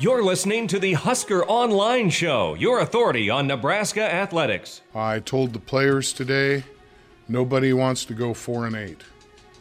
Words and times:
You're 0.00 0.22
listening 0.22 0.66
to 0.68 0.78
the 0.78 0.94
Husker 0.94 1.44
Online 1.44 2.08
Show, 2.08 2.54
your 2.54 2.80
authority 2.80 3.28
on 3.28 3.46
Nebraska 3.46 4.00
athletics. 4.00 4.80
I 4.94 5.18
told 5.20 5.52
the 5.52 5.58
players 5.58 6.14
today 6.14 6.64
nobody 7.28 7.74
wants 7.74 8.06
to 8.06 8.14
go 8.14 8.32
4 8.32 8.68
and 8.68 8.76
8. 8.76 9.02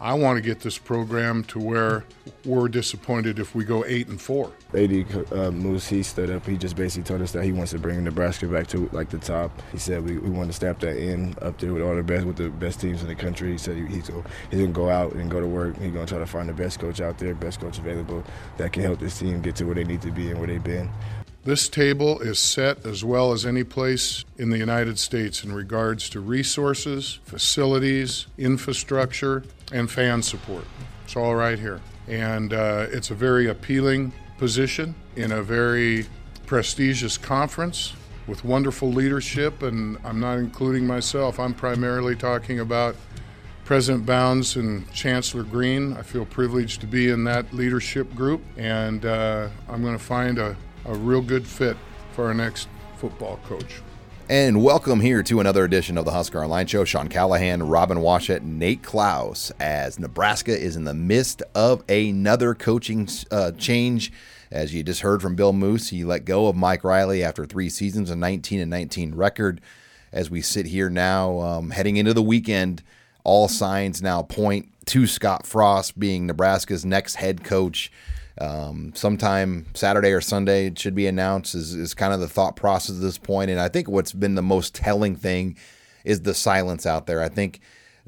I 0.02 0.14
want 0.14 0.38
to 0.38 0.42
get 0.42 0.62
this 0.62 0.78
program 0.78 1.44
to 1.46 1.60
where 1.60 2.06
we're 2.46 2.70
disappointed 2.70 3.38
if 3.38 3.54
we 3.54 3.66
go 3.66 3.84
8 3.86 4.08
and 4.08 4.22
4. 4.22 4.52
AD 4.74 5.34
uh, 5.34 5.52
Moos, 5.52 5.88
he 5.88 6.04
stood 6.04 6.30
up. 6.30 6.46
He 6.46 6.56
just 6.56 6.78
basically 6.78 7.04
told 7.04 7.22
us 7.22 7.34
that 7.34 7.44
he 7.44 7.52
wants 7.52 7.72
to 7.72 7.80
bring 7.80 8.02
Nebraska 8.04 8.48
back 8.48 8.68
to 8.68 8.90
like 8.94 9.10
the 9.10 9.18
top. 9.18 9.52
He 9.74 9.78
said 9.78 10.06
we, 10.06 10.18
we 10.18 10.30
want 10.30 10.50
to 10.50 10.54
stamp 10.54 10.80
that 10.80 10.96
in 10.96 11.36
up 11.42 11.58
there 11.58 11.74
with 11.74 11.84
all 11.84 11.96
the 11.96 12.04
best 12.04 12.26
with 12.26 12.38
the 12.38 12.50
best 12.50 12.80
teams 12.80 13.02
in 13.02 13.10
the 13.10 13.16
country. 13.16 13.52
He 13.52 13.58
said 13.58 13.76
he, 13.76 13.86
he's 13.88 14.10
gonna, 14.10 14.24
he's 14.50 14.60
gonna 14.62 14.72
go 14.72 14.90
out 14.90 15.14
and 15.14 15.30
go 15.30 15.42
to 15.42 15.48
work. 15.48 15.78
He's 15.80 15.92
gonna 15.92 16.06
try 16.06 16.20
to 16.20 16.26
find 16.26 16.48
the 16.48 16.54
best 16.54 16.80
coach 16.80 17.02
out 17.02 17.18
there, 17.18 17.36
best 17.36 17.60
coach 17.60 17.78
available 17.78 18.24
that 18.58 18.72
can 18.72 18.84
help 18.84 19.00
this 19.00 19.20
team 19.20 19.42
get 19.42 19.56
to 19.58 19.66
where 19.66 19.76
they 19.76 19.84
need 19.84 20.02
to 20.04 20.12
be 20.12 20.30
and 20.30 20.40
where 20.40 20.48
they've 20.48 20.64
been. 20.64 20.90
This 21.50 21.68
table 21.68 22.20
is 22.20 22.38
set 22.38 22.86
as 22.86 23.04
well 23.04 23.32
as 23.32 23.44
any 23.44 23.64
place 23.64 24.24
in 24.38 24.52
the 24.52 24.60
United 24.60 25.00
States 25.00 25.44
in 25.44 25.52
regards 25.52 26.08
to 26.12 26.20
resources, 26.20 27.18
facilities, 27.24 28.28
infrastructure, 28.38 29.42
and 29.72 29.90
fan 29.90 30.22
support. 30.22 30.66
It's 31.06 31.16
all 31.16 31.34
right 31.34 31.58
here. 31.58 31.82
And 32.08 32.54
uh, 32.54 32.86
it's 32.92 33.10
a 33.10 33.16
very 33.16 33.48
appealing 33.48 34.14
position 34.38 34.94
in 35.16 35.32
a 35.32 35.42
very 35.42 36.06
prestigious 36.46 37.18
conference 37.18 37.94
with 38.28 38.46
wonderful 38.46 38.92
leadership. 38.92 39.64
And 39.64 39.98
I'm 40.04 40.20
not 40.20 40.38
including 40.38 40.86
myself, 40.86 41.40
I'm 41.40 41.56
primarily 41.56 42.16
talking 42.16 42.60
about 42.60 42.96
President 43.66 44.06
Bounds 44.06 44.56
and 44.56 44.92
Chancellor 44.94 45.44
Green. 45.44 45.94
I 45.94 46.04
feel 46.04 46.26
privileged 46.26 46.82
to 46.82 46.88
be 46.88 47.10
in 47.10 47.24
that 47.24 47.52
leadership 47.54 48.14
group, 48.14 48.42
and 48.56 49.04
uh, 49.04 49.48
I'm 49.68 49.82
going 49.82 49.98
to 49.98 50.04
find 50.04 50.38
a, 50.38 50.56
a 50.90 50.96
real 50.96 51.22
good 51.22 51.46
fit 51.46 51.78
for 52.14 52.26
our 52.26 52.34
next 52.34 52.68
football 52.98 53.40
coach. 53.46 53.82
And 54.28 54.64
welcome 54.64 55.00
here 55.00 55.22
to 55.24 55.40
another 55.40 55.64
edition 55.64 56.00
of 56.00 56.06
the 56.06 56.12
Husker 56.12 56.44
Online 56.44 56.66
Show. 56.66 56.84
Sean 56.84 57.08
Callahan, 57.08 57.64
Robin 57.64 58.00
Washut, 58.00 58.42
Nate 58.42 58.82
Clouse, 58.82 59.52
as 59.60 60.00
Nebraska 60.00 60.52
is 60.52 60.76
in 60.76 60.86
the 60.86 60.94
midst 60.94 61.44
of 61.54 61.84
another 61.88 62.56
coaching 62.56 63.08
uh, 63.30 63.52
change. 63.52 64.12
As 64.52 64.74
you 64.74 64.82
just 64.82 65.02
heard 65.02 65.22
from 65.22 65.36
Bill 65.36 65.54
Moos, 65.54 65.90
he 65.90 66.04
let 66.04 66.26
go 66.26 66.48
of 66.48 66.56
Mike 66.56 66.84
Riley 66.84 67.24
after 67.24 67.46
three 67.46 67.70
seasons, 67.70 68.10
a 68.10 68.16
19 68.16 68.60
and 68.60 68.72
19 68.72 69.14
record. 69.14 69.62
As 70.12 70.32
we 70.32 70.42
sit 70.42 70.66
here 70.66 70.90
now, 70.90 71.40
um, 71.40 71.70
heading 71.70 71.98
into 71.98 72.16
the 72.16 72.24
weekend, 72.24 72.82
all 73.24 73.48
signs 73.48 74.02
now 74.02 74.24
point 74.24 74.70
to 74.88 75.06
Scott 75.06 75.46
Frost 75.46 76.00
being 76.00 76.26
Nebraska's 76.26 76.84
next 76.84 77.16
head 77.16 77.44
coach. 77.44 77.92
Um, 78.40 78.94
sometime 78.96 79.66
Saturday 79.74 80.12
or 80.12 80.22
Sunday 80.22 80.68
it 80.68 80.80
should 80.80 80.96
be 80.96 81.08
announced 81.08 81.56
is, 81.56 81.76
is 81.76 81.94
kind 81.94 82.14
of 82.14 82.22
the 82.22 82.28
thought 82.28 82.56
process 82.56 82.96
at 82.96 83.02
this 83.02 83.18
point. 83.18 83.52
And 83.52 83.60
I 83.60 83.68
think 83.68 83.90
what's 83.90 84.14
been 84.14 84.36
the 84.36 84.42
most 84.42 84.74
telling 84.74 85.16
thing 85.16 85.58
is 86.06 86.22
the 86.22 86.34
silence 86.34 86.86
out 86.86 87.06
there. 87.06 87.22
I 87.22 87.28
think 87.28 87.60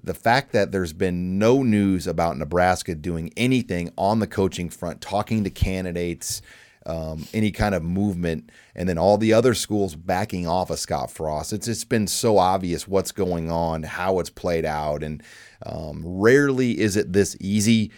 the 0.04 0.14
fact 0.14 0.54
that 0.54 0.72
there's 0.72 0.94
been 0.94 1.38
no 1.38 1.64
news 1.64 2.08
about 2.08 2.38
Nebraska 2.38 2.96
doing 2.96 3.32
anything 3.38 3.92
on 3.98 4.20
the 4.20 4.28
coaching 4.28 4.70
front, 4.70 5.02
talking 5.02 5.44
to 5.44 5.50
candidates, 5.50 6.42
um, 6.86 7.28
any 7.34 7.52
kind 7.52 7.76
of 7.76 7.84
movement, 7.84 8.50
and 8.76 8.90
then 8.90 8.98
all 8.98 9.18
the 9.18 9.34
other 9.34 9.54
schools 9.54 9.96
backing 9.96 10.48
off 10.48 10.70
of 10.70 10.80
Scott 10.80 11.12
Frost. 11.12 11.54
It's 11.54 11.68
it's 11.68 11.84
been 11.84 12.08
so 12.08 12.38
obvious 12.38 12.88
what's 12.88 13.12
going 13.12 13.52
on, 13.52 13.84
how 13.84 14.20
it's 14.20 14.32
played 14.32 14.66
out, 14.66 15.04
and 15.04 15.22
um, 15.64 16.02
rarely 16.04 16.80
is 16.80 16.96
it 16.96 17.14
this 17.14 17.38
easy. 17.40 17.92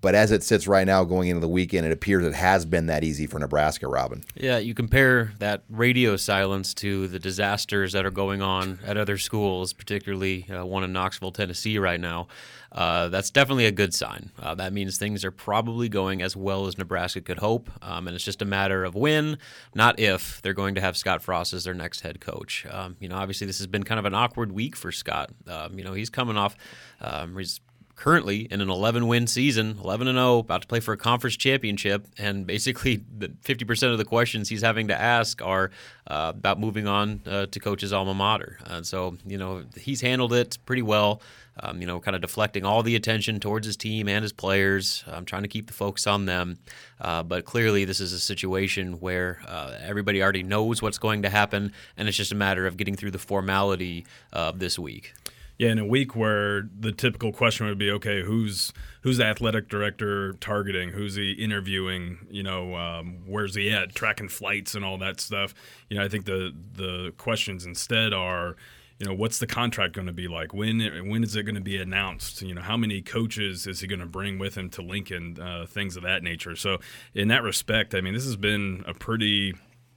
But 0.00 0.14
as 0.14 0.30
it 0.30 0.42
sits 0.42 0.66
right 0.66 0.86
now, 0.86 1.04
going 1.04 1.28
into 1.28 1.40
the 1.40 1.48
weekend, 1.48 1.86
it 1.86 1.92
appears 1.92 2.24
it 2.24 2.34
has 2.34 2.64
been 2.64 2.86
that 2.86 3.04
easy 3.04 3.26
for 3.26 3.38
Nebraska, 3.38 3.88
Robin. 3.88 4.24
Yeah, 4.34 4.58
you 4.58 4.74
compare 4.74 5.32
that 5.38 5.62
radio 5.68 6.16
silence 6.16 6.74
to 6.74 7.08
the 7.08 7.18
disasters 7.18 7.92
that 7.92 8.04
are 8.04 8.10
going 8.10 8.42
on 8.42 8.78
at 8.84 8.96
other 8.96 9.18
schools, 9.18 9.72
particularly 9.72 10.46
uh, 10.50 10.64
one 10.64 10.84
in 10.84 10.92
Knoxville, 10.92 11.32
Tennessee, 11.32 11.78
right 11.78 12.00
now. 12.00 12.28
Uh, 12.72 13.08
that's 13.08 13.30
definitely 13.30 13.64
a 13.64 13.72
good 13.72 13.94
sign. 13.94 14.30
Uh, 14.38 14.54
that 14.54 14.72
means 14.72 14.98
things 14.98 15.24
are 15.24 15.30
probably 15.30 15.88
going 15.88 16.20
as 16.20 16.36
well 16.36 16.66
as 16.66 16.76
Nebraska 16.76 17.20
could 17.20 17.38
hope, 17.38 17.70
um, 17.80 18.06
and 18.06 18.14
it's 18.14 18.24
just 18.24 18.42
a 18.42 18.44
matter 18.44 18.84
of 18.84 18.94
when, 18.94 19.38
not 19.74 19.98
if, 19.98 20.42
they're 20.42 20.52
going 20.52 20.74
to 20.74 20.80
have 20.80 20.96
Scott 20.96 21.22
Frost 21.22 21.54
as 21.54 21.64
their 21.64 21.74
next 21.74 22.00
head 22.00 22.20
coach. 22.20 22.66
Um, 22.70 22.96
you 23.00 23.08
know, 23.08 23.16
obviously 23.16 23.46
this 23.46 23.58
has 23.58 23.66
been 23.66 23.84
kind 23.84 23.98
of 23.98 24.04
an 24.04 24.14
awkward 24.14 24.52
week 24.52 24.76
for 24.76 24.92
Scott. 24.92 25.30
Um, 25.46 25.78
you 25.78 25.84
know, 25.84 25.94
he's 25.94 26.10
coming 26.10 26.36
off. 26.36 26.54
Um, 27.00 27.36
he's 27.38 27.60
currently 27.96 28.46
in 28.50 28.60
an 28.60 28.68
11 28.68 29.06
win 29.08 29.26
season, 29.26 29.78
11 29.82 30.06
and 30.06 30.16
0, 30.16 30.38
about 30.38 30.62
to 30.62 30.68
play 30.68 30.80
for 30.80 30.92
a 30.92 30.96
conference 30.96 31.36
championship, 31.36 32.06
and 32.18 32.46
basically 32.46 32.98
50% 32.98 33.92
of 33.92 33.98
the 33.98 34.04
questions 34.04 34.48
he's 34.48 34.62
having 34.62 34.88
to 34.88 35.00
ask 35.00 35.42
are 35.42 35.70
uh, 36.06 36.32
about 36.36 36.60
moving 36.60 36.86
on 36.86 37.22
uh, 37.26 37.46
to 37.46 37.58
coach's 37.58 37.92
alma 37.92 38.14
mater. 38.14 38.58
Uh, 38.64 38.82
so, 38.82 39.16
you 39.26 39.38
know, 39.38 39.64
he's 39.76 40.02
handled 40.02 40.32
it 40.32 40.58
pretty 40.66 40.82
well. 40.82 41.20
Um, 41.58 41.80
you 41.80 41.86
know, 41.86 42.00
kind 42.00 42.14
of 42.14 42.20
deflecting 42.20 42.66
all 42.66 42.82
the 42.82 42.96
attention 42.96 43.40
towards 43.40 43.66
his 43.66 43.78
team 43.78 44.10
and 44.10 44.22
his 44.22 44.32
players. 44.32 45.02
I'm 45.06 45.24
trying 45.24 45.40
to 45.40 45.48
keep 45.48 45.68
the 45.68 45.72
focus 45.72 46.06
on 46.06 46.26
them. 46.26 46.58
Uh, 47.00 47.22
but 47.22 47.46
clearly, 47.46 47.86
this 47.86 47.98
is 47.98 48.12
a 48.12 48.20
situation 48.20 49.00
where 49.00 49.40
uh, 49.48 49.74
everybody 49.80 50.22
already 50.22 50.42
knows 50.42 50.82
what's 50.82 50.98
going 50.98 51.22
to 51.22 51.30
happen, 51.30 51.72
and 51.96 52.08
it's 52.08 52.16
just 52.18 52.30
a 52.30 52.34
matter 52.34 52.66
of 52.66 52.76
getting 52.76 52.94
through 52.94 53.12
the 53.12 53.18
formality 53.18 54.04
of 54.34 54.58
this 54.58 54.78
week. 54.78 55.14
Yeah, 55.58 55.70
in 55.70 55.78
a 55.78 55.86
week 55.86 56.14
where 56.14 56.68
the 56.78 56.92
typical 56.92 57.32
question 57.32 57.66
would 57.66 57.78
be, 57.78 57.90
okay, 57.92 58.22
who's 58.22 58.74
who's 59.00 59.16
the 59.16 59.24
athletic 59.24 59.68
director 59.68 60.34
targeting? 60.34 60.90
Who's 60.90 61.14
he 61.14 61.32
interviewing? 61.32 62.26
You 62.30 62.42
know, 62.42 62.74
um, 62.74 63.22
where's 63.26 63.54
he 63.54 63.70
at? 63.70 63.94
Tracking 63.94 64.28
flights 64.28 64.74
and 64.74 64.84
all 64.84 64.98
that 64.98 65.18
stuff. 65.18 65.54
You 65.88 65.96
know, 65.96 66.04
I 66.04 66.08
think 66.08 66.26
the 66.26 66.54
the 66.74 67.14
questions 67.16 67.64
instead 67.64 68.12
are, 68.12 68.56
you 68.98 69.06
know, 69.06 69.14
what's 69.14 69.38
the 69.38 69.46
contract 69.46 69.94
going 69.94 70.08
to 70.08 70.12
be 70.12 70.28
like? 70.28 70.52
When 70.52 71.08
when 71.08 71.24
is 71.24 71.34
it 71.34 71.44
going 71.44 71.54
to 71.54 71.62
be 71.62 71.78
announced? 71.78 72.42
You 72.42 72.54
know, 72.54 72.60
how 72.60 72.76
many 72.76 73.00
coaches 73.00 73.66
is 73.66 73.80
he 73.80 73.86
going 73.86 74.00
to 74.00 74.06
bring 74.06 74.38
with 74.38 74.56
him 74.58 74.68
to 74.70 74.82
Lincoln? 74.82 75.40
Uh, 75.40 75.64
things 75.66 75.96
of 75.96 76.02
that 76.02 76.22
nature. 76.22 76.54
So, 76.54 76.80
in 77.14 77.28
that 77.28 77.42
respect, 77.42 77.94
I 77.94 78.02
mean, 78.02 78.12
this 78.12 78.26
has 78.26 78.36
been 78.36 78.84
a 78.86 78.92
pretty 78.92 79.54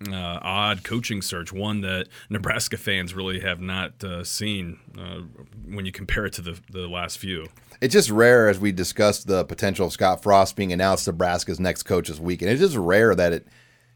uh, 0.07 0.39
odd 0.41 0.83
coaching 0.83 1.21
search, 1.21 1.51
one 1.51 1.81
that 1.81 2.07
Nebraska 2.29 2.77
fans 2.77 3.13
really 3.13 3.39
have 3.41 3.59
not 3.59 4.03
uh, 4.03 4.23
seen 4.23 4.79
uh, 4.97 5.21
when 5.67 5.85
you 5.85 5.91
compare 5.91 6.25
it 6.25 6.33
to 6.33 6.41
the, 6.41 6.59
the 6.71 6.87
last 6.87 7.17
few. 7.17 7.47
It's 7.81 7.93
just 7.93 8.09
rare, 8.09 8.47
as 8.47 8.59
we 8.59 8.71
discussed 8.71 9.27
the 9.27 9.45
potential 9.45 9.87
of 9.87 9.93
Scott 9.93 10.23
Frost 10.23 10.55
being 10.55 10.73
announced 10.73 11.07
Nebraska's 11.07 11.59
next 11.59 11.83
coach 11.83 12.07
this 12.07 12.19
week, 12.19 12.41
and 12.41 12.49
it's 12.51 12.61
just 12.61 12.75
rare 12.75 13.15
that 13.15 13.33
it 13.33 13.47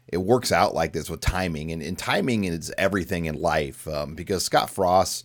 it 0.08 0.18
works 0.18 0.52
out 0.52 0.74
like 0.74 0.92
this 0.92 1.08
with 1.08 1.20
timing, 1.20 1.72
and, 1.72 1.82
and 1.82 1.98
timing 1.98 2.44
is 2.44 2.72
everything 2.76 3.24
in 3.24 3.40
life 3.40 3.88
um, 3.88 4.14
because 4.14 4.44
Scott 4.44 4.68
Frost 4.68 5.24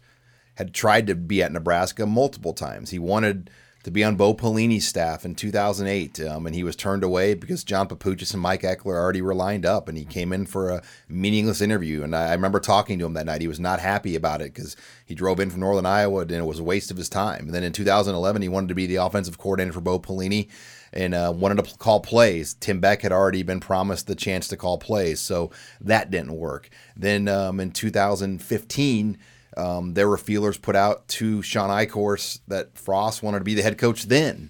had 0.55 0.73
tried 0.73 1.07
to 1.07 1.15
be 1.15 1.43
at 1.43 1.51
Nebraska 1.51 2.05
multiple 2.05 2.53
times. 2.53 2.89
He 2.89 2.99
wanted 2.99 3.49
to 3.83 3.91
be 3.91 4.03
on 4.03 4.15
Bo 4.17 4.33
Pelini's 4.33 4.87
staff 4.87 5.23
in 5.23 5.35
2008, 5.35 6.19
um, 6.21 6.45
and 6.45 6.53
he 6.53 6.63
was 6.63 6.75
turned 6.75 7.03
away 7.03 7.33
because 7.33 7.63
John 7.63 7.87
Papuchis 7.87 8.33
and 8.33 8.41
Mike 8.41 8.63
Ekeler 8.63 8.95
already 8.95 9.21
were 9.21 9.33
lined 9.33 9.65
up, 9.65 9.87
and 9.87 9.97
he 9.97 10.03
came 10.03 10.33
in 10.33 10.45
for 10.45 10.69
a 10.69 10.81
meaningless 11.07 11.61
interview. 11.61 12.03
And 12.03 12.15
I, 12.15 12.29
I 12.29 12.33
remember 12.33 12.59
talking 12.59 12.99
to 12.99 13.05
him 13.05 13.13
that 13.13 13.25
night. 13.25 13.41
He 13.41 13.47
was 13.47 13.59
not 13.59 13.79
happy 13.79 14.15
about 14.15 14.41
it 14.41 14.53
because 14.53 14.75
he 15.05 15.15
drove 15.15 15.39
in 15.39 15.49
from 15.49 15.61
Northern 15.61 15.85
Iowa, 15.85 16.21
and 16.21 16.31
it 16.31 16.45
was 16.45 16.59
a 16.59 16.63
waste 16.63 16.91
of 16.91 16.97
his 16.97 17.09
time. 17.09 17.45
And 17.45 17.53
then 17.53 17.63
in 17.63 17.71
2011, 17.71 18.41
he 18.41 18.49
wanted 18.49 18.67
to 18.67 18.75
be 18.75 18.85
the 18.85 18.97
offensive 18.97 19.37
coordinator 19.37 19.73
for 19.73 19.81
Bo 19.81 19.99
Pelini 19.99 20.49
and 20.91 21.13
uh, 21.13 21.31
wanted 21.35 21.63
to 21.63 21.77
call 21.77 21.99
plays. 21.99 22.55
Tim 22.55 22.79
Beck 22.79 23.01
had 23.01 23.11
already 23.11 23.43
been 23.43 23.59
promised 23.59 24.07
the 24.07 24.15
chance 24.15 24.47
to 24.49 24.57
call 24.57 24.77
plays, 24.77 25.19
so 25.19 25.51
that 25.79 26.11
didn't 26.11 26.33
work. 26.33 26.69
Then 26.95 27.27
um, 27.27 27.59
in 27.59 27.71
2015, 27.71 29.17
um, 29.57 29.93
there 29.93 30.07
were 30.07 30.17
feelers 30.17 30.57
put 30.57 30.75
out 30.75 31.07
to 31.09 31.41
Shawn 31.41 31.69
Eichorst 31.69 32.41
that 32.47 32.77
Frost 32.77 33.23
wanted 33.23 33.39
to 33.39 33.45
be 33.45 33.55
the 33.55 33.61
head 33.61 33.77
coach 33.77 34.05
then, 34.05 34.49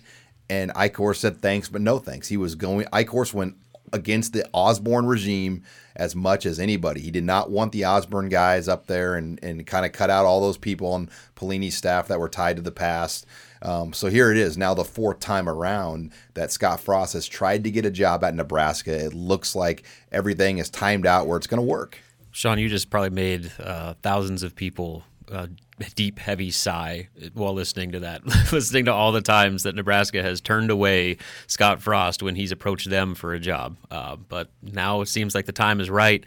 and 0.49 0.73
Eichorst 0.73 1.17
said 1.17 1.41
thanks 1.41 1.69
but 1.69 1.81
no 1.81 1.99
thanks. 1.99 2.27
He 2.27 2.37
was 2.37 2.55
going. 2.55 2.85
Eichorst 2.87 3.33
went 3.33 3.55
against 3.93 4.33
the 4.33 4.47
Osborne 4.53 5.05
regime 5.05 5.63
as 5.95 6.15
much 6.15 6.45
as 6.45 6.59
anybody. 6.59 7.01
He 7.01 7.11
did 7.11 7.23
not 7.23 7.49
want 7.49 7.71
the 7.71 7.85
Osborne 7.85 8.29
guys 8.29 8.67
up 8.67 8.87
there 8.87 9.15
and, 9.15 9.39
and 9.43 9.65
kind 9.65 9.85
of 9.85 9.91
cut 9.91 10.09
out 10.09 10.25
all 10.25 10.41
those 10.41 10.57
people 10.57 10.93
on 10.93 11.09
Pelini's 11.35 11.75
staff 11.75 12.07
that 12.07 12.19
were 12.19 12.29
tied 12.29 12.55
to 12.55 12.61
the 12.61 12.71
past. 12.71 13.25
Um, 13.61 13.91
so 13.91 14.07
here 14.07 14.31
it 14.31 14.37
is 14.37 14.57
now 14.57 14.73
the 14.73 14.85
fourth 14.85 15.19
time 15.19 15.49
around 15.49 16.11
that 16.33 16.51
Scott 16.51 16.79
Frost 16.79 17.13
has 17.13 17.27
tried 17.27 17.63
to 17.65 17.71
get 17.71 17.85
a 17.85 17.91
job 17.91 18.23
at 18.23 18.35
Nebraska. 18.35 19.05
It 19.05 19.13
looks 19.13 19.55
like 19.55 19.83
everything 20.11 20.59
is 20.59 20.69
timed 20.69 21.05
out 21.05 21.27
where 21.27 21.37
it's 21.37 21.47
going 21.47 21.61
to 21.61 21.67
work. 21.67 21.99
Sean, 22.31 22.59
you 22.59 22.69
just 22.69 22.89
probably 22.89 23.09
made 23.09 23.51
uh, 23.59 23.95
thousands 24.01 24.43
of 24.43 24.55
people 24.55 25.03
uh, 25.31 25.47
deep, 25.95 26.19
heavy 26.19 26.51
sigh 26.51 27.07
while 27.33 27.53
listening 27.53 27.91
to 27.91 27.99
that, 28.01 28.25
listening 28.51 28.85
to 28.85 28.93
all 28.93 29.11
the 29.11 29.21
times 29.21 29.63
that 29.63 29.75
Nebraska 29.75 30.21
has 30.21 30.41
turned 30.41 30.69
away 30.69 31.17
Scott 31.47 31.81
Frost 31.81 32.21
when 32.21 32.35
he's 32.35 32.51
approached 32.51 32.89
them 32.89 33.15
for 33.15 33.33
a 33.33 33.39
job. 33.39 33.77
Uh, 33.89 34.15
but 34.15 34.49
now 34.61 35.01
it 35.01 35.07
seems 35.07 35.33
like 35.33 35.45
the 35.45 35.51
time 35.51 35.79
is 35.79 35.89
right. 35.89 36.23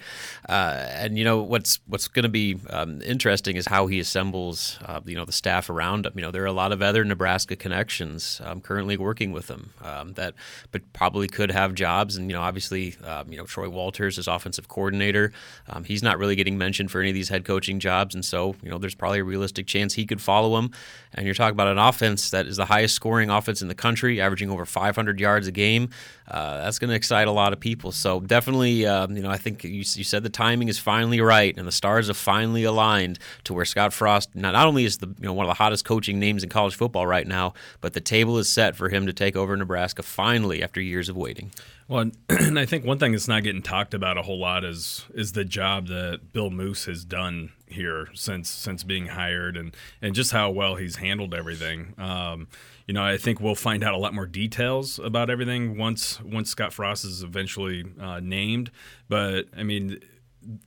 Uh, 0.48 0.86
and 0.90 1.18
you 1.18 1.24
know 1.24 1.42
what's 1.42 1.80
what's 1.86 2.08
going 2.08 2.22
to 2.24 2.28
be 2.28 2.58
um, 2.70 3.00
interesting 3.02 3.56
is 3.56 3.66
how 3.66 3.86
he 3.86 4.00
assembles, 4.00 4.78
uh, 4.84 5.00
you 5.04 5.14
know, 5.14 5.24
the 5.24 5.32
staff 5.32 5.70
around 5.70 6.06
him. 6.06 6.12
You 6.16 6.22
know, 6.22 6.30
there 6.30 6.42
are 6.42 6.46
a 6.46 6.52
lot 6.52 6.72
of 6.72 6.82
other 6.82 7.04
Nebraska 7.04 7.56
connections 7.56 8.40
um, 8.44 8.60
currently 8.60 8.96
working 8.96 9.32
with 9.32 9.48
him 9.48 9.72
um, 9.82 10.14
that, 10.14 10.34
but 10.70 10.92
probably 10.92 11.28
could 11.28 11.50
have 11.50 11.74
jobs. 11.74 12.16
And 12.16 12.30
you 12.30 12.36
know, 12.36 12.42
obviously, 12.42 12.96
um, 13.04 13.30
you 13.30 13.38
know, 13.38 13.44
Troy 13.44 13.68
Walters 13.68 14.18
is 14.18 14.26
offensive 14.26 14.68
coordinator. 14.68 15.32
Um, 15.68 15.84
he's 15.84 16.02
not 16.02 16.18
really 16.18 16.36
getting 16.36 16.58
mentioned 16.58 16.90
for 16.90 17.00
any 17.00 17.10
of 17.10 17.14
these 17.14 17.28
head 17.28 17.44
coaching 17.44 17.80
jobs, 17.80 18.14
and 18.14 18.24
so 18.24 18.54
you 18.62 18.70
know, 18.70 18.78
there's 18.78 18.94
probably 18.94 19.20
a 19.20 19.24
real 19.24 19.41
realistic 19.42 19.66
chance 19.66 19.94
he 19.94 20.06
could 20.06 20.20
follow 20.20 20.56
him. 20.56 20.70
And 21.14 21.26
you're 21.26 21.34
talking 21.34 21.54
about 21.54 21.66
an 21.66 21.78
offense 21.78 22.30
that 22.30 22.46
is 22.46 22.56
the 22.56 22.64
highest 22.64 22.94
scoring 22.94 23.28
offense 23.28 23.60
in 23.60 23.68
the 23.68 23.74
country, 23.74 24.20
averaging 24.20 24.50
over 24.50 24.64
500 24.64 25.18
yards 25.18 25.46
a 25.48 25.52
game. 25.52 25.90
Uh, 26.28 26.62
that's 26.62 26.78
going 26.78 26.88
to 26.88 26.94
excite 26.94 27.26
a 27.26 27.32
lot 27.32 27.52
of 27.52 27.60
people. 27.60 27.92
So 27.92 28.20
definitely, 28.20 28.86
um, 28.86 29.16
you 29.16 29.22
know, 29.22 29.28
I 29.28 29.36
think 29.36 29.64
you, 29.64 29.70
you, 29.70 30.04
said 30.04 30.22
the 30.22 30.30
timing 30.30 30.68
is 30.68 30.78
finally 30.78 31.20
right, 31.20 31.54
and 31.58 31.66
the 31.66 31.72
stars 31.72 32.06
have 32.06 32.16
finally 32.16 32.64
aligned 32.64 33.18
to 33.44 33.52
where 33.52 33.64
Scott 33.64 33.92
Frost 33.92 34.34
not, 34.34 34.52
not 34.52 34.66
only 34.66 34.84
is 34.84 34.98
the 34.98 35.08
you 35.08 35.26
know 35.26 35.32
one 35.32 35.44
of 35.44 35.50
the 35.50 35.62
hottest 35.62 35.84
coaching 35.84 36.18
names 36.18 36.42
in 36.42 36.48
college 36.48 36.76
football 36.76 37.06
right 37.06 37.26
now, 37.26 37.52
but 37.80 37.92
the 37.92 38.00
table 38.00 38.38
is 38.38 38.48
set 38.48 38.76
for 38.76 38.88
him 38.88 39.04
to 39.06 39.12
take 39.12 39.36
over 39.36 39.56
Nebraska 39.56 40.02
finally 40.02 40.62
after 40.62 40.80
years 40.80 41.08
of 41.08 41.16
waiting. 41.16 41.50
Well, 41.88 42.10
and 42.28 42.58
I 42.58 42.66
think 42.66 42.84
one 42.84 42.98
thing 42.98 43.12
that's 43.12 43.28
not 43.28 43.42
getting 43.42 43.62
talked 43.62 43.94
about 43.94 44.18
a 44.18 44.22
whole 44.22 44.38
lot 44.38 44.64
is 44.64 45.06
is 45.14 45.32
the 45.32 45.44
job 45.44 45.88
that 45.88 46.32
Bill 46.32 46.50
Moos 46.50 46.84
has 46.86 47.04
done 47.04 47.52
here 47.66 48.08
since 48.14 48.48
since 48.48 48.84
being 48.84 49.08
hired, 49.08 49.56
and 49.56 49.74
and 50.00 50.14
just 50.14 50.32
how 50.32 50.50
well 50.50 50.76
he's 50.76 50.96
handled 50.96 51.34
everything. 51.34 51.94
Um, 51.98 52.48
you 52.86 52.94
know, 52.94 53.04
I 53.04 53.16
think 53.16 53.40
we'll 53.40 53.54
find 53.54 53.84
out 53.84 53.94
a 53.94 53.98
lot 53.98 54.14
more 54.14 54.26
details 54.26 54.98
about 54.98 55.30
everything 55.30 55.76
once 55.76 56.20
once 56.22 56.50
Scott 56.50 56.72
Frost 56.72 57.04
is 57.04 57.22
eventually 57.22 57.84
uh, 58.00 58.20
named. 58.20 58.70
But 59.08 59.46
I 59.56 59.62
mean, 59.62 60.00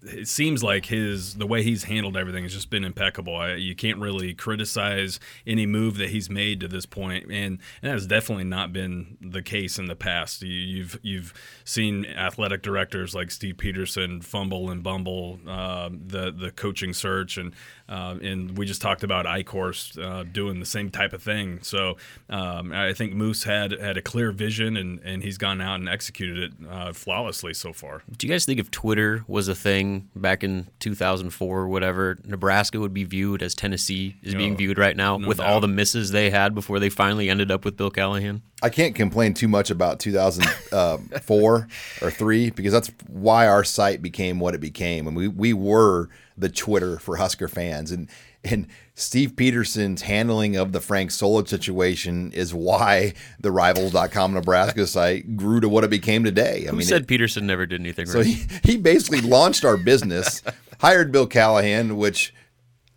it 0.03 0.27
seems 0.27 0.63
like 0.63 0.85
his 0.85 1.35
the 1.35 1.47
way 1.47 1.63
he's 1.63 1.83
handled 1.83 2.15
everything 2.15 2.43
has 2.43 2.53
just 2.53 2.69
been 2.69 2.83
impeccable. 2.83 3.35
I, 3.35 3.55
you 3.55 3.75
can't 3.75 3.99
really 3.99 4.33
criticize 4.33 5.19
any 5.45 5.65
move 5.65 5.97
that 5.97 6.09
he's 6.09 6.29
made 6.29 6.59
to 6.61 6.67
this 6.67 6.85
point, 6.85 7.25
and, 7.25 7.33
and 7.35 7.59
that 7.81 7.91
has 7.91 8.07
definitely 8.07 8.45
not 8.45 8.71
been 8.71 9.17
the 9.21 9.41
case 9.41 9.77
in 9.77 9.85
the 9.85 9.95
past. 9.95 10.41
You, 10.41 10.49
you've 10.49 10.99
you've 11.01 11.33
seen 11.63 12.05
athletic 12.05 12.61
directors 12.61 13.13
like 13.13 13.31
Steve 13.31 13.57
Pederson 13.57 14.23
fumble 14.23 14.69
and 14.69 14.83
bumble 14.83 15.39
uh, 15.47 15.89
the 15.89 16.31
the 16.31 16.51
coaching 16.51 16.93
search, 16.93 17.37
and 17.37 17.53
uh, 17.89 18.15
and 18.21 18.57
we 18.57 18.65
just 18.65 18.81
talked 18.81 19.03
about 19.03 19.25
Eichorst 19.25 20.01
uh, 20.01 20.23
doing 20.23 20.59
the 20.59 20.65
same 20.65 20.89
type 20.89 21.13
of 21.13 21.21
thing. 21.21 21.59
So 21.61 21.97
um, 22.29 22.71
I 22.71 22.93
think 22.93 23.13
Moos 23.13 23.43
had 23.43 23.71
had 23.71 23.97
a 23.97 24.01
clear 24.01 24.31
vision, 24.31 24.77
and 24.77 24.99
and 25.03 25.23
he's 25.23 25.37
gone 25.37 25.61
out 25.61 25.75
and 25.79 25.89
executed 25.89 26.37
it 26.37 26.67
uh, 26.69 26.93
flawlessly 26.93 27.53
so 27.53 27.73
far. 27.73 28.03
Do 28.17 28.27
you 28.27 28.33
guys 28.33 28.45
think 28.45 28.59
if 28.59 28.71
Twitter 28.71 29.23
was 29.27 29.47
a 29.47 29.55
thing 29.65 30.07
back 30.15 30.43
in 30.43 30.67
2004 30.79 31.59
or 31.59 31.67
whatever, 31.67 32.19
Nebraska 32.23 32.79
would 32.79 32.93
be 32.93 33.03
viewed 33.03 33.41
as 33.41 33.55
Tennessee 33.55 34.15
is 34.21 34.33
no, 34.33 34.37
being 34.37 34.53
oh, 34.53 34.57
viewed 34.57 34.77
right 34.77 34.95
now 34.95 35.17
no 35.17 35.27
with 35.27 35.39
doubt. 35.39 35.47
all 35.47 35.59
the 35.59 35.67
misses 35.67 36.11
they 36.11 36.29
had 36.29 36.53
before 36.53 36.79
they 36.79 36.89
finally 36.89 37.31
ended 37.31 37.49
up 37.49 37.65
with 37.65 37.75
Bill 37.75 37.89
Callahan? 37.89 38.43
I 38.61 38.69
can't 38.69 38.93
complain 38.93 39.33
too 39.33 39.47
much 39.47 39.71
about 39.71 39.99
2004 39.99 41.55
uh, 41.55 41.61
or 42.05 42.11
three 42.11 42.51
because 42.51 42.73
that's 42.73 42.91
why 43.07 43.47
our 43.47 43.63
site 43.63 44.03
became 44.03 44.39
what 44.39 44.53
it 44.53 44.61
became, 44.61 45.07
and 45.07 45.17
we 45.17 45.27
we 45.27 45.51
were 45.51 46.09
the 46.37 46.49
Twitter 46.49 46.99
for 46.99 47.15
Husker 47.17 47.47
fans, 47.47 47.91
and 47.91 48.07
and 48.43 48.67
Steve 48.97 49.33
Pederson's 49.33 50.03
handling 50.03 50.55
of 50.55 50.71
the 50.71 50.79
Frank 50.79 51.11
Solich 51.11 51.49
situation 51.49 52.31
is 52.31 52.53
why 52.53 53.13
the 53.41 53.51
Rivals.com 53.51 54.33
Nebraska 54.33 54.87
site 54.87 55.35
grew 55.35 55.59
to 55.59 55.67
what 55.67 55.83
it 55.83 55.89
became 55.89 56.23
today. 56.23 56.63
I 56.65 56.71
Who 56.71 56.77
mean, 56.77 56.87
said 56.87 57.01
it, 57.01 57.07
Pederson 57.07 57.43
never 57.43 57.65
did 57.65 57.81
anything 57.81 58.05
so 58.05 58.19
right? 58.19 58.25
he, 58.25 58.47
he 58.63 58.77
basically 58.77 59.19
launched 59.19 59.65
our 59.65 59.75
business, 59.75 60.41
hired 60.79 61.11
Bill 61.11 61.27
Callahan, 61.27 61.97
which 61.97 62.33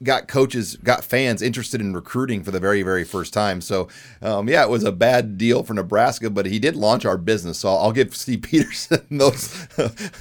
got 0.00 0.28
coaches, 0.28 0.76
got 0.76 1.02
fans 1.02 1.42
interested 1.42 1.80
in 1.80 1.92
recruiting 1.92 2.44
for 2.44 2.52
the 2.52 2.60
very, 2.60 2.84
very 2.84 3.02
first 3.02 3.32
time. 3.32 3.60
So, 3.60 3.88
um, 4.22 4.48
yeah, 4.48 4.62
it 4.62 4.70
was 4.70 4.84
a 4.84 4.92
bad 4.92 5.36
deal 5.36 5.64
for 5.64 5.74
Nebraska, 5.74 6.30
but 6.30 6.46
he 6.46 6.60
did 6.60 6.76
launch 6.76 7.04
our 7.04 7.18
business. 7.18 7.58
So 7.58 7.70
I'll 7.70 7.90
give 7.90 8.14
Steve 8.14 8.40
Pederson 8.42 9.04
those 9.10 9.66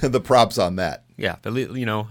the 0.00 0.20
props 0.20 0.58
on 0.58 0.74
that. 0.74 1.04
Yeah, 1.16 1.36
you 1.44 1.86
know, 1.86 2.08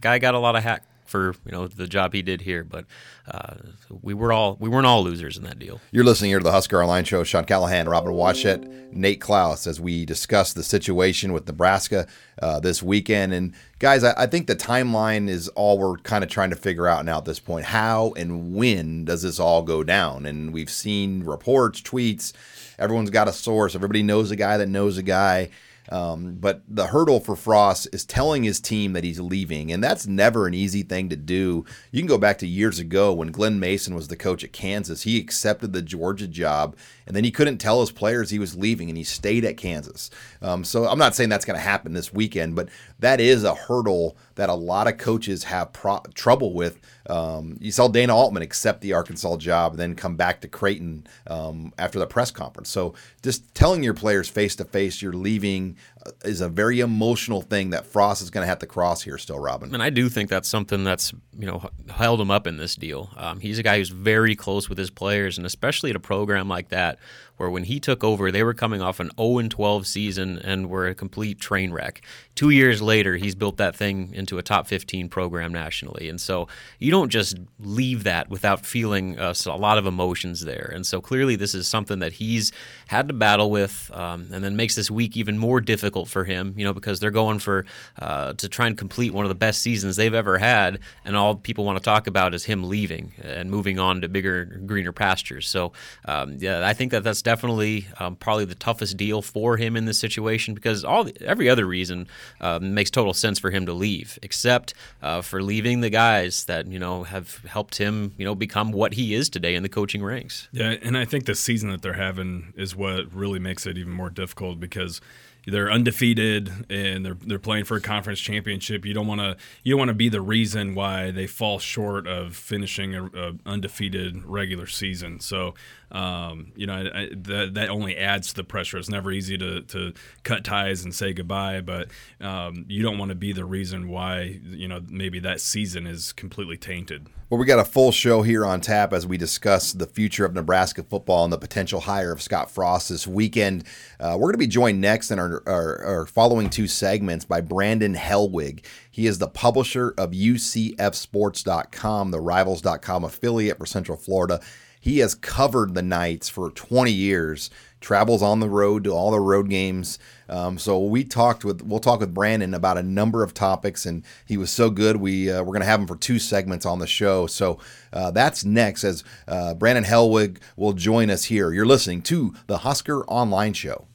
guy 0.00 0.18
got 0.18 0.34
a 0.34 0.38
lot 0.40 0.56
of 0.56 0.64
hack 0.64 0.84
for 1.08 1.34
you 1.44 1.52
know 1.52 1.66
the 1.66 1.86
job 1.86 2.12
he 2.12 2.22
did 2.22 2.42
here. 2.42 2.62
But 2.62 2.84
uh, 3.26 3.54
we 4.02 4.14
were 4.14 4.32
all 4.32 4.56
we 4.60 4.68
weren't 4.68 4.86
all 4.86 5.02
losers 5.02 5.36
in 5.36 5.44
that 5.44 5.58
deal. 5.58 5.80
You're 5.90 6.04
listening 6.04 6.30
here 6.30 6.38
to 6.38 6.44
the 6.44 6.52
Husker 6.52 6.80
Online 6.82 7.04
Show. 7.04 7.24
Sean 7.24 7.44
Callahan, 7.44 7.88
Robert 7.88 8.12
Washut, 8.12 8.92
Nate 8.92 9.20
Clouse, 9.20 9.66
as 9.66 9.80
we 9.80 10.04
discuss 10.04 10.52
the 10.52 10.62
situation 10.62 11.32
with 11.32 11.46
Nebraska 11.46 12.06
uh, 12.40 12.60
this 12.60 12.82
weekend. 12.82 13.32
And 13.32 13.54
guys, 13.78 14.04
I, 14.04 14.14
I 14.16 14.26
think 14.26 14.46
the 14.46 14.56
timeline 14.56 15.28
is 15.28 15.48
all 15.48 15.78
we're 15.78 15.96
kind 15.98 16.22
of 16.22 16.30
trying 16.30 16.50
to 16.50 16.56
figure 16.56 16.86
out 16.86 17.04
now 17.04 17.18
at 17.18 17.24
this 17.24 17.40
point. 17.40 17.66
How 17.66 18.12
and 18.16 18.54
when 18.54 19.04
does 19.04 19.22
this 19.22 19.40
all 19.40 19.62
go 19.62 19.82
down? 19.82 20.26
And 20.26 20.52
we've 20.52 20.70
seen 20.70 21.24
reports, 21.24 21.80
tweets. 21.80 22.32
Everyone's 22.78 23.10
got 23.10 23.28
a 23.28 23.32
source. 23.32 23.74
Everybody 23.74 24.02
knows 24.02 24.30
a 24.30 24.36
guy 24.36 24.56
that 24.56 24.68
knows 24.68 24.98
a 24.98 25.02
guy. 25.02 25.50
Um, 25.90 26.36
but 26.38 26.62
the 26.68 26.88
hurdle 26.88 27.20
for 27.20 27.34
Frost 27.34 27.88
is 27.92 28.04
telling 28.04 28.42
his 28.42 28.60
team 28.60 28.92
that 28.92 29.04
he's 29.04 29.20
leaving, 29.20 29.72
and 29.72 29.82
that's 29.82 30.06
never 30.06 30.46
an 30.46 30.54
easy 30.54 30.82
thing 30.82 31.08
to 31.08 31.16
do. 31.16 31.64
You 31.92 32.00
can 32.00 32.08
go 32.08 32.18
back 32.18 32.38
to 32.38 32.46
years 32.46 32.78
ago 32.78 33.12
when 33.12 33.32
Glen 33.32 33.58
Mason 33.58 33.94
was 33.94 34.08
the 34.08 34.16
coach 34.16 34.44
at 34.44 34.52
Kansas. 34.52 35.02
He 35.02 35.18
accepted 35.18 35.72
the 35.72 35.82
Georgia 35.82 36.28
job, 36.28 36.76
and 37.08 37.16
then 37.16 37.24
he 37.24 37.30
couldn't 37.30 37.58
tell 37.58 37.80
his 37.80 37.90
players 37.90 38.30
he 38.30 38.38
was 38.38 38.54
leaving, 38.54 38.88
and 38.90 38.98
he 38.98 39.02
stayed 39.02 39.44
at 39.44 39.56
Kansas. 39.56 40.10
Um, 40.42 40.62
so 40.62 40.86
I'm 40.86 40.98
not 40.98 41.14
saying 41.14 41.30
that's 41.30 41.46
going 41.46 41.58
to 41.58 41.64
happen 41.64 41.94
this 41.94 42.12
weekend, 42.12 42.54
but 42.54 42.68
that 43.00 43.18
is 43.18 43.44
a 43.44 43.54
hurdle 43.54 44.16
that 44.34 44.50
a 44.50 44.54
lot 44.54 44.86
of 44.86 44.98
coaches 44.98 45.44
have 45.44 45.72
pro- 45.72 46.02
trouble 46.14 46.52
with. 46.52 46.78
Um, 47.08 47.56
you 47.60 47.72
saw 47.72 47.88
Dana 47.88 48.14
Altman 48.14 48.42
accept 48.42 48.82
the 48.82 48.92
Arkansas 48.92 49.38
job, 49.38 49.72
and 49.72 49.80
then 49.80 49.94
come 49.94 50.16
back 50.16 50.42
to 50.42 50.48
Creighton 50.48 51.06
um, 51.26 51.72
after 51.78 51.98
the 51.98 52.06
press 52.06 52.30
conference. 52.30 52.68
So 52.68 52.94
just 53.22 53.54
telling 53.54 53.82
your 53.82 53.94
players 53.94 54.28
face 54.28 54.54
to 54.56 54.64
face 54.64 55.00
you're 55.00 55.14
leaving 55.14 55.76
is 56.24 56.40
a 56.40 56.48
very 56.48 56.80
emotional 56.80 57.42
thing 57.42 57.70
that 57.70 57.86
Frost 57.86 58.22
is 58.22 58.30
going 58.30 58.42
to 58.42 58.48
have 58.48 58.58
to 58.60 58.66
cross 58.66 59.02
here 59.02 59.18
still, 59.18 59.38
Robin. 59.38 59.72
And 59.72 59.82
I 59.82 59.90
do 59.90 60.08
think 60.08 60.30
that's 60.30 60.48
something 60.48 60.84
that's 60.84 61.12
you 61.38 61.46
know 61.46 61.68
held 61.90 62.20
him 62.20 62.30
up 62.30 62.46
in 62.46 62.56
this 62.56 62.74
deal. 62.74 63.10
Um, 63.16 63.40
he's 63.40 63.58
a 63.58 63.62
guy 63.62 63.78
who's 63.78 63.90
very 63.90 64.34
close 64.34 64.68
with 64.68 64.78
his 64.78 64.90
players, 64.90 65.38
and 65.38 65.46
especially 65.46 65.90
at 65.90 65.96
a 65.96 66.00
program 66.00 66.48
like 66.48 66.68
that 66.70 66.98
where 67.38 67.50
when 67.50 67.64
he 67.64 67.80
took 67.80 68.04
over, 68.04 68.30
they 68.30 68.42
were 68.42 68.54
coming 68.54 68.82
off 68.82 69.00
an 69.00 69.10
0 69.18 69.48
12 69.48 69.86
season 69.86 70.38
and 70.38 70.68
were 70.68 70.86
a 70.86 70.94
complete 70.94 71.40
train 71.40 71.72
wreck. 71.72 72.02
Two 72.34 72.50
years 72.50 72.82
later, 72.82 73.16
he's 73.16 73.34
built 73.34 73.56
that 73.56 73.74
thing 73.74 74.12
into 74.14 74.38
a 74.38 74.42
top 74.42 74.68
15 74.68 75.08
program 75.08 75.52
nationally. 75.52 76.08
And 76.08 76.20
so 76.20 76.46
you 76.78 76.90
don't 76.90 77.08
just 77.08 77.36
leave 77.58 78.04
that 78.04 78.28
without 78.28 78.64
feeling 78.64 79.18
uh, 79.18 79.34
a 79.46 79.56
lot 79.56 79.78
of 79.78 79.86
emotions 79.86 80.44
there. 80.44 80.70
And 80.72 80.86
so 80.86 81.00
clearly, 81.00 81.34
this 81.36 81.54
is 81.54 81.66
something 81.66 82.00
that 82.00 82.12
he's 82.12 82.52
had 82.88 83.08
to 83.08 83.14
battle 83.14 83.50
with 83.50 83.90
um, 83.94 84.28
and 84.32 84.44
then 84.44 84.56
makes 84.56 84.74
this 84.74 84.90
week 84.90 85.16
even 85.16 85.38
more 85.38 85.60
difficult 85.60 86.08
for 86.08 86.24
him, 86.24 86.54
you 86.56 86.64
know, 86.64 86.72
because 86.72 87.00
they're 87.00 87.10
going 87.10 87.38
for 87.38 87.64
uh, 88.00 88.34
to 88.34 88.48
try 88.48 88.66
and 88.66 88.76
complete 88.76 89.12
one 89.12 89.24
of 89.24 89.28
the 89.28 89.34
best 89.34 89.62
seasons 89.62 89.96
they've 89.96 90.14
ever 90.14 90.38
had. 90.38 90.78
And 91.04 91.16
all 91.16 91.36
people 91.36 91.64
want 91.64 91.78
to 91.78 91.84
talk 91.84 92.06
about 92.06 92.34
is 92.34 92.44
him 92.44 92.68
leaving 92.68 93.12
and 93.22 93.50
moving 93.50 93.78
on 93.78 94.00
to 94.02 94.08
bigger, 94.08 94.44
greener 94.66 94.92
pastures. 94.92 95.48
So, 95.48 95.72
um, 96.04 96.36
yeah, 96.38 96.66
I 96.66 96.72
think 96.72 96.92
that 96.92 97.04
that's 97.04 97.22
definitely 97.28 97.86
um, 98.00 98.16
probably 98.16 98.46
the 98.46 98.54
toughest 98.54 98.96
deal 98.96 99.20
for 99.20 99.58
him 99.58 99.76
in 99.76 99.84
this 99.84 99.98
situation 99.98 100.54
because 100.54 100.82
all 100.82 101.06
every 101.20 101.46
other 101.46 101.66
reason 101.66 102.08
uh, 102.40 102.58
makes 102.58 102.90
total 102.90 103.12
sense 103.12 103.38
for 103.38 103.50
him 103.50 103.66
to 103.66 103.74
leave, 103.74 104.18
except 104.22 104.72
uh, 105.02 105.20
for 105.20 105.42
leaving 105.42 105.82
the 105.82 105.90
guys 105.90 106.46
that 106.46 106.66
you 106.68 106.78
know 106.78 107.02
have 107.02 107.44
helped 107.44 107.76
him 107.76 108.14
you 108.16 108.24
know 108.24 108.34
become 108.34 108.72
what 108.72 108.94
he 108.94 109.12
is 109.12 109.28
today 109.28 109.54
in 109.54 109.62
the 109.62 109.68
coaching 109.68 110.02
ranks. 110.02 110.48
Yeah, 110.52 110.76
and 110.80 110.96
I 110.96 111.04
think 111.04 111.26
the 111.26 111.34
season 111.34 111.70
that 111.70 111.82
they're 111.82 111.92
having 111.92 112.54
is 112.56 112.74
what 112.74 113.12
really 113.12 113.38
makes 113.38 113.66
it 113.66 113.76
even 113.76 113.92
more 113.92 114.08
difficult 114.08 114.58
because 114.58 115.02
they're 115.46 115.70
undefeated 115.70 116.50
and 116.70 117.04
they're 117.04 117.16
they're 117.26 117.38
playing 117.38 117.64
for 117.64 117.76
a 117.76 117.80
conference 117.80 118.20
championship. 118.20 118.84
You 118.84 118.94
don't 118.94 119.06
want 119.06 119.20
to 119.20 119.36
you 119.62 119.72
don't 119.72 119.78
want 119.78 119.88
to 119.88 119.94
be 119.94 120.08
the 120.08 120.20
reason 120.20 120.74
why 120.74 121.10
they 121.10 121.26
fall 121.26 121.58
short 121.58 122.06
of 122.06 122.36
finishing 122.36 122.94
a, 122.94 123.06
a 123.06 123.34
undefeated 123.46 124.24
regular 124.24 124.66
season. 124.66 125.20
So 125.20 125.54
um, 125.90 126.52
you 126.56 126.66
know 126.66 126.74
I, 126.74 127.02
I, 127.02 127.08
that 127.12 127.54
that 127.54 127.68
only 127.70 127.96
adds 127.96 128.28
to 128.28 128.34
the 128.34 128.44
pressure. 128.44 128.78
It's 128.78 128.88
never 128.88 129.10
easy 129.10 129.38
to 129.38 129.62
to 129.62 129.92
cut 130.22 130.44
ties 130.44 130.84
and 130.84 130.94
say 130.94 131.12
goodbye, 131.12 131.60
but 131.60 131.88
um, 132.20 132.64
you 132.68 132.82
don't 132.82 132.98
want 132.98 133.10
to 133.10 133.14
be 133.14 133.32
the 133.32 133.44
reason 133.44 133.88
why 133.88 134.40
you 134.44 134.68
know 134.68 134.80
maybe 134.88 135.18
that 135.20 135.40
season 135.40 135.86
is 135.86 136.12
completely 136.12 136.56
tainted. 136.56 137.08
Well, 137.30 137.38
we 137.38 137.44
got 137.44 137.58
a 137.58 137.64
full 137.64 137.92
show 137.92 138.22
here 138.22 138.46
on 138.46 138.62
tap 138.62 138.94
as 138.94 139.06
we 139.06 139.18
discuss 139.18 139.74
the 139.74 139.84
future 139.84 140.24
of 140.24 140.32
Nebraska 140.32 140.82
football 140.82 141.24
and 141.24 141.32
the 141.32 141.36
potential 141.36 141.80
hire 141.80 142.10
of 142.10 142.22
Scott 142.22 142.50
Frost 142.50 142.88
this 142.88 143.06
weekend. 143.06 143.64
Uh, 144.00 144.14
we're 144.14 144.28
going 144.28 144.32
to 144.32 144.38
be 144.38 144.46
joined 144.46 144.80
next 144.80 145.10
in 145.10 145.18
our, 145.18 145.42
our, 145.46 145.84
our, 145.84 146.06
following 146.06 146.48
two 146.48 146.66
segments 146.66 147.26
by 147.26 147.42
Brandon 147.42 147.94
Helwig. 147.94 148.64
He 148.90 149.06
is 149.06 149.18
the 149.18 149.28
publisher 149.28 149.92
of 149.98 150.12
UCFSports.com, 150.12 152.10
the 152.12 152.20
Rivals.com 152.20 153.04
affiliate 153.04 153.58
for 153.58 153.66
Central 153.66 153.98
Florida. 153.98 154.40
He 154.80 154.98
has 154.98 155.14
covered 155.14 155.74
the 155.74 155.82
Knights 155.82 156.28
for 156.28 156.50
20 156.50 156.90
years 156.92 157.50
travels 157.80 158.22
on 158.22 158.40
the 158.40 158.48
road 158.48 158.84
to 158.84 158.90
all 158.90 159.10
the 159.10 159.20
road 159.20 159.48
games. 159.48 159.98
Um, 160.28 160.58
so 160.58 160.78
we 160.78 161.04
talked 161.04 161.44
with 161.44 161.62
we'll 161.62 161.80
talk 161.80 162.00
with 162.00 162.14
Brandon 162.14 162.54
about 162.54 162.78
a 162.78 162.82
number 162.82 163.22
of 163.22 163.34
topics, 163.34 163.86
and 163.86 164.04
he 164.26 164.36
was 164.36 164.50
so 164.50 164.70
good. 164.70 164.96
We 164.96 165.30
uh, 165.30 165.40
we're 165.40 165.52
going 165.52 165.60
to 165.60 165.66
have 165.66 165.80
him 165.80 165.86
for 165.86 165.96
two 165.96 166.18
segments 166.18 166.66
on 166.66 166.78
the 166.78 166.86
show. 166.86 167.26
So 167.26 167.58
uh, 167.92 168.10
that's 168.10 168.44
next 168.44 168.84
as 168.84 169.04
uh, 169.26 169.54
Brandon 169.54 169.84
Helwig 169.84 170.38
will 170.56 170.72
join 170.72 171.10
us 171.10 171.24
here. 171.24 171.52
You're 171.52 171.66
listening 171.66 172.02
to 172.02 172.34
the 172.46 172.58
Husker 172.58 173.04
Online 173.06 173.52
Show. 173.52 173.86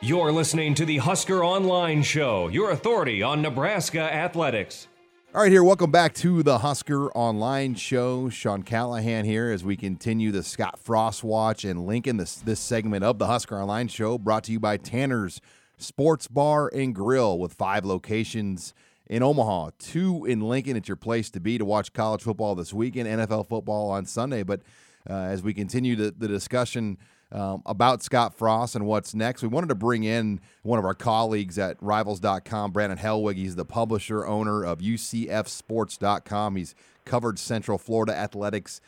You're 0.00 0.32
listening 0.32 0.74
to 0.74 0.84
the 0.84 0.98
Husker 0.98 1.44
Online 1.44 2.02
Show, 2.02 2.48
your 2.48 2.72
authority 2.72 3.22
on 3.22 3.40
Nebraska 3.40 4.00
athletics. 4.00 4.88
All 5.34 5.40
right, 5.40 5.50
here, 5.50 5.64
welcome 5.64 5.90
back 5.90 6.12
to 6.16 6.42
the 6.42 6.58
Husker 6.58 7.10
Online 7.12 7.74
Show. 7.74 8.28
Sean 8.28 8.62
Callahan 8.62 9.24
here 9.24 9.50
as 9.50 9.64
we 9.64 9.78
continue 9.78 10.30
the 10.30 10.42
Scott 10.42 10.78
Frost 10.78 11.24
Watch 11.24 11.64
and 11.64 11.86
Lincoln. 11.86 12.18
This 12.18 12.34
this 12.34 12.60
segment 12.60 13.02
of 13.02 13.18
the 13.18 13.26
Husker 13.26 13.58
Online 13.58 13.88
Show 13.88 14.18
brought 14.18 14.44
to 14.44 14.52
you 14.52 14.60
by 14.60 14.76
Tanner's 14.76 15.40
Sports 15.78 16.28
Bar 16.28 16.70
and 16.74 16.94
Grill 16.94 17.38
with 17.38 17.54
five 17.54 17.86
locations 17.86 18.74
in 19.06 19.22
Omaha, 19.22 19.70
two 19.78 20.26
in 20.26 20.42
Lincoln. 20.42 20.76
It's 20.76 20.88
your 20.88 20.96
place 20.96 21.30
to 21.30 21.40
be 21.40 21.56
to 21.56 21.64
watch 21.64 21.94
college 21.94 22.20
football 22.20 22.54
this 22.54 22.74
weekend, 22.74 23.08
NFL 23.08 23.48
football 23.48 23.88
on 23.88 24.04
Sunday. 24.04 24.42
But 24.42 24.60
uh, 25.08 25.14
as 25.14 25.42
we 25.42 25.54
continue 25.54 25.96
the, 25.96 26.14
the 26.16 26.28
discussion 26.28 26.98
um, 27.32 27.62
about 27.64 28.02
Scott 28.02 28.34
Frost 28.34 28.76
and 28.76 28.86
what's 28.86 29.14
next. 29.14 29.42
We 29.42 29.48
wanted 29.48 29.68
to 29.68 29.74
bring 29.74 30.04
in 30.04 30.40
one 30.62 30.78
of 30.78 30.84
our 30.84 30.94
colleagues 30.94 31.58
at 31.58 31.76
Rivals.com, 31.80 32.72
Brandon 32.72 32.98
Helwig. 32.98 33.36
He's 33.36 33.56
the 33.56 33.64
publisher, 33.64 34.26
owner 34.26 34.64
of 34.64 34.80
UCFSports.com. 34.80 36.56
He's 36.56 36.74
covered 37.04 37.38
Central 37.38 37.78
Florida 37.78 38.14
athletics 38.14 38.80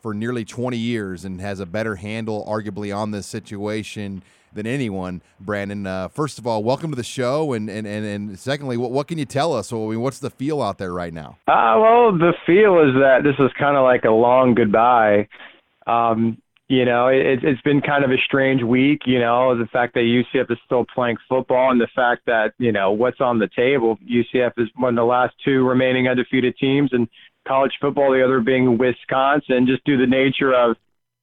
for 0.00 0.14
nearly 0.14 0.44
20 0.44 0.78
years 0.78 1.24
and 1.24 1.40
has 1.40 1.60
a 1.60 1.66
better 1.66 1.96
handle, 1.96 2.44
arguably, 2.48 2.96
on 2.96 3.10
this 3.10 3.26
situation 3.26 4.22
than 4.52 4.66
anyone. 4.66 5.22
Brandon, 5.38 5.86
uh, 5.86 6.08
first 6.08 6.38
of 6.38 6.46
all, 6.46 6.64
welcome 6.64 6.90
to 6.90 6.96
the 6.96 7.04
show, 7.04 7.52
and 7.52 7.68
and 7.68 7.86
and, 7.86 8.04
and 8.04 8.38
secondly, 8.38 8.76
what, 8.76 8.90
what 8.90 9.08
can 9.08 9.18
you 9.18 9.24
tell 9.24 9.54
us? 9.54 9.72
I 9.72 9.76
mean, 9.76 10.00
what's 10.00 10.18
the 10.18 10.30
feel 10.30 10.62
out 10.62 10.78
there 10.78 10.92
right 10.92 11.12
now? 11.12 11.38
Uh, 11.46 11.76
well, 11.78 12.12
the 12.12 12.32
feel 12.46 12.80
is 12.80 12.94
that 12.94 13.20
this 13.22 13.36
is 13.38 13.52
kind 13.58 13.76
of 13.76 13.84
like 13.84 14.04
a 14.04 14.10
long 14.10 14.54
goodbye. 14.54 15.28
Um, 15.86 16.40
you 16.68 16.84
know, 16.84 17.08
it, 17.08 17.42
it's 17.42 17.60
been 17.62 17.80
kind 17.80 18.04
of 18.04 18.12
a 18.12 18.16
strange 18.24 18.62
week, 18.62 19.00
you 19.04 19.18
know, 19.18 19.58
the 19.58 19.66
fact 19.66 19.94
that 19.94 20.00
UCF 20.00 20.52
is 20.52 20.58
still 20.64 20.86
playing 20.94 21.16
football 21.28 21.72
and 21.72 21.80
the 21.80 21.88
fact 21.96 22.22
that, 22.26 22.52
you 22.58 22.70
know, 22.70 22.92
what's 22.92 23.20
on 23.20 23.40
the 23.40 23.48
table. 23.56 23.98
UCF 24.08 24.52
is 24.56 24.68
one 24.76 24.90
of 24.90 25.02
the 25.02 25.04
last 25.04 25.34
two 25.44 25.66
remaining 25.66 26.06
undefeated 26.06 26.56
teams 26.58 26.90
in 26.92 27.08
college 27.46 27.72
football, 27.80 28.12
the 28.12 28.24
other 28.24 28.38
being 28.38 28.78
Wisconsin, 28.78 29.66
just 29.66 29.84
due 29.84 29.96
to 29.96 30.06
the 30.06 30.10
nature 30.10 30.54
of 30.54 30.76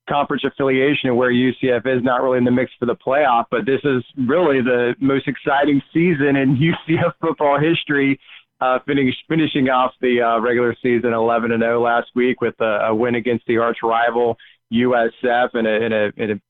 conference 0.10 0.44
affiliation 0.46 1.10
and 1.10 1.18
where 1.18 1.32
UCF 1.32 1.86
is 1.86 2.04
not 2.04 2.22
really 2.22 2.38
in 2.38 2.44
the 2.44 2.52
mix 2.52 2.72
for 2.78 2.86
the 2.86 2.96
playoff. 2.96 3.46
But 3.50 3.66
this 3.66 3.80
is 3.86 4.04
really 4.18 4.62
the 4.62 4.96
most 5.00 5.30
exciting 5.30 5.82
season 5.94 6.36
in 6.36 6.58
UCF 6.90 7.14
football 7.22 7.58
history. 7.58 8.20
Uh, 8.60 8.80
finish, 8.88 9.14
finishing 9.28 9.70
off 9.70 9.92
the 10.02 10.20
uh, 10.20 10.42
regular 10.42 10.76
season 10.82 11.14
11 11.14 11.52
and 11.52 11.62
0 11.62 11.80
last 11.80 12.08
week 12.16 12.42
with 12.42 12.56
a, 12.60 12.88
a 12.88 12.96
win 12.96 13.14
against 13.14 13.46
the 13.46 13.58
arch 13.58 13.78
rival 13.84 14.36
USF 14.74 15.54
in 15.54 15.66
a 15.68 15.86
in 15.86 15.94
a 15.94 16.12
in 16.18 16.32
a 16.32 16.42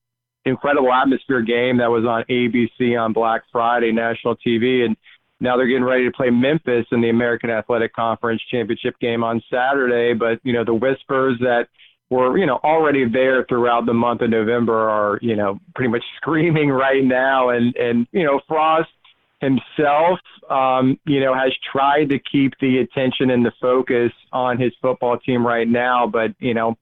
incredible 0.45 0.93
atmosphere 0.93 1.41
game 1.41 1.77
that 1.79 1.91
was 1.91 2.05
on 2.05 2.23
ABC 2.29 2.97
on 2.97 3.11
Black 3.11 3.41
Friday 3.51 3.91
national 3.91 4.37
TV 4.37 4.85
and 4.85 4.95
now 5.39 5.55
they're 5.55 5.67
getting 5.67 5.83
ready 5.83 6.05
to 6.05 6.11
play 6.11 6.29
Memphis 6.29 6.85
in 6.91 7.01
the 7.01 7.09
American 7.09 7.49
Athletic 7.49 7.93
Conference 7.93 8.41
championship 8.49 8.97
game 8.99 9.23
on 9.23 9.41
Saturday. 9.51 10.13
But 10.13 10.39
you 10.43 10.53
know 10.53 10.63
the 10.63 10.73
whispers 10.73 11.37
that 11.39 11.67
were 12.09 12.37
you 12.37 12.45
know 12.45 12.59
already 12.63 13.07
there 13.07 13.45
throughout 13.47 13.85
the 13.85 13.93
month 13.93 14.21
of 14.21 14.29
November 14.29 14.89
are 14.89 15.19
you 15.21 15.35
know 15.35 15.59
pretty 15.75 15.91
much 15.91 16.03
screaming 16.17 16.69
right 16.69 17.03
now. 17.03 17.49
And 17.49 17.75
and 17.75 18.07
you 18.11 18.23
know 18.23 18.39
Frost 18.47 18.89
himself 19.39 20.19
um 20.49 20.99
you 21.05 21.19
know 21.19 21.33
has 21.33 21.51
tried 21.71 22.09
to 22.09 22.17
keep 22.19 22.53
the 22.59 22.79
attention 22.79 23.29
and 23.29 23.45
the 23.45 23.51
focus 23.61 24.11
on 24.33 24.59
his 24.59 24.71
football 24.81 25.17
team 25.19 25.45
right 25.45 25.67
now 25.67 26.07
but 26.07 26.31
you 26.39 26.53
know 26.53 26.75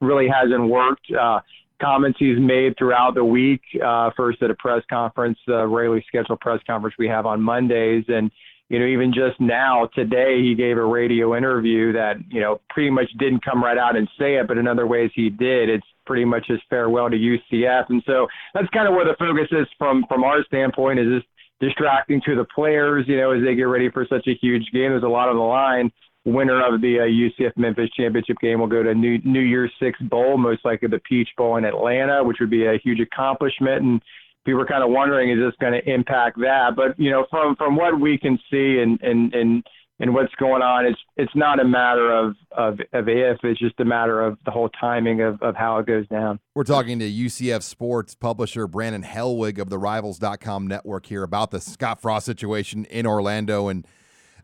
really 0.00 0.28
hasn't 0.28 0.68
worked. 0.68 1.06
Uh, 1.10 1.40
comments 1.80 2.18
he's 2.18 2.38
made 2.38 2.74
throughout 2.78 3.14
the 3.14 3.24
week, 3.24 3.60
uh, 3.84 4.10
first 4.16 4.42
at 4.42 4.50
a 4.50 4.54
press 4.54 4.82
conference, 4.88 5.38
uh, 5.48 5.66
regularly 5.66 6.04
scheduled 6.08 6.40
press 6.40 6.60
conference 6.66 6.96
we 6.98 7.08
have 7.08 7.26
on 7.26 7.40
Mondays. 7.40 8.04
And, 8.08 8.30
you 8.68 8.78
know, 8.78 8.86
even 8.86 9.12
just 9.12 9.38
now, 9.40 9.88
today, 9.94 10.42
he 10.42 10.54
gave 10.54 10.78
a 10.78 10.84
radio 10.84 11.36
interview 11.36 11.92
that, 11.92 12.16
you 12.30 12.40
know, 12.40 12.60
pretty 12.70 12.90
much 12.90 13.10
didn't 13.18 13.44
come 13.44 13.62
right 13.62 13.78
out 13.78 13.96
and 13.96 14.08
say 14.18 14.36
it, 14.36 14.48
but 14.48 14.58
in 14.58 14.66
other 14.66 14.86
ways 14.86 15.10
he 15.14 15.28
did. 15.28 15.68
It's 15.68 15.86
pretty 16.06 16.24
much 16.24 16.46
his 16.48 16.58
farewell 16.70 17.10
to 17.10 17.16
UCF. 17.16 17.84
And 17.90 18.02
so 18.06 18.26
that's 18.54 18.68
kind 18.70 18.88
of 18.88 18.94
where 18.94 19.04
the 19.04 19.16
focus 19.18 19.48
is 19.52 19.68
from, 19.78 20.04
from 20.08 20.24
our 20.24 20.42
standpoint 20.44 20.98
is 20.98 21.06
just 21.20 21.26
distracting 21.60 22.20
to 22.26 22.34
the 22.34 22.44
players, 22.54 23.04
you 23.08 23.16
know, 23.16 23.32
as 23.32 23.42
they 23.44 23.54
get 23.54 23.64
ready 23.64 23.90
for 23.90 24.06
such 24.08 24.26
a 24.26 24.34
huge 24.40 24.64
game. 24.72 24.90
There's 24.90 25.02
a 25.02 25.08
lot 25.08 25.28
on 25.28 25.36
the 25.36 25.42
line 25.42 25.90
winner 26.26 26.60
of 26.66 26.80
the 26.80 26.98
uh, 26.98 27.02
UCF 27.04 27.52
Memphis 27.56 27.88
championship 27.96 28.36
game 28.42 28.60
will 28.60 28.66
go 28.66 28.82
to 28.82 28.94
New 28.94 29.18
New 29.24 29.40
Year's 29.40 29.72
Six 29.80 29.98
Bowl, 30.02 30.36
most 30.36 30.64
likely 30.64 30.88
the 30.88 30.98
Peach 30.98 31.28
Bowl 31.38 31.56
in 31.56 31.64
Atlanta, 31.64 32.22
which 32.22 32.38
would 32.40 32.50
be 32.50 32.66
a 32.66 32.78
huge 32.82 33.00
accomplishment. 33.00 33.82
And 33.82 34.02
people 34.44 34.60
are 34.60 34.66
kind 34.66 34.82
of 34.82 34.90
wondering, 34.90 35.30
is 35.30 35.38
this 35.38 35.54
going 35.60 35.72
to 35.72 35.90
impact 35.90 36.38
that? 36.40 36.74
But 36.76 36.98
you 36.98 37.10
know, 37.10 37.26
from 37.30 37.54
from 37.56 37.76
what 37.76 37.98
we 37.98 38.18
can 38.18 38.38
see 38.50 38.80
and 38.80 39.00
and 39.00 39.32
and 39.32 39.66
and 39.98 40.12
what's 40.14 40.34
going 40.34 40.62
on, 40.62 40.86
it's 40.86 41.00
it's 41.16 41.34
not 41.34 41.60
a 41.60 41.64
matter 41.64 42.12
of 42.12 42.34
of, 42.52 42.80
of 42.92 43.08
if, 43.08 43.38
it's 43.42 43.60
just 43.60 43.78
a 43.80 43.84
matter 43.84 44.20
of 44.20 44.38
the 44.44 44.50
whole 44.50 44.68
timing 44.80 45.22
of, 45.22 45.40
of 45.42 45.56
how 45.56 45.78
it 45.78 45.86
goes 45.86 46.06
down. 46.08 46.38
We're 46.54 46.64
talking 46.64 46.98
to 46.98 47.10
UCF 47.10 47.62
sports 47.62 48.14
publisher 48.14 48.66
Brandon 48.66 49.02
Helwig 49.02 49.58
of 49.58 49.70
the 49.70 49.78
Rivals.com 49.78 50.66
network 50.66 51.06
here 51.06 51.22
about 51.22 51.50
the 51.50 51.60
Scott 51.60 52.00
Frost 52.00 52.26
situation 52.26 52.84
in 52.86 53.06
Orlando 53.06 53.68
and 53.68 53.86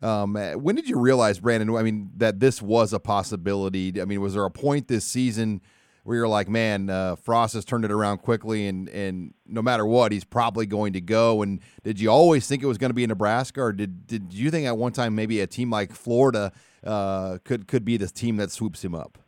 um, 0.03 0.35
when 0.35 0.75
did 0.75 0.89
you 0.89 0.99
realize, 0.99 1.39
Brandon? 1.39 1.77
I 1.77 1.83
mean, 1.85 2.11
that 2.17 2.41
this 2.41 2.61
was 2.61 2.93
a 2.93 2.99
possibility. 2.99 4.01
I 4.01 4.05
mean, 4.05 4.21
was 4.21 4.35
there 4.35 4.45
a 4.45 4.51
point 4.51 4.89
this 4.89 5.05
season 5.05 5.61
where 6.05 6.17
you're 6.17 6.29
like, 6.29 6.49
man, 6.49 6.91
uh, 6.91 7.17
Frost 7.17 7.55
has 7.55 7.65
turned 7.65 7.85
it 7.85 7.93
around 7.93 8.19
quickly, 8.19 8.67
and 8.67 8.89
and 8.89 9.35
no 9.47 9.63
matter 9.63 9.87
what, 9.87 10.13
he's 10.13 10.25
probably 10.25 10.67
going 10.67 10.93
to 10.95 11.01
go. 11.01 11.43
And 11.43 11.61
did 11.85 12.01
you 12.01 12.11
always 12.11 12.47
think 12.47 12.63
it 12.63 12.67
was 12.67 12.79
going 12.79 12.91
to 12.91 12.95
be 12.95 13.07
Nebraska, 13.07 13.63
or 13.63 13.73
did 13.73 14.07
did 14.07 14.33
you 14.33 14.51
think 14.51 14.67
at 14.67 14.77
one 14.77 14.93
time 14.93 15.15
maybe 15.15 15.41
a 15.41 15.47
team 15.47 15.71
like 15.71 15.93
Florida 15.93 16.53
uh, 16.85 17.39
could 17.45 17.69
could 17.69 17.85
be 17.85 17.97
this 17.97 18.13
team 18.13 18.37
that 18.37 18.51
swoops 18.51 18.85
him 18.85 18.95
up? 18.95 19.19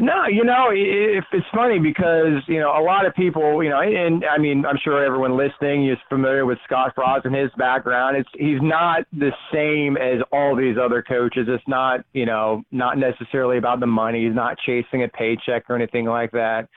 No, 0.00 0.26
you 0.26 0.44
know, 0.44 0.68
if 0.72 1.24
it's 1.30 1.46
funny 1.54 1.78
because 1.78 2.42
you 2.46 2.58
know 2.58 2.70
a 2.70 2.80
lot 2.82 3.04
of 3.04 3.14
people, 3.14 3.62
you 3.62 3.68
know, 3.68 3.80
and 3.80 4.24
I 4.24 4.38
mean, 4.38 4.64
I'm 4.64 4.78
sure 4.82 5.04
everyone 5.04 5.36
listening 5.36 5.88
is 5.90 5.98
familiar 6.08 6.46
with 6.46 6.58
Scott 6.64 6.92
Frost 6.94 7.26
and 7.26 7.34
his 7.34 7.50
background. 7.58 8.16
It's 8.16 8.28
he's 8.32 8.62
not 8.62 9.02
the 9.12 9.30
same 9.52 9.98
as 9.98 10.22
all 10.32 10.56
these 10.56 10.76
other 10.82 11.02
coaches. 11.02 11.46
It's 11.48 11.62
not, 11.68 12.00
you 12.14 12.24
know, 12.24 12.62
not 12.72 12.96
necessarily 12.96 13.58
about 13.58 13.80
the 13.80 13.86
money. 13.86 14.24
He's 14.24 14.34
not 14.34 14.56
chasing 14.64 15.02
a 15.02 15.08
paycheck 15.08 15.68
or 15.68 15.76
anything 15.76 16.06
like 16.06 16.30
that. 16.32 16.68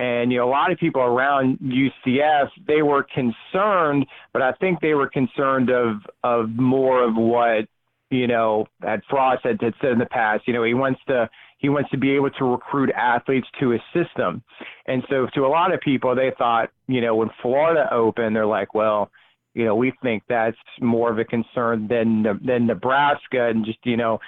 And 0.00 0.32
you 0.32 0.38
know, 0.38 0.48
a 0.48 0.50
lot 0.50 0.72
of 0.72 0.78
people 0.78 1.02
around 1.02 1.60
UCF 1.60 2.48
they 2.66 2.82
were 2.82 3.04
concerned, 3.14 4.04
but 4.32 4.42
I 4.42 4.50
think 4.54 4.80
they 4.80 4.94
were 4.94 5.08
concerned 5.08 5.70
of 5.70 5.98
of 6.24 6.50
more 6.50 7.04
of 7.04 7.14
what 7.14 7.68
you 8.10 8.26
know 8.26 8.66
that 8.80 9.02
Frost 9.08 9.44
had, 9.44 9.62
had 9.62 9.74
said 9.80 9.92
in 9.92 9.98
the 10.00 10.06
past. 10.06 10.48
You 10.48 10.54
know, 10.54 10.64
he 10.64 10.74
wants 10.74 11.00
to 11.06 11.30
he 11.64 11.70
wants 11.70 11.88
to 11.88 11.96
be 11.96 12.10
able 12.14 12.28
to 12.28 12.44
recruit 12.44 12.90
athletes 12.90 13.48
to 13.58 13.70
his 13.70 13.80
system. 13.94 14.42
And 14.86 15.02
so 15.08 15.26
to 15.34 15.46
a 15.46 15.48
lot 15.48 15.72
of 15.72 15.80
people, 15.80 16.14
they 16.14 16.30
thought, 16.36 16.68
you 16.88 17.00
know, 17.00 17.16
when 17.16 17.30
Florida 17.40 17.88
opened, 17.90 18.36
they're 18.36 18.44
like, 18.44 18.74
well, 18.74 19.10
you 19.54 19.64
know, 19.64 19.74
we 19.74 19.90
think 20.02 20.24
that's 20.28 20.58
more 20.82 21.10
of 21.10 21.18
a 21.18 21.24
concern 21.24 21.88
than 21.88 22.22
than 22.44 22.66
Nebraska, 22.66 23.48
and 23.48 23.64
just 23.64 23.78
you 23.84 23.96
know, 23.96 24.18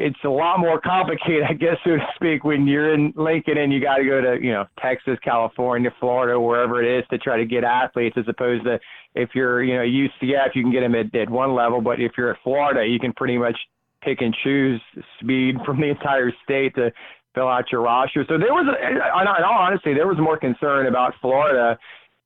it's 0.00 0.18
a 0.24 0.28
lot 0.28 0.58
more 0.58 0.80
complicated, 0.80 1.44
I 1.48 1.52
guess, 1.52 1.76
so 1.84 1.90
to 1.90 2.06
speak, 2.16 2.42
when 2.42 2.66
you're 2.66 2.92
in 2.92 3.12
Lincoln 3.14 3.58
and 3.58 3.72
you 3.72 3.80
got 3.80 3.98
to 3.98 4.04
go 4.04 4.20
to, 4.20 4.42
you 4.42 4.50
know, 4.50 4.64
Texas, 4.82 5.18
California, 5.22 5.90
Florida, 6.00 6.40
wherever 6.40 6.82
it 6.82 6.98
is 6.98 7.04
to 7.10 7.18
try 7.18 7.36
to 7.36 7.44
get 7.44 7.62
athletes, 7.62 8.16
as 8.18 8.24
opposed 8.26 8.64
to 8.64 8.80
if 9.14 9.30
you're, 9.34 9.62
you 9.62 9.74
know, 9.74 9.82
UCF, 9.82 10.54
you 10.54 10.62
can 10.62 10.72
get 10.72 10.80
them 10.80 10.94
at, 10.96 11.14
at 11.14 11.30
one 11.30 11.54
level, 11.54 11.80
but 11.80 12.00
if 12.00 12.12
you're 12.16 12.32
at 12.32 12.42
Florida, 12.42 12.84
you 12.84 12.98
can 12.98 13.12
pretty 13.12 13.38
much 13.38 13.56
pick 14.02 14.20
and 14.20 14.34
choose 14.42 14.80
speed 15.20 15.56
from 15.64 15.80
the 15.80 15.88
entire 15.88 16.32
state 16.44 16.74
to 16.74 16.90
fill 17.34 17.48
out 17.48 17.64
your 17.70 17.82
roster. 17.82 18.24
So 18.28 18.38
there 18.38 18.52
was, 18.52 18.66
a, 18.66 18.88
in 18.88 19.44
all 19.44 19.58
honesty, 19.58 19.94
there 19.94 20.08
was 20.08 20.18
more 20.18 20.38
concern 20.38 20.86
about 20.86 21.14
Florida. 21.20 21.78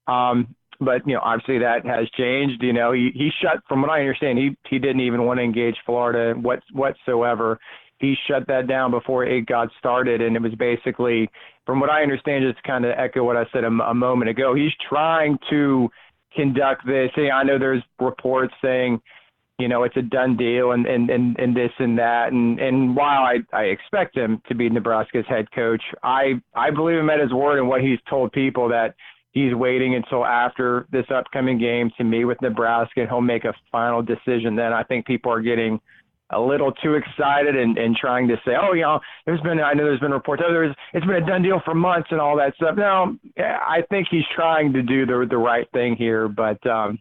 Um, 0.06 0.54
but 0.80 1.06
you 1.06 1.14
know, 1.14 1.20
obviously 1.22 1.58
that 1.58 1.86
has 1.86 2.08
changed. 2.10 2.62
You 2.62 2.72
know, 2.72 2.92
he 2.92 3.10
he 3.14 3.30
shut, 3.42 3.62
from 3.68 3.80
what 3.80 3.90
I 3.90 4.00
understand, 4.00 4.38
he 4.38 4.56
he 4.68 4.78
didn't 4.78 5.00
even 5.00 5.24
want 5.24 5.38
to 5.38 5.44
engage 5.44 5.76
Florida 5.86 6.38
what 6.38 6.60
whatsoever. 6.72 7.58
He 7.98 8.16
shut 8.28 8.46
that 8.48 8.66
down 8.66 8.90
before 8.90 9.24
it 9.24 9.46
got 9.46 9.68
started, 9.78 10.20
and 10.20 10.34
it 10.36 10.42
was 10.42 10.54
basically, 10.56 11.30
from 11.64 11.80
what 11.80 11.90
I 11.90 12.02
understand, 12.02 12.44
just 12.44 12.62
kind 12.64 12.84
of 12.84 12.92
echo 12.98 13.22
what 13.24 13.36
I 13.36 13.44
said 13.52 13.64
a, 13.64 13.68
a 13.68 13.94
moment 13.94 14.30
ago. 14.30 14.54
He's 14.54 14.72
trying 14.88 15.38
to 15.50 15.88
conduct 16.34 16.84
this. 16.86 17.10
I 17.16 17.44
know 17.44 17.58
there's 17.58 17.82
reports 18.00 18.52
saying, 18.60 19.00
you 19.58 19.68
know, 19.68 19.84
it's 19.84 19.96
a 19.96 20.02
done 20.02 20.36
deal, 20.36 20.72
and 20.72 20.86
and 20.86 21.10
and, 21.10 21.38
and 21.38 21.56
this 21.56 21.70
and 21.78 21.98
that, 21.98 22.32
and 22.32 22.58
and 22.58 22.96
while 22.96 23.22
I 23.22 23.38
I 23.52 23.64
expect 23.64 24.16
him 24.16 24.42
to 24.48 24.54
be 24.54 24.68
Nebraska's 24.68 25.26
head 25.28 25.50
coach, 25.52 25.82
I 26.02 26.34
I 26.54 26.70
believe 26.70 26.98
him 26.98 27.10
at 27.10 27.20
his 27.20 27.32
word 27.32 27.58
and 27.58 27.68
what 27.68 27.80
he's 27.80 27.98
told 28.08 28.32
people 28.32 28.68
that 28.70 28.94
he's 29.32 29.54
waiting 29.54 29.94
until 29.96 30.24
after 30.24 30.86
this 30.90 31.06
upcoming 31.14 31.58
game 31.58 31.90
to 31.98 32.04
meet 32.04 32.24
with 32.24 32.40
Nebraska 32.40 33.00
and 33.00 33.08
he'll 33.08 33.20
make 33.20 33.44
a 33.44 33.52
final 33.70 34.00
decision 34.00 34.54
then. 34.56 34.72
I 34.72 34.84
think 34.84 35.06
people 35.06 35.32
are 35.32 35.42
getting 35.42 35.80
a 36.30 36.40
little 36.40 36.72
too 36.72 36.94
excited 36.94 37.56
and, 37.56 37.76
and 37.76 37.96
trying 37.96 38.28
to 38.28 38.36
say, 38.46 38.52
oh, 38.60 38.72
you 38.72 38.82
know, 38.82 38.98
there's 39.26 39.40
been, 39.42 39.60
I 39.60 39.72
know 39.74 39.84
there's 39.84 40.00
been 40.00 40.12
reports, 40.12 40.42
oh, 40.44 40.52
there's, 40.52 40.74
it's 40.94 41.04
been 41.04 41.16
a 41.16 41.26
done 41.26 41.42
deal 41.42 41.60
for 41.64 41.74
months 41.74 42.08
and 42.12 42.20
all 42.20 42.36
that 42.36 42.54
stuff. 42.54 42.76
No, 42.76 43.16
I 43.36 43.82
think 43.90 44.08
he's 44.10 44.24
trying 44.34 44.72
to 44.72 44.82
do 44.82 45.04
the, 45.04 45.26
the 45.28 45.36
right 45.36 45.68
thing 45.72 45.96
here, 45.96 46.28
but, 46.28 46.64
um, 46.66 46.98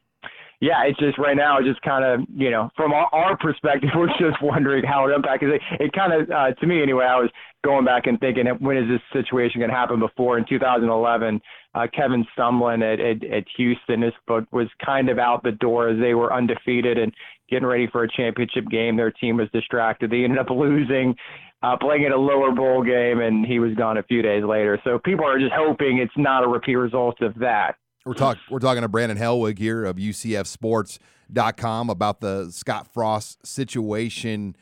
yeah, 0.64 0.86
it's 0.86 0.98
just 0.98 1.18
right 1.18 1.36
now, 1.36 1.60
just 1.60 1.82
kind 1.82 2.06
of, 2.06 2.26
you 2.34 2.50
know, 2.50 2.70
from 2.78 2.94
our, 2.94 3.10
our 3.12 3.38
perspective, 3.38 3.90
we're 3.96 4.08
just 4.08 4.42
wondering 4.42 4.86
how 4.86 5.10
it 5.10 5.14
impacts. 5.14 5.44
It, 5.44 5.62
it 5.82 5.92
kind 5.92 6.14
of, 6.14 6.32
uh, 6.32 6.54
to 6.54 6.66
me 6.66 6.82
anyway, 6.82 7.04
I 7.04 7.18
was 7.20 7.30
going 7.66 7.84
back 7.84 8.08
and 8.08 8.18
thinking, 8.18 8.46
when 8.60 8.78
is 8.78 8.88
this 8.88 9.02
situation 9.12 9.60
going 9.60 9.72
to 9.72 9.76
happen 9.76 10.00
before? 10.00 10.38
In 10.38 10.46
2011, 10.48 11.42
uh, 11.76 11.88
Kevin 11.94 12.26
Sumlin 12.38 12.82
at, 12.82 13.02
at, 13.02 13.30
at 13.30 13.44
Houston 13.58 14.00
this 14.00 14.14
book 14.26 14.46
was 14.54 14.70
kind 14.84 15.10
of 15.10 15.20
out 15.20 15.44
the 15.44 15.52
door 15.52 15.90
as 15.90 16.00
they 16.00 16.14
were 16.14 16.34
undefeated 16.34 16.98
and 16.98 17.12
getting 17.50 17.68
ready 17.68 17.88
for 17.92 18.04
a 18.04 18.10
championship 18.10 18.64
game. 18.72 18.96
Their 18.96 19.12
team 19.12 19.36
was 19.36 19.50
distracted. 19.52 20.12
They 20.12 20.24
ended 20.24 20.40
up 20.40 20.50
losing, 20.50 21.14
uh, 21.62 21.76
playing 21.76 22.06
at 22.06 22.14
a 22.14 22.18
lower 22.18 22.52
bowl 22.52 22.84
game, 22.84 23.20
and 23.20 23.46
he 23.46 23.60
was 23.60 23.74
gone 23.76 23.98
a 23.98 24.04
few 24.04 24.22
days 24.22 24.46
later. 24.46 24.80
So 24.86 24.98
people 24.98 25.26
are 25.26 25.40
just 25.40 25.54
hoping 25.54 25.98
it's 25.98 26.14
not 26.16 26.46
a 26.46 26.48
repeat 26.48 26.76
result 26.76 27.22
of 27.22 27.36
that. 27.40 27.76
We're 28.06 28.14
talking 28.14 28.42
we're 28.50 28.60
talking 28.60 28.82
to 28.82 28.90
Brandon 28.90 29.18
Helwig 29.18 29.58
here 29.58 29.86
of 29.86 29.96
UCFsports.com 29.96 31.90
about 31.90 32.20
the 32.20 32.52
Scott 32.52 32.94
Frost 32.94 33.46
situation. 33.48 34.58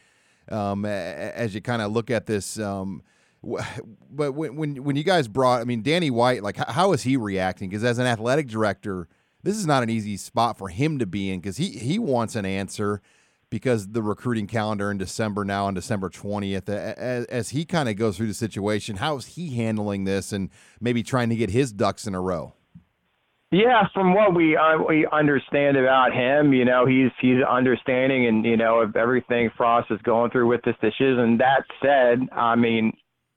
Um, 0.52 0.86
as 0.86 1.56
you 1.56 1.62
kind 1.62 1.82
of 1.82 1.92
look 1.92 2.12
at 2.12 2.28
this, 2.28 2.60
um, 2.60 3.02
but 4.12 4.34
when, 4.34 4.56
when 4.56 4.84
when 4.84 4.96
you 4.96 5.04
guys 5.04 5.28
brought, 5.28 5.62
I 5.62 5.64
mean, 5.64 5.82
Danny 5.82 6.12
White, 6.12 6.44
like 6.44 6.58
how 6.58 6.94
is 6.94 7.02
he 7.02 7.18
reacting? 7.18 7.70
Because 7.70 7.84
as 7.84 7.98
an 7.98 8.06
athletic 8.06 8.48
director, 8.48 9.08
this 9.42 9.58
is 9.58 9.66
not 9.66 9.82
an 9.82 9.90
easy 9.90 10.18
spot 10.18 10.60
for 10.60 10.70
him 10.70 11.00
to 11.00 11.08
be 11.08 11.32
in 11.32 11.40
because 11.40 11.58
he 11.58 11.70
he 11.70 11.98
wants 11.98 12.36
an 12.36 12.46
answer 12.46 13.02
because 13.50 13.88
the 13.88 14.04
recruiting 14.04 14.46
calendar 14.46 14.92
in 14.92 15.00
December 15.00 15.44
now 15.44 15.66
on 15.66 15.74
December 15.74 16.10
20th 16.10 16.70
as, 16.70 17.26
as 17.26 17.50
he 17.50 17.66
kind 17.66 17.90
of 17.90 17.96
goes 17.96 18.16
through 18.16 18.28
the 18.28 18.34
situation 18.34 18.96
how 18.96 19.18
is 19.18 19.26
he 19.26 19.58
handling 19.58 20.06
this 20.06 20.32
and 20.32 20.50
maybe 20.80 21.04
trying 21.04 21.28
to 21.28 21.36
get 21.36 21.50
his 21.50 21.74
ducks 21.74 22.08
in 22.08 22.16
a 22.16 22.22
row 22.22 22.54
yeah, 23.52 23.84
from 23.94 24.14
what 24.14 24.34
we 24.34 24.56
uh, 24.56 24.78
we 24.88 25.06
understand 25.12 25.76
about 25.76 26.14
him, 26.14 26.54
you 26.54 26.64
know, 26.64 26.86
he's 26.86 27.12
he's 27.20 27.44
understanding 27.44 28.28
and 28.28 28.46
you 28.46 28.56
know 28.56 28.80
of 28.80 28.96
everything 28.96 29.50
Frost 29.58 29.92
is 29.92 30.00
going 30.04 30.32
through 30.32 30.48
with 30.48 30.62
this 30.64 30.76
decision. 30.82 31.38
That 31.38 31.64
said, 31.82 32.30
I 32.32 32.56
mean, 32.56 32.96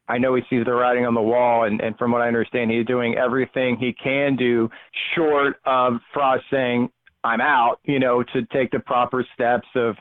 I 0.09 0.19
know 0.19 0.37
he 0.37 0.43
sees 0.49 0.65
the 0.67 0.73
writing 0.73 1.05
on 1.05 1.15
the 1.15 1.23
wall, 1.23 1.65
and, 1.65 1.81
and 1.81 1.99
from 1.99 2.13
what 2.13 2.23
I 2.23 2.29
understand, 2.29 2.71
he's 2.71 2.87
doing 2.87 3.17
everything 3.17 3.77
he 3.77 3.93
can 3.93 4.37
do, 4.37 4.69
short 5.17 5.57
of 5.67 5.95
Frost 6.13 6.45
saying 6.49 6.91
I'm 7.25 7.41
out. 7.41 7.81
You 7.83 7.99
know, 7.99 8.23
to 8.23 8.43
take 8.53 8.71
the 8.71 8.79
proper 8.79 9.27
steps 9.35 9.67
of 9.75 9.97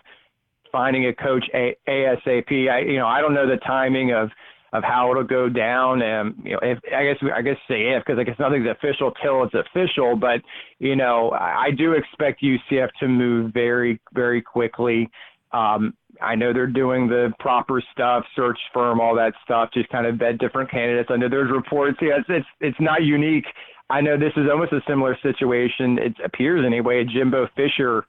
finding 0.71 1.07
a 1.07 1.13
coach 1.15 1.45
a- 1.55 1.75
ASAP. 1.87 2.69
I 2.69 2.81
you 2.81 2.99
know 2.99 3.07
I 3.07 3.19
don't 3.19 3.33
know 3.33 3.47
the 3.47 3.57
timing 3.65 4.13
of 4.13 4.29
of 4.73 4.83
how 4.83 5.11
it'll 5.11 5.23
go 5.23 5.47
down. 5.47 6.01
And 6.01 6.35
you 6.43 6.53
know, 6.53 6.59
if 6.61 6.79
I 6.93 7.05
guess 7.05 7.31
I 7.33 7.41
guess 7.41 7.57
say 7.67 7.93
if 7.93 8.03
because 8.05 8.19
I 8.19 8.23
guess 8.23 8.35
nothing's 8.39 8.67
official 8.67 9.13
till 9.23 9.43
it's 9.43 9.53
official. 9.53 10.15
But 10.15 10.41
you 10.79 10.95
know, 10.95 11.29
I, 11.29 11.67
I 11.67 11.71
do 11.71 11.93
expect 11.93 12.43
UCF 12.43 12.89
to 12.99 13.07
move 13.07 13.53
very 13.53 14.01
very 14.13 14.41
quickly. 14.41 15.09
Um, 15.53 15.93
I 16.21 16.35
know 16.35 16.53
they're 16.53 16.67
doing 16.67 17.07
the 17.07 17.31
proper 17.39 17.81
stuff, 17.91 18.23
search 18.35 18.57
firm, 18.73 18.99
all 18.99 19.15
that 19.15 19.33
stuff, 19.43 19.69
just 19.73 19.89
kind 19.89 20.05
of 20.05 20.15
vet 20.15 20.39
different 20.39 20.69
candidates. 20.69 21.09
I 21.11 21.17
know 21.17 21.29
there's 21.29 21.51
reports. 21.51 21.97
Yeah, 22.01 22.17
it's 22.19 22.29
it's, 22.29 22.47
it's 22.59 22.81
not 22.81 23.03
unique. 23.03 23.45
I 23.89 24.01
know 24.01 24.17
this 24.17 24.33
is 24.37 24.49
almost 24.51 24.71
a 24.73 24.81
similar 24.87 25.17
situation. 25.21 25.99
It 25.99 26.15
appears 26.25 26.65
anyway. 26.65 27.03
Jimbo 27.05 27.47
Fisher 27.55 28.05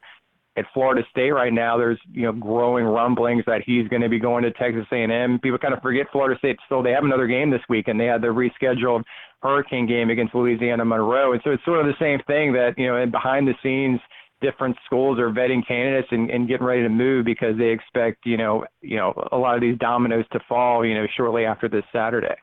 at 0.57 0.67
Florida 0.73 1.03
State 1.11 1.33
right 1.33 1.53
now, 1.53 1.77
there's 1.77 1.99
you 2.13 2.23
know 2.23 2.33
growing 2.33 2.85
rumblings 2.85 3.45
that 3.47 3.63
he's 3.65 3.89
going 3.89 4.03
to 4.03 4.09
be 4.09 4.21
going 4.21 4.45
to 4.45 4.53
Texas 4.53 4.87
A&M. 4.93 5.39
People 5.41 5.59
kind 5.59 5.75
of 5.75 5.83
forget 5.83 6.07
Florida 6.13 6.39
State 6.39 6.59
still 6.67 6.83
they 6.83 6.93
have 6.93 7.05
another 7.05 7.27
game 7.27 7.51
this 7.51 7.63
week, 7.69 7.89
and 7.89 7.99
they 7.99 8.07
had 8.07 8.23
the 8.23 8.29
rescheduled 8.29 9.03
Hurricane 9.43 9.87
game 9.87 10.11
against 10.11 10.35
Louisiana 10.35 10.85
Monroe, 10.85 11.33
and 11.33 11.41
so 11.45 11.51
it's 11.51 11.65
sort 11.65 11.81
of 11.81 11.87
the 11.87 11.99
same 11.99 12.21
thing 12.27 12.53
that 12.53 12.75
you 12.79 12.87
know 12.87 13.05
behind 13.07 13.49
the 13.49 13.55
scenes 13.63 14.01
different 14.41 14.77
schools 14.85 15.19
are 15.19 15.31
vetting 15.31 15.67
candidates 15.67 16.09
and, 16.11 16.31
and 16.31 16.49
getting 16.49 16.67
ready 16.67 16.83
to 16.83 16.89
move 16.89 17.25
because 17.25 17.57
they 17.57 17.69
expect 17.69 18.27
you 18.27 18.37
know 18.37 18.65
you 18.81 18.97
know 18.97 19.13
a 19.33 19.37
lot 19.37 19.55
of 19.55 19.61
these 19.61 19.79
dominoes 19.79 20.25
to 20.33 20.41
fall 20.49 20.85
you 20.85 20.95
know 20.95 21.07
shortly 21.17 21.45
after 21.45 21.69
this 21.69 21.85
Saturday. 21.93 22.35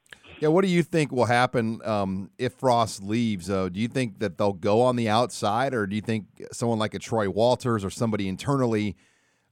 Yeah, 0.41 0.47
what 0.47 0.65
do 0.65 0.71
you 0.71 0.81
think 0.81 1.11
will 1.11 1.25
happen 1.25 1.81
um, 1.85 2.31
if 2.39 2.53
Frost 2.53 3.03
leaves? 3.03 3.45
Though, 3.45 3.69
do 3.69 3.79
you 3.79 3.87
think 3.87 4.17
that 4.19 4.39
they'll 4.39 4.53
go 4.53 4.81
on 4.81 4.95
the 4.95 5.07
outside, 5.07 5.75
or 5.75 5.85
do 5.85 5.95
you 5.95 6.01
think 6.01 6.25
someone 6.51 6.79
like 6.79 6.95
a 6.95 6.99
Troy 6.99 7.29
Walters 7.29 7.85
or 7.85 7.91
somebody 7.91 8.27
internally 8.27 8.95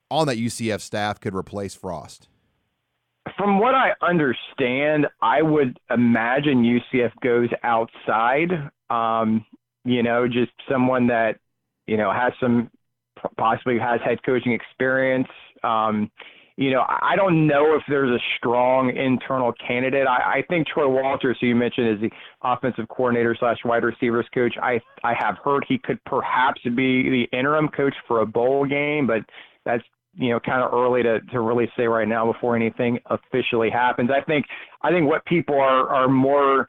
on 0.10 0.26
that 0.26 0.38
UCF 0.38 0.82
staff 0.82 1.20
could 1.20 1.36
replace 1.36 1.76
Frost? 1.76 2.28
From 3.38 3.60
what 3.60 3.76
I 3.76 3.92
understand, 4.02 5.06
I 5.22 5.44
would 5.44 5.80
imagine 5.92 6.64
UCF 6.64 7.12
goes 7.22 7.50
outside. 7.62 8.50
Um, 8.90 9.46
you 9.86 10.02
know, 10.02 10.28
just 10.28 10.52
someone 10.68 11.06
that 11.08 11.38
you 11.86 11.98
know 11.98 12.12
has 12.12 12.34
some 12.40 12.72
possibly 13.38 13.78
has 13.78 14.02
head 14.04 14.24
coaching 14.26 14.54
experience. 14.54 15.28
Um, 15.64 16.10
you 16.60 16.72
know, 16.72 16.84
I 16.86 17.16
don't 17.16 17.48
know 17.48 17.74
if 17.74 17.84
there's 17.88 18.10
a 18.10 18.22
strong 18.38 18.94
internal 18.94 19.54
candidate. 19.66 20.06
I, 20.08 20.40
I 20.40 20.44
think 20.50 20.68
Troy 20.68 20.90
Walters, 20.90 21.38
who 21.40 21.48
you 21.48 21.56
mentioned, 21.56 21.88
is 21.88 22.02
the 22.02 22.10
offensive 22.44 22.86
coordinator 22.90 23.34
slash 23.40 23.60
wide 23.64 23.86
receivers 23.86 24.26
coach. 24.34 24.56
I 24.62 24.82
I 25.02 25.14
have 25.18 25.38
heard 25.42 25.66
he 25.70 25.78
could 25.78 26.04
perhaps 26.04 26.60
be 26.64 27.10
the 27.10 27.28
interim 27.32 27.70
coach 27.70 27.94
for 28.10 28.20
a 28.20 28.26
bowl 28.26 28.66
game, 28.66 29.08
but 29.08 29.22
that's 29.64 29.84
you 30.16 30.32
know 30.32 30.40
kind 30.42 30.62
of 30.62 30.74
early 30.74 31.02
to 31.02 31.22
to 31.32 31.40
really 31.40 31.72
say 31.78 31.88
right 31.88 32.10
now 32.10 32.30
before 32.30 32.58
anything 32.58 33.00
officially 33.06 33.70
happens. 33.70 34.10
I 34.12 34.22
think 34.26 34.46
I 34.82 34.92
think 34.92 35.08
what 35.08 35.24
people 35.24 35.56
are 35.56 35.88
are 35.88 36.10
more 36.10 36.68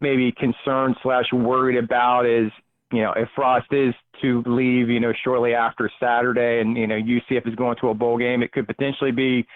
maybe 0.00 0.32
concerned 0.32 0.96
slash 1.00 1.26
worried 1.32 1.76
about 1.78 2.26
is 2.26 2.50
you 2.92 3.02
know, 3.02 3.12
if 3.16 3.28
Frost 3.34 3.66
is 3.72 3.94
to 4.22 4.42
leave, 4.46 4.88
you 4.88 5.00
know, 5.00 5.12
shortly 5.24 5.54
after 5.54 5.90
Saturday, 6.00 6.60
and 6.60 6.76
you 6.76 6.86
know 6.86 6.96
UCF 6.96 7.46
is 7.46 7.54
going 7.54 7.76
to 7.80 7.88
a 7.88 7.94
bowl 7.94 8.18
game, 8.18 8.42
it 8.42 8.52
could 8.52 8.66
potentially 8.66 9.12
be 9.12 9.46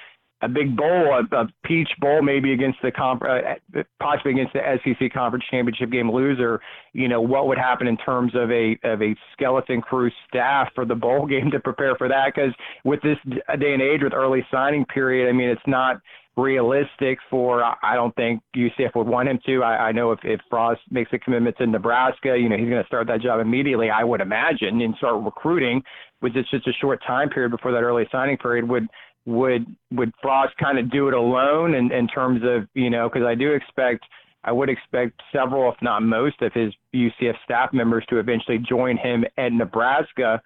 a 0.43 0.49
big 0.49 0.77
bowl, 0.77 1.21
a, 1.21 1.37
a 1.37 1.47
peach 1.65 1.89
bowl, 2.01 2.21
maybe 2.21 2.53
against 2.53 2.79
the 2.83 2.91
comp, 2.91 3.23
uh, 3.23 3.83
possibly 4.01 4.33
against 4.33 4.53
the 4.53 4.61
SEC 4.85 5.13
conference 5.13 5.45
championship 5.51 5.91
game 5.91 6.11
loser. 6.11 6.61
You 6.93 7.09
know, 7.09 7.21
what 7.21 7.47
would 7.47 7.59
happen 7.59 7.87
in 7.87 7.97
terms 7.97 8.33
of 8.35 8.51
a 8.51 8.77
of 8.83 9.01
a 9.01 9.15
skeleton 9.33 9.81
crew 9.81 10.11
staff 10.29 10.69
for 10.75 10.85
the 10.85 10.97
bowl 10.97 11.27
game 11.33 11.51
to 11.53 11.61
prepare 11.61 11.95
for 11.97 12.09
that? 12.09 12.33
Because 12.35 12.53
with 12.85 13.01
this 13.03 13.17
day 13.27 13.73
and 13.73 13.81
age, 13.81 14.03
with 14.03 14.13
early 14.13 14.45
signing 14.51 14.85
period, 14.87 15.29
I 15.29 15.33
mean, 15.33 15.49
it's 15.49 15.63
not 15.67 16.01
realistic 16.37 17.19
for 17.29 17.63
I 17.63 17.95
don't 17.95 18.15
think 18.17 18.43
UCF 18.57 18.95
would 18.97 19.07
want 19.07 19.29
him 19.29 19.39
to. 19.47 19.63
I, 19.63 19.89
I 19.89 19.93
know 19.93 20.13
if, 20.13 20.21
if 20.25 20.41
Frost 20.49 20.81
makes 20.91 21.13
a 21.13 21.19
commitment 21.19 21.57
to 21.59 21.67
Nebraska, 21.67 22.37
you 22.39 22.49
know, 22.49 22.57
he's 22.57 22.69
going 22.69 22.83
to 22.83 22.87
start 22.87 23.07
that 23.09 23.21
job 23.21 23.41
immediately, 23.41 23.91
I 23.91 24.03
would 24.03 24.21
imagine, 24.21 24.81
and 24.81 24.95
start 24.97 25.23
recruiting 25.23 25.83
with 26.23 26.33
just 26.33 26.53
a 26.55 26.73
short 26.81 27.03
time 27.07 27.29
period 27.29 27.51
before 27.51 27.73
that 27.73 27.83
early 27.83 28.09
signing 28.11 28.39
period 28.39 28.67
would 28.69 28.89
would 29.25 29.67
would 29.91 30.13
Frost 30.21 30.57
kind 30.59 30.79
of 30.79 30.91
do 30.91 31.09
it 31.09 31.15
alone 31.15 31.75
in, 31.75 31.93
in 31.93 32.09
terms 32.09 32.43
of, 32.45 32.69
you 32.75 32.91
know, 32.91 33.09
because 33.09 33.27
I 33.27 33.35
do 33.35 33.53
expect 33.53 34.05
I 34.45 34.51
would 34.51 34.69
expect 34.69 35.21
several, 35.33 35.71
if 35.71 35.77
not 35.83 36.03
most, 36.03 36.43
of 36.43 36.53
his 36.53 36.75
UCF 36.93 37.35
staff 37.45 37.73
members 37.73 38.05
to 38.09 38.19
eventually 38.19 38.59
join 38.59 38.97
him 38.97 39.25
at 39.39 39.53
Nebraska 39.53 40.43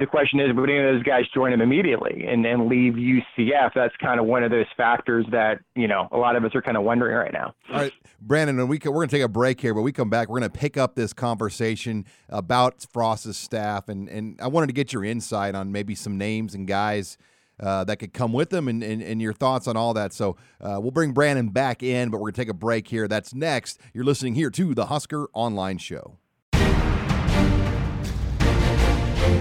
the 0.00 0.06
question 0.06 0.40
is, 0.40 0.56
would 0.56 0.70
any 0.70 0.78
of 0.78 0.94
those 0.94 1.02
guys 1.02 1.24
join 1.32 1.52
him 1.52 1.60
immediately 1.60 2.24
and 2.26 2.42
then 2.42 2.68
leave 2.68 2.94
UCF? 2.94 3.72
That's 3.74 3.94
kind 4.02 4.18
of 4.18 4.24
one 4.24 4.42
of 4.42 4.50
those 4.50 4.66
factors 4.76 5.26
that 5.30 5.60
you 5.76 5.86
know 5.86 6.08
a 6.10 6.16
lot 6.16 6.36
of 6.36 6.44
us 6.44 6.54
are 6.54 6.62
kind 6.62 6.76
of 6.76 6.82
wondering 6.82 7.14
right 7.14 7.32
now. 7.32 7.54
All 7.70 7.76
right, 7.76 7.92
Brandon, 8.20 8.58
and 8.58 8.68
we 8.68 8.80
we're 8.82 8.92
going 8.92 9.08
to 9.08 9.14
take 9.14 9.22
a 9.22 9.28
break 9.28 9.60
here, 9.60 9.74
but 9.74 9.82
we 9.82 9.92
come 9.92 10.08
back, 10.08 10.28
we're 10.28 10.40
going 10.40 10.50
to 10.50 10.58
pick 10.58 10.76
up 10.76 10.94
this 10.94 11.12
conversation 11.12 12.06
about 12.30 12.86
Frost's 12.92 13.36
staff, 13.36 13.88
and 13.88 14.08
and 14.08 14.40
I 14.40 14.48
wanted 14.48 14.68
to 14.68 14.72
get 14.72 14.92
your 14.92 15.04
insight 15.04 15.54
on 15.54 15.70
maybe 15.70 15.94
some 15.94 16.16
names 16.18 16.54
and 16.54 16.66
guys. 16.66 17.18
Uh, 17.60 17.84
that 17.84 17.98
could 17.98 18.12
come 18.14 18.32
with 18.32 18.50
them 18.50 18.68
and, 18.68 18.82
and, 18.82 19.02
and, 19.02 19.20
your 19.20 19.34
thoughts 19.34 19.68
on 19.68 19.76
all 19.76 19.92
that. 19.92 20.14
So 20.14 20.36
uh, 20.60 20.78
we'll 20.80 20.92
bring 20.92 21.12
Brandon 21.12 21.48
back 21.48 21.82
in, 21.82 22.08
but 22.08 22.16
we're 22.16 22.30
going 22.30 22.34
to 22.34 22.40
take 22.40 22.48
a 22.48 22.54
break 22.54 22.88
here. 22.88 23.06
That's 23.06 23.34
next. 23.34 23.78
You're 23.92 24.04
listening 24.04 24.34
here 24.34 24.48
to 24.50 24.74
the 24.74 24.86
Husker 24.86 25.28
Online 25.34 25.76
Show. 25.76 26.16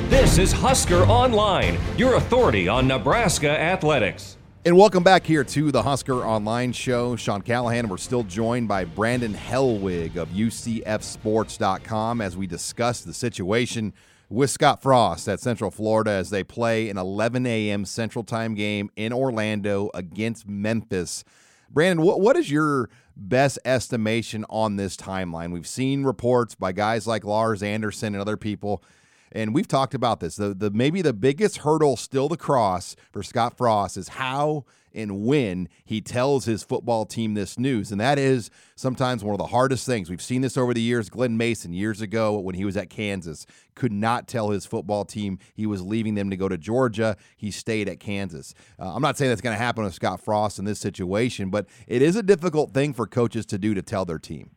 This 0.10 0.38
is 0.38 0.52
Husker 0.52 1.04
Online, 1.04 1.78
your 1.98 2.16
authority 2.16 2.68
on 2.68 2.88
Nebraska 2.88 3.50
athletics. 3.50 4.38
And 4.66 4.76
welcome 4.76 5.04
back 5.04 5.26
here 5.26 5.46
to 5.46 5.72
the 5.72 5.82
Husker 5.82 6.26
Online 6.26 6.74
Show. 6.74 7.16
Sean 7.16 7.42
Callahan, 7.42 7.88
we're 7.88 7.96
still 7.98 8.24
joined 8.24 8.68
by 8.68 8.84
Brandon 8.84 9.34
Helwig 9.34 10.18
of 10.18 10.28
UCFSports.com 10.30 12.20
as 12.20 12.36
we 12.36 12.46
discuss 12.46 13.00
the 13.02 13.14
situation 13.14 13.94
with 14.30 14.50
Scott 14.50 14.82
Frost 14.82 15.28
at 15.28 15.40
Central 15.40 15.72
Florida 15.72 16.12
as 16.12 16.30
they 16.30 16.44
play 16.44 16.90
an 16.90 16.98
11 16.98 17.46
a.m. 17.46 17.86
Central 17.86 18.24
Time 18.24 18.54
game 18.54 18.90
in 18.96 19.12
Orlando 19.12 19.90
against 19.94 20.48
Memphis. 20.48 21.24
Brandon, 21.70 22.06
what, 22.06 22.22
what 22.22 22.36
is 22.36 22.52
your 22.52 22.90
best 23.16 23.60
estimation 23.66 24.46
on 24.50 24.76
this 24.76 24.96
timeline? 24.96 25.52
We've 25.52 25.68
seen 25.68 26.04
reports 26.04 26.56
by 26.56 26.72
guys 26.72 27.08
like 27.08 27.24
Lars 27.24 27.64
Anderson 27.64 28.14
and 28.14 28.22
other 28.22 28.38
people 28.38 28.84
and 29.32 29.54
we've 29.54 29.68
talked 29.68 29.94
about 29.94 30.20
this. 30.20 30.36
The, 30.36 30.54
the 30.54 30.72
maybe 30.72 31.02
the 31.02 31.14
biggest 31.14 31.58
hurdle 31.58 31.98
still 31.98 32.30
to 32.30 32.38
cross 32.38 32.96
for 33.12 33.24
Scott 33.24 33.58
Frost 33.58 33.98
is 33.98 34.10
how 34.10 34.66
and 34.94 35.26
when 35.26 35.70
he 35.86 36.02
tells 36.02 36.46
his 36.46 36.64
football 36.64 37.06
team 37.06 37.34
this 37.34 37.58
news. 37.58 37.92
And 37.92 38.00
that 38.02 38.20
is 38.20 38.50
sometimes 38.76 39.24
one 39.24 39.34
of 39.34 39.38
the 39.38 39.48
hardest 39.48 39.86
things. 39.86 40.10
We've 40.10 40.22
seen 40.22 40.42
this 40.42 40.58
over 40.58 40.74
the 40.74 40.82
years. 40.82 41.10
Glen 41.10 41.38
Mason, 41.38 41.74
years 41.74 42.02
ago, 42.02 42.40
when 42.40 42.56
he 42.56 42.66
was 42.66 42.78
at 42.78 42.90
Kansas, 42.90 43.46
could 43.76 43.92
not 43.92 44.28
tell 44.28 44.50
his 44.50 44.66
football 44.66 45.06
team 45.06 45.40
he 45.54 45.66
was 45.66 45.82
leaving 45.82 46.16
them 46.16 46.30
to 46.30 46.38
go 46.38 46.50
to 46.50 46.58
Georgia. 46.58 47.16
He 47.38 47.52
stayed 47.52 47.88
at 47.90 48.00
Kansas. 48.00 48.54
Uh, 48.80 48.94
I'm 48.94 49.02
not 49.02 49.18
saying 49.18 49.30
that's 49.30 49.42
going 49.42 49.56
to 49.56 49.64
happen 49.64 49.84
with 49.84 49.94
Scott 49.94 50.22
Frost 50.22 50.60
in 50.60 50.66
this 50.66 50.80
situation, 50.80 51.50
but 51.50 51.68
it 51.88 52.02
is 52.02 52.16
a 52.16 52.24
difficult 52.24 52.74
thing 52.74 52.94
for 52.94 53.08
coaches 53.08 53.46
to 53.48 53.58
do 53.58 53.74
to 53.74 53.82
tell 53.82 54.06
their 54.06 54.20
team. 54.20 54.52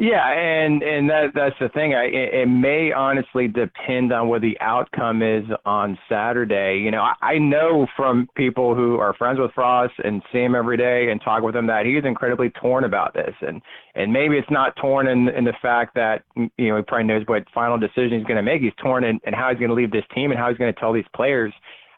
Yeah, 0.00 0.30
and 0.30 0.80
and 0.84 1.10
that 1.10 1.32
that's 1.34 1.56
the 1.58 1.68
thing. 1.70 1.92
I, 1.92 2.04
it, 2.04 2.46
may 2.46 2.92
honestly 2.92 3.48
depend 3.48 4.12
on 4.12 4.28
what 4.28 4.42
the 4.42 4.56
outcome 4.60 5.22
is 5.22 5.42
on 5.66 5.98
Saturday. 6.08 6.80
You 6.84 6.92
know, 6.92 7.02
I, 7.02 7.14
I 7.20 7.38
know 7.38 7.84
from 7.96 8.28
people 8.36 8.76
who 8.76 9.00
are 9.00 9.12
friends 9.14 9.40
with 9.40 9.50
Frost 9.54 9.94
and 10.04 10.22
see 10.32 10.38
him 10.38 10.54
every 10.54 10.76
day 10.76 11.10
and 11.10 11.20
talk 11.20 11.42
with 11.42 11.56
him 11.56 11.66
that 11.66 11.84
he's 11.84 12.04
incredibly 12.04 12.50
torn 12.50 12.84
about 12.84 13.12
this, 13.12 13.34
and 13.40 13.60
and 13.96 14.12
maybe 14.12 14.36
it's 14.36 14.50
not 14.52 14.76
torn 14.76 15.08
in 15.08 15.30
in 15.30 15.42
the 15.42 15.54
fact 15.60 15.96
that 15.96 16.22
you 16.36 16.68
know 16.68 16.76
he 16.76 16.82
probably 16.84 17.08
knows 17.08 17.24
what 17.26 17.42
final 17.52 17.76
decision 17.76 18.18
he's 18.18 18.26
going 18.26 18.36
to 18.36 18.42
make. 18.42 18.62
He's 18.62 18.70
torn 18.80 19.02
in, 19.02 19.18
in 19.26 19.34
how 19.34 19.50
he's 19.50 19.58
going 19.58 19.70
to 19.70 19.74
leave 19.74 19.90
this 19.90 20.06
team 20.14 20.30
and 20.30 20.38
how 20.38 20.48
he's 20.48 20.58
going 20.58 20.72
to 20.72 20.78
tell 20.78 20.92
these 20.92 21.10
players 21.12 21.52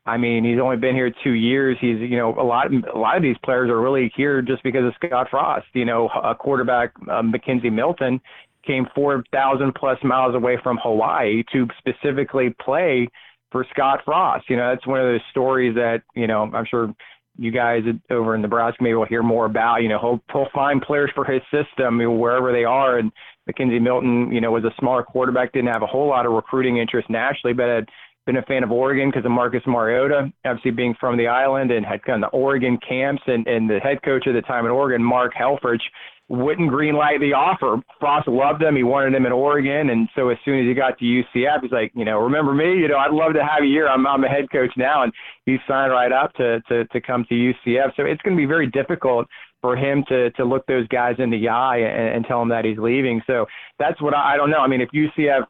I 0.06 0.16
mean, 0.16 0.44
he's 0.44 0.58
only 0.60 0.76
been 0.76 0.94
here 0.94 1.12
two 1.22 1.32
years. 1.32 1.76
He's, 1.80 1.98
you 1.98 2.16
know, 2.16 2.34
a 2.38 2.42
lot, 2.42 2.68
a 2.72 2.98
lot 2.98 3.16
of 3.16 3.22
these 3.22 3.36
players 3.44 3.70
are 3.70 3.80
really 3.80 4.10
here 4.16 4.40
just 4.40 4.62
because 4.62 4.84
of 4.84 4.94
Scott 4.94 5.28
Frost. 5.30 5.66
You 5.74 5.84
know, 5.84 6.08
a 6.08 6.34
quarterback, 6.34 6.92
um, 7.10 7.32
McKenzie 7.32 7.72
Milton, 7.72 8.20
came 8.66 8.86
4,000 8.94 9.74
plus 9.74 9.98
miles 10.02 10.34
away 10.34 10.58
from 10.62 10.78
Hawaii 10.82 11.42
to 11.52 11.66
specifically 11.78 12.54
play 12.60 13.08
for 13.50 13.66
Scott 13.70 14.00
Frost. 14.04 14.48
You 14.48 14.56
know, 14.56 14.70
that's 14.70 14.86
one 14.86 15.00
of 15.00 15.06
those 15.06 15.20
stories 15.30 15.74
that, 15.74 16.02
you 16.14 16.26
know, 16.26 16.50
I'm 16.54 16.66
sure 16.66 16.94
you 17.38 17.50
guys 17.50 17.82
over 18.10 18.34
in 18.34 18.42
Nebraska 18.42 18.82
maybe 18.82 18.94
will 18.94 19.06
hear 19.06 19.22
more 19.22 19.46
about. 19.46 19.82
You 19.82 19.88
know, 19.88 19.98
he'll, 19.98 20.22
he'll 20.32 20.50
find 20.54 20.80
players 20.82 21.10
for 21.14 21.24
his 21.24 21.42
system 21.50 21.98
wherever 22.18 22.52
they 22.52 22.64
are. 22.64 22.98
And 22.98 23.12
McKenzie 23.48 23.80
Milton, 23.80 24.30
you 24.32 24.40
know, 24.40 24.50
was 24.50 24.64
a 24.64 24.74
smaller 24.78 25.02
quarterback, 25.02 25.52
didn't 25.52 25.72
have 25.72 25.82
a 25.82 25.86
whole 25.86 26.08
lot 26.08 26.26
of 26.26 26.32
recruiting 26.32 26.78
interest 26.78 27.08
nationally, 27.10 27.54
but 27.54 27.68
had 27.68 27.88
been 28.26 28.37
a 28.37 28.42
fan 28.42 28.62
of 28.62 28.70
Oregon 28.70 29.11
because 29.11 29.24
of 29.24 29.30
Marcus 29.30 29.62
Mariota, 29.66 30.33
obviously 30.44 30.70
being 30.70 30.94
from 31.00 31.16
the 31.16 31.26
island 31.26 31.70
and 31.70 31.85
had 31.85 32.02
gone 32.02 32.20
to 32.20 32.28
Oregon 32.28 32.78
camps. 32.87 33.22
And, 33.26 33.46
and 33.46 33.68
the 33.68 33.78
head 33.78 34.02
coach 34.04 34.26
at 34.26 34.35
the 34.35 34.42
time 34.42 34.66
at 34.66 34.70
Oregon, 34.70 35.02
Mark 35.02 35.33
Helfrich, 35.35 35.80
wouldn't 36.28 36.70
greenlight 36.70 37.18
the 37.18 37.35
offer. 37.35 37.83
Frost 37.98 38.28
loved 38.28 38.62
him. 38.62 38.76
He 38.76 38.85
wanted 38.85 39.14
him 39.14 39.26
in 39.26 39.33
Oregon. 39.33 39.90
And 39.90 40.09
so 40.14 40.28
as 40.28 40.38
soon 40.44 40.61
as 40.61 40.66
he 40.66 40.74
got 40.74 40.96
to 40.98 41.04
UCF, 41.04 41.62
he's 41.62 41.72
like, 41.72 41.90
you 41.94 42.04
know, 42.04 42.20
remember 42.20 42.54
me? 42.54 42.78
You 42.78 42.87
know, 42.87 42.98
I'd 42.98 43.11
love 43.11 43.35
to 43.35 43.44
have 43.44 43.64
you 43.64 43.70
here. 43.70 43.88
I'm, 43.88 44.06
I'm 44.06 44.22
a 44.22 44.28
head 44.28 44.46
coach 44.52 44.70
now. 44.76 45.02
And 45.02 45.12
he 45.44 45.56
signed 45.66 45.90
right 45.90 46.12
up 46.12 46.33
to, 46.35 46.61
to, 46.68 46.85
to 46.85 47.00
come 47.00 47.26
to 47.28 47.35
UCF. 47.35 47.96
So 47.96 48.04
it's 48.04 48.22
going 48.22 48.37
to 48.37 48.40
be 48.40 48.46
very 48.46 48.68
difficult 48.68 49.26
for 49.61 49.76
him 49.76 50.04
to, 50.09 50.30
to 50.33 50.44
look 50.44 50.64
those 50.66 50.87
guys 50.87 51.16
in 51.18 51.30
the 51.30 51.48
eye 51.48 51.78
and, 51.78 52.14
and 52.14 52.24
tell 52.24 52.38
them 52.38 52.48
that 52.50 52.64
he's 52.64 52.78
leaving. 52.78 53.20
So 53.26 53.46
that's 53.80 54.00
what 54.00 54.14
I, 54.14 54.35
I 54.35 54.37
don't 54.37 54.50
know. 54.50 54.61
I 54.61 54.68
mean, 54.68 54.80
if 54.80 54.90
UCF 54.90 55.46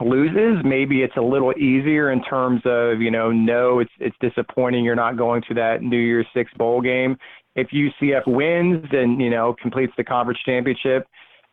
loses, 0.00 0.64
maybe 0.64 1.02
it's 1.02 1.16
a 1.16 1.22
little 1.22 1.52
easier 1.52 2.10
in 2.10 2.22
terms 2.24 2.62
of, 2.64 3.00
you 3.00 3.10
know, 3.10 3.30
no, 3.30 3.80
it's 3.80 3.90
it's 3.98 4.16
disappointing 4.20 4.84
you're 4.84 4.94
not 4.94 5.16
going 5.16 5.42
to 5.48 5.54
that 5.54 5.82
New 5.82 5.98
Year's 5.98 6.26
Six 6.34 6.52
bowl 6.54 6.80
game. 6.80 7.16
If 7.54 7.68
UCF 7.68 8.26
wins 8.26 8.86
and, 8.92 9.20
you 9.20 9.28
know, 9.28 9.54
completes 9.60 9.92
the 9.96 10.04
conference 10.04 10.40
championship, 10.44 11.06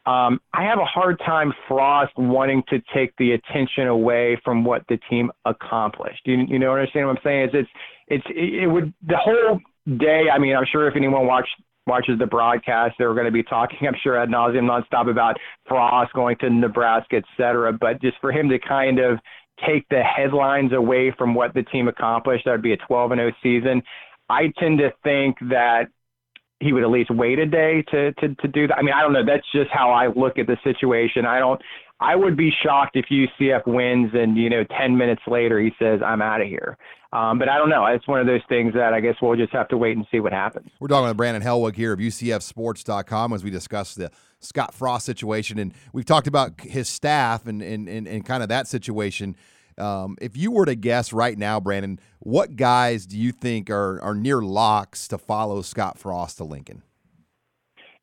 um, 0.05 0.39
I 0.53 0.63
have 0.63 0.79
a 0.79 0.85
hard 0.85 1.19
time 1.19 1.53
Frost 1.67 2.13
wanting 2.17 2.63
to 2.69 2.81
take 2.93 3.13
the 3.17 3.33
attention 3.33 3.87
away 3.87 4.39
from 4.43 4.63
what 4.63 4.83
the 4.87 4.97
team 5.09 5.29
accomplished. 5.45 6.21
You, 6.25 6.45
you 6.47 6.57
know 6.57 6.73
saying? 6.93 7.05
What 7.05 7.17
I'm 7.17 7.23
saying 7.23 7.49
is 7.49 7.49
it's 7.53 7.69
it's 8.07 8.25
it 8.29 8.71
would 8.71 8.93
the 9.05 9.17
whole 9.17 9.59
day. 9.97 10.25
I 10.33 10.39
mean, 10.39 10.55
I'm 10.55 10.65
sure 10.71 10.87
if 10.87 10.95
anyone 10.95 11.27
watched 11.27 11.53
watches 11.89 12.17
the 12.19 12.25
broadcast, 12.25 12.95
They're 12.97 13.13
going 13.13 13.25
to 13.25 13.31
be 13.31 13.43
talking, 13.43 13.87
I'm 13.87 13.95
sure, 14.01 14.17
ad 14.17 14.29
nauseum 14.29 14.63
nonstop 14.69 15.09
about 15.09 15.37
Frost 15.67 16.13
going 16.13 16.37
to 16.37 16.49
Nebraska, 16.49 17.17
et 17.17 17.25
cetera. 17.35 17.73
But 17.73 18.01
just 18.01 18.17
for 18.21 18.31
him 18.31 18.47
to 18.49 18.59
kind 18.59 18.99
of 18.99 19.19
take 19.67 19.87
the 19.89 20.01
headlines 20.01 20.71
away 20.71 21.13
from 21.17 21.33
what 21.33 21.53
the 21.53 21.63
team 21.63 21.87
accomplished, 21.87 22.45
that 22.45 22.51
would 22.51 22.61
be 22.61 22.73
a 22.73 22.77
12 22.77 23.11
and 23.11 23.19
0 23.19 23.31
season. 23.43 23.81
I 24.29 24.53
tend 24.57 24.77
to 24.79 24.93
think 25.03 25.37
that 25.49 25.87
he 26.59 26.73
would 26.73 26.83
at 26.83 26.89
least 26.89 27.09
wait 27.09 27.39
a 27.39 27.45
day 27.45 27.83
to, 27.89 28.11
to 28.13 28.35
to 28.35 28.47
do 28.47 28.67
that. 28.67 28.77
I 28.77 28.81
mean, 28.81 28.93
I 28.93 29.01
don't 29.01 29.13
know. 29.13 29.25
That's 29.25 29.49
just 29.53 29.69
how 29.71 29.91
I 29.91 30.07
look 30.07 30.37
at 30.37 30.47
the 30.47 30.57
situation. 30.63 31.25
I 31.25 31.39
don't. 31.39 31.61
I 32.01 32.15
would 32.15 32.37
be 32.37 32.51
shocked 32.63 32.95
if 32.95 33.05
UCF 33.11 33.67
wins 33.67 34.11
and 34.13 34.37
you 34.37 34.49
know 34.49 34.63
10 34.77 34.97
minutes 34.97 35.21
later 35.27 35.59
he 35.59 35.71
says 35.79 36.01
I'm 36.05 36.21
out 36.21 36.41
of 36.41 36.47
here. 36.47 36.77
Um, 37.11 37.39
but 37.39 37.49
I 37.49 37.57
don't 37.57 37.69
know. 37.69 37.85
It's 37.87 38.07
one 38.07 38.19
of 38.19 38.27
those 38.27 38.41
things 38.47 38.73
that 38.75 38.93
I 38.93 38.99
guess 38.99 39.15
we'll 39.21 39.35
just 39.35 39.51
have 39.51 39.67
to 39.69 39.77
wait 39.77 39.97
and 39.97 40.05
see 40.11 40.19
what 40.19 40.31
happens. 40.31 40.69
We're 40.79 40.87
talking 40.87 41.07
with 41.07 41.17
Brandon 41.17 41.41
Helwig 41.41 41.75
here 41.75 41.91
of 41.91 41.99
UCFSports.com 41.99 43.33
as 43.33 43.43
we 43.43 43.49
discuss 43.49 43.95
the 43.95 44.11
Scott 44.39 44.73
Frost 44.73 45.05
situation, 45.05 45.57
and 45.59 45.73
we've 45.91 46.05
talked 46.05 46.27
about 46.27 46.61
his 46.61 46.87
staff 46.87 47.47
and 47.47 47.61
and 47.61 47.89
and, 47.89 48.07
and 48.07 48.25
kind 48.25 48.43
of 48.43 48.49
that 48.49 48.67
situation. 48.67 49.35
Um, 49.77 50.17
if 50.21 50.37
you 50.37 50.51
were 50.51 50.65
to 50.65 50.75
guess 50.75 51.11
right 51.11 51.37
now, 51.37 51.59
Brandon, 51.59 51.99
what 52.19 52.55
guys 52.55 53.05
do 53.05 53.17
you 53.17 53.31
think 53.31 53.69
are 53.69 54.01
are 54.01 54.13
near 54.13 54.41
locks 54.41 55.07
to 55.09 55.17
follow 55.17 55.61
Scott 55.61 55.97
Frost 55.97 56.37
to 56.37 56.43
Lincoln? 56.43 56.83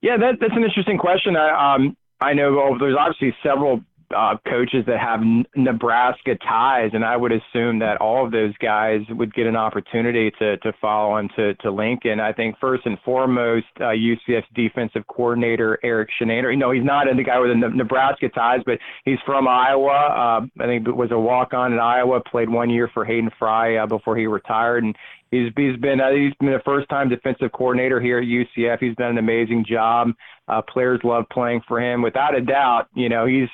Yeah, 0.02 0.16
that, 0.18 0.36
that's 0.40 0.52
an 0.54 0.62
interesting 0.62 0.98
question. 0.98 1.36
I, 1.36 1.74
um, 1.74 1.96
I 2.20 2.32
know 2.32 2.76
there's 2.78 2.96
obviously 2.98 3.34
several 3.42 3.80
uh, 4.14 4.36
coaches 4.48 4.84
that 4.86 5.00
have 5.00 5.20
Nebraska 5.56 6.36
ties, 6.36 6.90
and 6.92 7.04
I 7.04 7.16
would 7.16 7.32
assume 7.32 7.78
that 7.80 7.96
all 8.00 8.24
of 8.24 8.32
those 8.32 8.56
guys 8.58 9.00
would 9.10 9.34
get 9.34 9.46
an 9.46 9.56
opportunity 9.56 10.30
to 10.38 10.56
to 10.58 10.72
follow 10.80 11.16
him 11.16 11.28
to 11.36 11.54
to 11.54 11.70
Lincoln. 11.70 12.20
I 12.20 12.32
think 12.32 12.56
first 12.60 12.86
and 12.86 12.98
foremost, 13.04 13.66
uh, 13.80 13.94
UCF's 13.94 14.46
defensive 14.54 15.06
coordinator 15.08 15.78
Erik 15.82 16.08
Chinander. 16.20 16.52
You 16.52 16.58
know, 16.58 16.70
he's 16.70 16.84
not 16.84 17.06
the 17.14 17.22
guy 17.24 17.38
with 17.38 17.50
the 17.50 17.68
Nebraska 17.68 18.28
ties, 18.28 18.60
but 18.66 18.78
he's 19.04 19.18
from 19.24 19.48
Iowa. 19.48 19.88
Uh, 19.88 20.62
I 20.62 20.66
think 20.66 20.86
was 20.88 21.10
a 21.10 21.18
walk 21.18 21.54
on 21.54 21.72
in 21.72 21.78
Iowa. 21.78 22.20
Played 22.20 22.48
one 22.48 22.70
year 22.70 22.90
for 22.92 23.04
Hayden 23.04 23.30
Fry 23.38 23.76
uh, 23.76 23.86
before 23.86 24.16
he 24.16 24.26
retired, 24.26 24.84
and 24.84 24.94
He's 25.30 25.52
he's 25.56 25.76
been 25.78 26.00
uh, 26.00 26.10
he's 26.10 26.32
been 26.38 26.54
a 26.54 26.62
first 26.64 26.88
time 26.88 27.08
defensive 27.08 27.50
coordinator 27.52 28.00
here 28.00 28.18
at 28.18 28.24
UCF. 28.24 28.78
He's 28.78 28.94
done 28.96 29.10
an 29.10 29.18
amazing 29.18 29.64
job. 29.68 30.12
Uh, 30.46 30.62
players 30.62 31.00
love 31.02 31.24
playing 31.32 31.62
for 31.66 31.80
him. 31.80 32.00
Without 32.00 32.36
a 32.36 32.40
doubt, 32.40 32.86
you 32.94 33.08
know 33.08 33.26
he's 33.26 33.48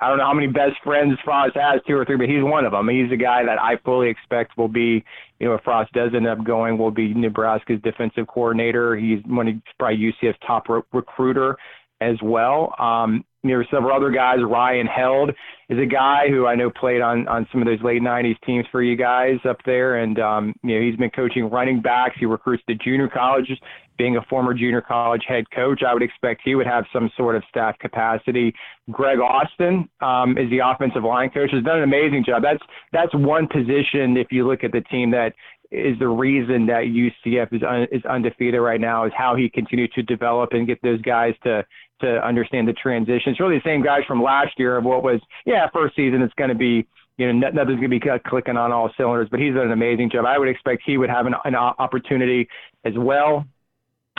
I 0.00 0.08
don't 0.08 0.18
know 0.18 0.24
how 0.24 0.34
many 0.34 0.48
best 0.48 0.74
friends 0.82 1.18
Frost 1.24 1.54
has, 1.56 1.80
two 1.86 1.94
or 1.94 2.04
three, 2.04 2.16
but 2.16 2.28
he's 2.28 2.42
one 2.42 2.64
of 2.64 2.72
them. 2.72 2.88
He's 2.88 3.12
a 3.12 3.16
guy 3.16 3.44
that 3.44 3.60
I 3.60 3.76
fully 3.84 4.08
expect 4.08 4.58
will 4.58 4.68
be, 4.68 5.04
you 5.38 5.48
know, 5.48 5.54
if 5.54 5.62
Frost 5.62 5.92
does 5.92 6.10
end 6.14 6.26
up 6.26 6.44
going, 6.44 6.76
will 6.76 6.90
be 6.90 7.14
Nebraska's 7.14 7.80
defensive 7.82 8.26
coordinator. 8.26 8.96
He's 8.96 9.20
one 9.26 9.48
of 9.48 9.54
probably 9.78 9.98
UCF's 9.98 10.38
top 10.46 10.68
re- 10.68 10.82
recruiter 10.92 11.56
as 12.00 12.16
well. 12.22 12.74
Um, 12.78 13.24
were 13.52 13.66
several 13.70 13.94
other 13.94 14.10
guys. 14.10 14.38
Ryan 14.42 14.86
Held 14.86 15.30
is 15.68 15.78
a 15.78 15.86
guy 15.86 16.28
who 16.28 16.46
I 16.46 16.54
know 16.54 16.70
played 16.70 17.00
on 17.00 17.28
on 17.28 17.46
some 17.52 17.60
of 17.60 17.66
those 17.66 17.82
late 17.82 18.02
'90s 18.02 18.36
teams 18.46 18.66
for 18.72 18.82
you 18.82 18.96
guys 18.96 19.36
up 19.48 19.58
there, 19.66 19.96
and 19.96 20.18
um, 20.18 20.54
you 20.62 20.74
know 20.74 20.84
he's 20.84 20.96
been 20.96 21.10
coaching 21.10 21.50
running 21.50 21.80
backs. 21.80 22.16
He 22.18 22.26
recruits 22.26 22.62
the 22.66 22.74
junior 22.74 23.08
colleges. 23.08 23.58
Being 23.96 24.16
a 24.16 24.22
former 24.22 24.54
junior 24.54 24.80
college 24.80 25.22
head 25.28 25.44
coach, 25.54 25.82
I 25.86 25.94
would 25.94 26.02
expect 26.02 26.40
he 26.44 26.56
would 26.56 26.66
have 26.66 26.84
some 26.92 27.10
sort 27.16 27.36
of 27.36 27.44
staff 27.48 27.78
capacity. 27.78 28.52
Greg 28.90 29.20
Austin 29.20 29.88
um, 30.00 30.36
is 30.36 30.50
the 30.50 30.58
offensive 30.64 31.04
line 31.04 31.30
coach. 31.30 31.52
Has 31.52 31.62
done 31.62 31.78
an 31.78 31.84
amazing 31.84 32.24
job. 32.26 32.42
That's 32.42 32.62
that's 32.92 33.14
one 33.14 33.46
position. 33.46 34.16
If 34.16 34.32
you 34.32 34.48
look 34.48 34.64
at 34.64 34.72
the 34.72 34.80
team 34.80 35.12
that 35.12 35.32
is 35.74 35.98
the 35.98 36.08
reason 36.08 36.66
that 36.66 36.84
UCF 36.84 37.52
is 37.52 37.62
un, 37.62 37.86
is 37.90 38.04
undefeated 38.04 38.60
right 38.60 38.80
now 38.80 39.04
is 39.04 39.12
how 39.16 39.34
he 39.34 39.48
continued 39.48 39.92
to 39.92 40.02
develop 40.02 40.52
and 40.52 40.66
get 40.66 40.80
those 40.82 41.00
guys 41.02 41.34
to 41.44 41.64
to 42.00 42.26
understand 42.26 42.68
the 42.68 42.72
transition. 42.72 43.32
It's 43.32 43.40
really 43.40 43.58
the 43.58 43.64
same 43.64 43.82
guys 43.82 44.00
from 44.06 44.22
last 44.22 44.58
year 44.58 44.76
of 44.76 44.84
what 44.84 45.02
was 45.02 45.20
yeah 45.44 45.66
first 45.72 45.96
season. 45.96 46.22
It's 46.22 46.34
going 46.34 46.50
to 46.50 46.56
be 46.56 46.86
you 47.16 47.32
know 47.32 47.50
nothing's 47.50 47.80
going 47.80 47.90
to 47.90 48.00
be 48.00 48.02
clicking 48.26 48.56
on 48.56 48.72
all 48.72 48.90
cylinders, 48.96 49.28
but 49.30 49.40
he's 49.40 49.54
done 49.54 49.66
an 49.66 49.72
amazing 49.72 50.10
job. 50.10 50.24
I 50.26 50.38
would 50.38 50.48
expect 50.48 50.82
he 50.86 50.96
would 50.96 51.10
have 51.10 51.26
an, 51.26 51.34
an 51.44 51.54
opportunity 51.54 52.48
as 52.84 52.94
well. 52.96 53.44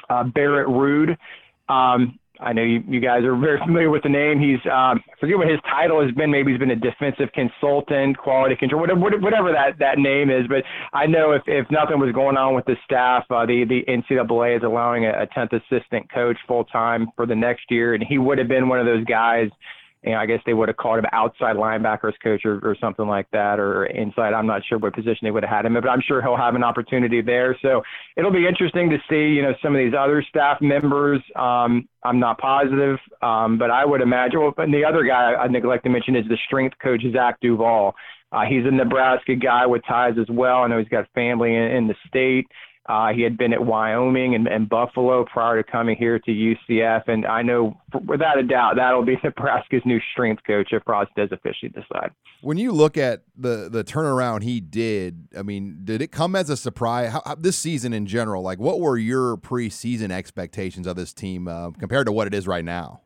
Uh, 0.10 0.24
Barrett 0.24 0.68
Ruud. 0.68 1.18
Um, 1.68 2.20
I 2.40 2.54
know 2.54 2.64
you, 2.64 2.84
you 2.88 3.00
guys 3.00 3.24
are 3.24 3.36
very 3.36 3.60
familiar 3.60 3.90
with 3.90 4.04
the 4.04 4.10
name. 4.10 4.40
He's 4.40 4.60
um, 4.72 5.02
I 5.08 5.20
forget 5.20 5.38
what 5.38 5.48
his 5.48 5.60
title 5.70 6.02
has 6.02 6.12
been. 6.16 6.32
Maybe 6.32 6.52
he's 6.52 6.60
been 6.60 6.72
a 6.72 6.76
defensive 6.76 7.30
consultant, 7.34 8.18
quality 8.18 8.56
control, 8.56 8.82
whatever, 8.82 9.20
whatever 9.20 9.52
that, 9.52 9.80
that 9.80 9.98
name 9.98 10.30
is. 10.30 10.48
But 10.48 10.64
I 10.94 11.06
know 11.06 11.32
if, 11.32 11.44
if 11.48 11.66
nothing 11.72 12.00
was 12.00 12.14
going 12.14 12.38
on 12.38 12.56
with 12.56 12.66
the 12.66 12.76
staff, 12.86 13.26
uh, 13.30 13.46
the 13.46 13.66
the 13.68 13.84
NCAA 13.88 14.58
is 14.58 14.64
allowing 14.64 15.06
a, 15.06 15.24
a 15.24 15.28
tenth 15.28 15.52
assistant 15.54 16.12
coach 16.12 16.38
full 16.48 16.66
time 16.66 17.08
for 17.16 17.26
the 17.26 17.36
next 17.36 17.64
year, 17.70 17.94
and 17.94 18.04
he 18.04 18.18
would 18.18 18.38
have 18.38 18.48
been 18.48 18.70
one 18.70 18.80
of 18.80 18.86
those 18.86 19.06
guys 19.06 19.50
you 20.06 20.12
know, 20.12 20.20
I 20.20 20.28
guess 20.28 20.40
they 20.46 20.54
would 20.54 20.70
have 20.70 20.78
called 20.78 21.00
him 21.00 21.06
outside 21.12 21.56
linebackers 21.56 22.14
coach 22.24 22.46
or, 22.46 22.60
or 22.64 22.78
something 22.80 23.08
like 23.08 23.30
that, 23.32 23.60
or 23.60 23.88
inside. 23.88 24.34
I'm 24.34 24.46
not 24.46 24.62
sure 24.68 24.78
what 24.78 24.94
position 24.94 25.20
they 25.24 25.32
would 25.32 25.44
have 25.44 25.50
had 25.50 25.66
him 25.66 25.76
in, 25.76 25.82
but 25.82 25.90
I'm 25.90 26.02
sure 26.08 26.22
he'll 26.22 26.38
have 26.38 26.54
an 26.54 26.64
opportunity 26.64 27.22
there. 27.22 27.58
So 27.62 27.82
it'll 28.16 28.32
be 28.32 28.48
interesting 28.48 28.90
to 28.92 28.98
see, 29.10 29.34
you 29.34 29.42
know, 29.42 29.54
some 29.64 29.76
of 29.76 29.80
these 29.80 29.94
other 29.98 30.24
staff 30.30 30.62
members. 30.62 31.22
Um, 31.36 31.90
I'm 32.04 32.20
not 32.20 32.38
positive, 32.38 32.98
um, 33.24 33.58
but 33.58 33.72
I 33.72 33.84
would 33.84 34.02
imagine. 34.02 34.42
Well, 34.42 34.54
and 34.58 34.74
the 34.74 34.86
other 34.86 35.04
guy 35.04 35.34
I 35.34 35.48
neglect 35.48 35.86
to 35.86 35.90
mention 35.90 36.16
is 36.16 36.26
the 36.30 36.38
strength 36.46 36.78
coach 36.82 37.02
Zach 37.12 37.40
Duval. 37.42 37.96
Uh, 38.32 38.42
he's 38.48 38.66
a 38.66 38.72
Nebraska 38.72 39.36
guy 39.36 39.66
with 39.66 39.82
ties 39.88 40.16
as 40.20 40.28
well. 40.30 40.58
I 40.58 40.68
know 40.68 40.78
he's 40.78 40.88
got 40.90 41.10
family 41.16 41.56
in, 41.56 41.64
in 41.64 41.88
the 41.88 41.96
state. 42.08 42.48
Uh, 42.88 43.12
he 43.14 43.24
had 43.24 43.36
been 43.36 43.52
at 43.52 43.66
Wyoming 43.66 44.36
and, 44.36 44.48
and 44.48 44.70
Buffalo 44.70 45.26
prior 45.26 45.62
to 45.62 45.72
coming 45.72 45.96
here 45.98 46.20
to 46.20 46.32
UCF, 46.32 47.08
and 47.08 47.26
I 47.26 47.42
know 47.42 47.76
without 48.08 48.38
a 48.38 48.44
doubt 48.44 48.76
that'll 48.76 49.04
be 49.04 49.18
Nebraska's 49.24 49.82
new 49.86 50.00
strength 50.12 50.44
coach 50.46 50.70
if 50.72 50.84
Frost 50.84 51.10
does 51.16 51.30
officially 51.32 51.70
decide. 51.70 52.12
When 52.42 52.60
you 52.60 52.72
look 52.72 52.96
at 52.96 53.24
the 53.36 53.70
the 53.72 53.84
turnaround 53.84 54.44
he 54.44 54.60
did, 54.60 55.28
I 55.36 55.42
mean, 55.42 55.80
did 55.84 56.02
it 56.02 56.12
come 56.12 56.36
as 56.36 56.52
a 56.52 56.58
surprise? 56.58 57.12
How, 57.12 57.24
how, 57.26 57.36
this 57.36 57.58
season 57.58 57.92
in 57.92 58.06
general, 58.06 58.44
like 58.44 58.60
what 58.60 58.80
were 58.80 58.98
your 58.98 59.36
preseason 59.38 60.12
expectations 60.12 60.86
of 60.86 60.96
this 60.96 61.12
team 61.12 61.48
uh, 61.48 61.72
compared 61.72 62.06
to 62.06 62.12
what 62.12 62.28
it 62.28 62.36
is 62.36 62.48
right 62.48 62.66
now? 62.66 63.02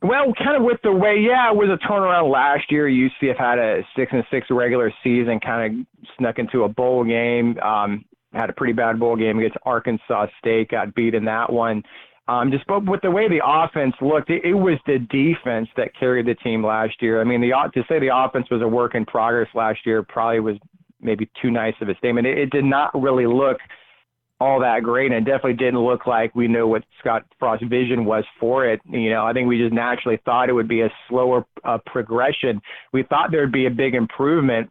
Well, 0.00 0.32
kind 0.32 0.56
of 0.56 0.62
with 0.62 0.78
the 0.84 0.92
way, 0.92 1.16
yeah, 1.18 1.50
it 1.50 1.56
was 1.56 1.68
a 1.68 1.86
turnaround 1.86 2.32
last 2.32 2.70
year. 2.70 2.88
UCF 2.88 3.36
had 3.36 3.58
a 3.58 3.82
six 3.96 4.12
and 4.12 4.24
six 4.30 4.46
regular 4.48 4.92
season, 5.02 5.40
kind 5.40 5.80
of 5.80 6.06
snuck 6.16 6.38
into 6.38 6.62
a 6.62 6.68
bowl 6.68 7.04
game. 7.04 7.58
Um, 7.58 8.04
had 8.32 8.50
a 8.50 8.52
pretty 8.52 8.72
bad 8.72 8.98
bowl 8.98 9.16
game 9.16 9.38
against 9.38 9.56
Arkansas 9.64 10.26
State, 10.38 10.70
got 10.70 10.94
beat 10.94 11.14
in 11.14 11.24
that 11.24 11.52
one. 11.52 11.82
Um, 12.28 12.50
just 12.50 12.66
but 12.66 12.84
with 12.84 13.00
the 13.00 13.10
way 13.10 13.26
the 13.26 13.40
offense 13.44 13.94
looked, 14.02 14.28
it, 14.28 14.44
it 14.44 14.54
was 14.54 14.78
the 14.86 14.98
defense 14.98 15.68
that 15.76 15.98
carried 15.98 16.26
the 16.26 16.34
team 16.34 16.64
last 16.64 17.00
year. 17.00 17.20
I 17.20 17.24
mean, 17.24 17.40
the 17.40 17.52
to 17.74 17.82
say 17.88 17.98
the 17.98 18.14
offense 18.14 18.46
was 18.50 18.60
a 18.60 18.68
work 18.68 18.94
in 18.94 19.06
progress 19.06 19.48
last 19.54 19.80
year 19.86 20.02
probably 20.02 20.40
was 20.40 20.56
maybe 21.00 21.30
too 21.40 21.50
nice 21.50 21.74
of 21.80 21.88
a 21.88 21.94
statement. 21.96 22.26
It, 22.26 22.36
it 22.36 22.50
did 22.50 22.64
not 22.64 22.90
really 23.00 23.26
look 23.26 23.56
all 24.40 24.60
that 24.60 24.82
great, 24.82 25.10
and 25.10 25.26
it 25.26 25.30
definitely 25.30 25.54
didn't 25.54 25.80
look 25.80 26.06
like 26.06 26.34
we 26.34 26.46
knew 26.46 26.66
what 26.66 26.84
Scott 27.00 27.24
Frost's 27.38 27.66
vision 27.66 28.04
was 28.04 28.24
for 28.38 28.66
it. 28.66 28.80
You 28.84 29.10
know, 29.10 29.24
I 29.24 29.32
think 29.32 29.48
we 29.48 29.58
just 29.58 29.72
naturally 29.72 30.20
thought 30.24 30.48
it 30.48 30.52
would 30.52 30.68
be 30.68 30.82
a 30.82 30.92
slower 31.08 31.44
uh, 31.64 31.78
progression. 31.86 32.60
We 32.92 33.02
thought 33.04 33.30
there'd 33.32 33.50
be 33.50 33.66
a 33.66 33.70
big 33.70 33.94
improvement, 33.94 34.70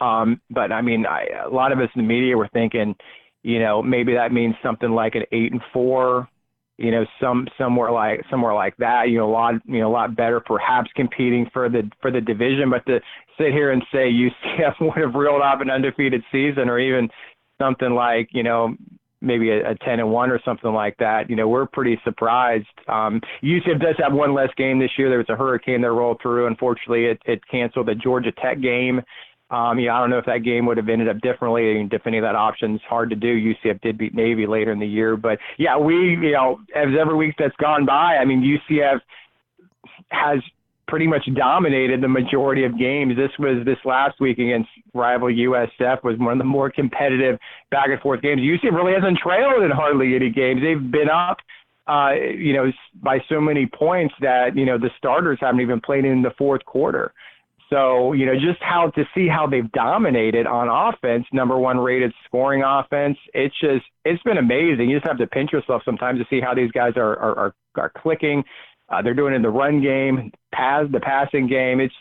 um, 0.00 0.40
but 0.50 0.72
I 0.72 0.82
mean, 0.82 1.06
I, 1.06 1.26
a 1.46 1.48
lot 1.48 1.72
of 1.72 1.78
us 1.78 1.88
in 1.94 2.02
the 2.02 2.08
media 2.08 2.36
were 2.36 2.48
thinking, 2.52 2.94
you 3.42 3.58
know, 3.58 3.82
maybe 3.82 4.14
that 4.14 4.32
means 4.32 4.54
something 4.62 4.90
like 4.90 5.14
an 5.14 5.22
eight 5.32 5.52
and 5.52 5.60
four, 5.72 6.28
you 6.78 6.90
know, 6.90 7.06
some 7.20 7.46
somewhere 7.56 7.90
like 7.90 8.22
somewhere 8.30 8.54
like 8.54 8.76
that. 8.78 9.08
You 9.08 9.18
know, 9.18 9.30
a 9.30 9.32
lot, 9.32 9.54
you 9.64 9.80
know, 9.80 9.88
a 9.88 9.92
lot 9.92 10.16
better, 10.16 10.40
perhaps 10.40 10.90
competing 10.94 11.48
for 11.52 11.68
the 11.68 11.90
for 12.02 12.10
the 12.10 12.20
division. 12.20 12.70
But 12.70 12.84
to 12.86 13.00
sit 13.38 13.52
here 13.52 13.72
and 13.72 13.82
say 13.92 14.10
UCF 14.10 14.74
would 14.80 14.98
have 14.98 15.14
reeled 15.14 15.42
off 15.42 15.60
an 15.60 15.70
undefeated 15.70 16.22
season, 16.30 16.68
or 16.68 16.78
even 16.78 17.08
something 17.58 17.90
like, 17.90 18.28
you 18.32 18.42
know, 18.42 18.74
maybe 19.20 19.50
a, 19.50 19.70
a 19.70 19.74
10 19.76 20.00
and 20.00 20.10
1 20.10 20.30
or 20.30 20.40
something 20.44 20.72
like 20.72 20.96
that. 20.98 21.28
You 21.30 21.36
know, 21.36 21.48
we're 21.48 21.66
pretty 21.66 21.98
surprised. 22.04 22.66
Um, 22.88 23.20
UCF 23.42 23.80
does 23.80 23.96
have 23.98 24.12
one 24.12 24.34
less 24.34 24.50
game 24.56 24.78
this 24.78 24.90
year. 24.98 25.08
There 25.08 25.18
was 25.18 25.30
a 25.30 25.36
hurricane 25.36 25.82
that 25.82 25.90
rolled 25.90 26.20
through. 26.22 26.46
Unfortunately, 26.46 27.06
it, 27.06 27.20
it 27.26 27.40
canceled 27.50 27.88
the 27.88 27.94
Georgia 27.94 28.32
Tech 28.32 28.60
game. 28.60 29.00
Um, 29.50 29.78
yeah, 29.78 29.96
I 29.96 30.00
don't 30.00 30.10
know 30.10 30.18
if 30.18 30.26
that 30.26 30.42
game 30.42 30.66
would 30.66 30.76
have 30.76 30.88
ended 30.88 31.08
up 31.08 31.20
differently. 31.20 31.74
Mean, 31.74 31.88
if 31.92 32.06
any 32.06 32.18
of 32.18 32.22
that 32.22 32.34
option's 32.34 32.80
hard 32.88 33.10
to 33.10 33.16
do. 33.16 33.54
UCF 33.54 33.80
did 33.80 33.96
beat 33.96 34.14
Navy 34.14 34.46
later 34.46 34.72
in 34.72 34.80
the 34.80 34.86
year, 34.86 35.16
but 35.16 35.38
yeah, 35.56 35.78
we, 35.78 35.94
you 35.94 36.32
know, 36.32 36.58
as 36.74 36.88
every 36.98 37.14
week 37.14 37.36
that's 37.38 37.54
gone 37.56 37.86
by, 37.86 38.16
I 38.16 38.24
mean, 38.24 38.42
UCF 38.42 39.00
has 40.10 40.40
pretty 40.88 41.06
much 41.06 41.28
dominated 41.34 42.00
the 42.00 42.08
majority 42.08 42.64
of 42.64 42.78
games. 42.78 43.16
This 43.16 43.30
was 43.38 43.64
this 43.64 43.78
last 43.84 44.20
week 44.20 44.38
against 44.38 44.68
rival 44.94 45.28
USF 45.28 46.02
was 46.04 46.18
one 46.18 46.32
of 46.32 46.38
the 46.38 46.44
more 46.44 46.70
competitive 46.70 47.38
back 47.70 47.88
and 47.88 48.00
forth 48.00 48.22
games. 48.22 48.40
UCF 48.40 48.72
really 48.72 48.92
hasn't 48.92 49.18
trailed 49.18 49.62
in 49.62 49.70
hardly 49.70 50.14
any 50.14 50.30
games. 50.30 50.60
They've 50.62 50.90
been 50.90 51.10
up, 51.10 51.38
uh, 51.88 52.12
you 52.14 52.52
know, 52.52 52.70
by 53.02 53.18
so 53.28 53.40
many 53.40 53.66
points 53.66 54.14
that 54.20 54.56
you 54.56 54.64
know 54.64 54.78
the 54.78 54.90
starters 54.96 55.38
haven't 55.40 55.60
even 55.60 55.80
played 55.80 56.04
in 56.04 56.22
the 56.22 56.32
fourth 56.38 56.64
quarter. 56.64 57.12
So, 57.68 58.12
you 58.12 58.26
know, 58.26 58.34
just 58.34 58.60
how 58.60 58.90
to 58.90 59.04
see 59.12 59.26
how 59.26 59.48
they've 59.48 59.70
dominated 59.72 60.46
on 60.46 60.68
offense, 60.68 61.26
number 61.32 61.58
one 61.58 61.78
rated 61.78 62.12
scoring 62.24 62.62
offense. 62.62 63.18
It's 63.34 63.58
just, 63.60 63.84
it's 64.04 64.22
been 64.22 64.38
amazing. 64.38 64.88
You 64.88 64.98
just 64.98 65.08
have 65.08 65.18
to 65.18 65.26
pinch 65.26 65.52
yourself 65.52 65.82
sometimes 65.84 66.20
to 66.20 66.26
see 66.30 66.40
how 66.40 66.54
these 66.54 66.70
guys 66.70 66.92
are, 66.96 67.18
are, 67.18 67.38
are, 67.38 67.54
are 67.76 67.92
clicking. 67.98 68.44
Uh, 68.88 69.02
they're 69.02 69.14
doing 69.14 69.34
in 69.34 69.42
the 69.42 69.50
run 69.50 69.82
game, 69.82 70.30
pass, 70.54 70.84
the 70.92 71.00
passing 71.00 71.48
game. 71.48 71.80
It's, 71.80 71.94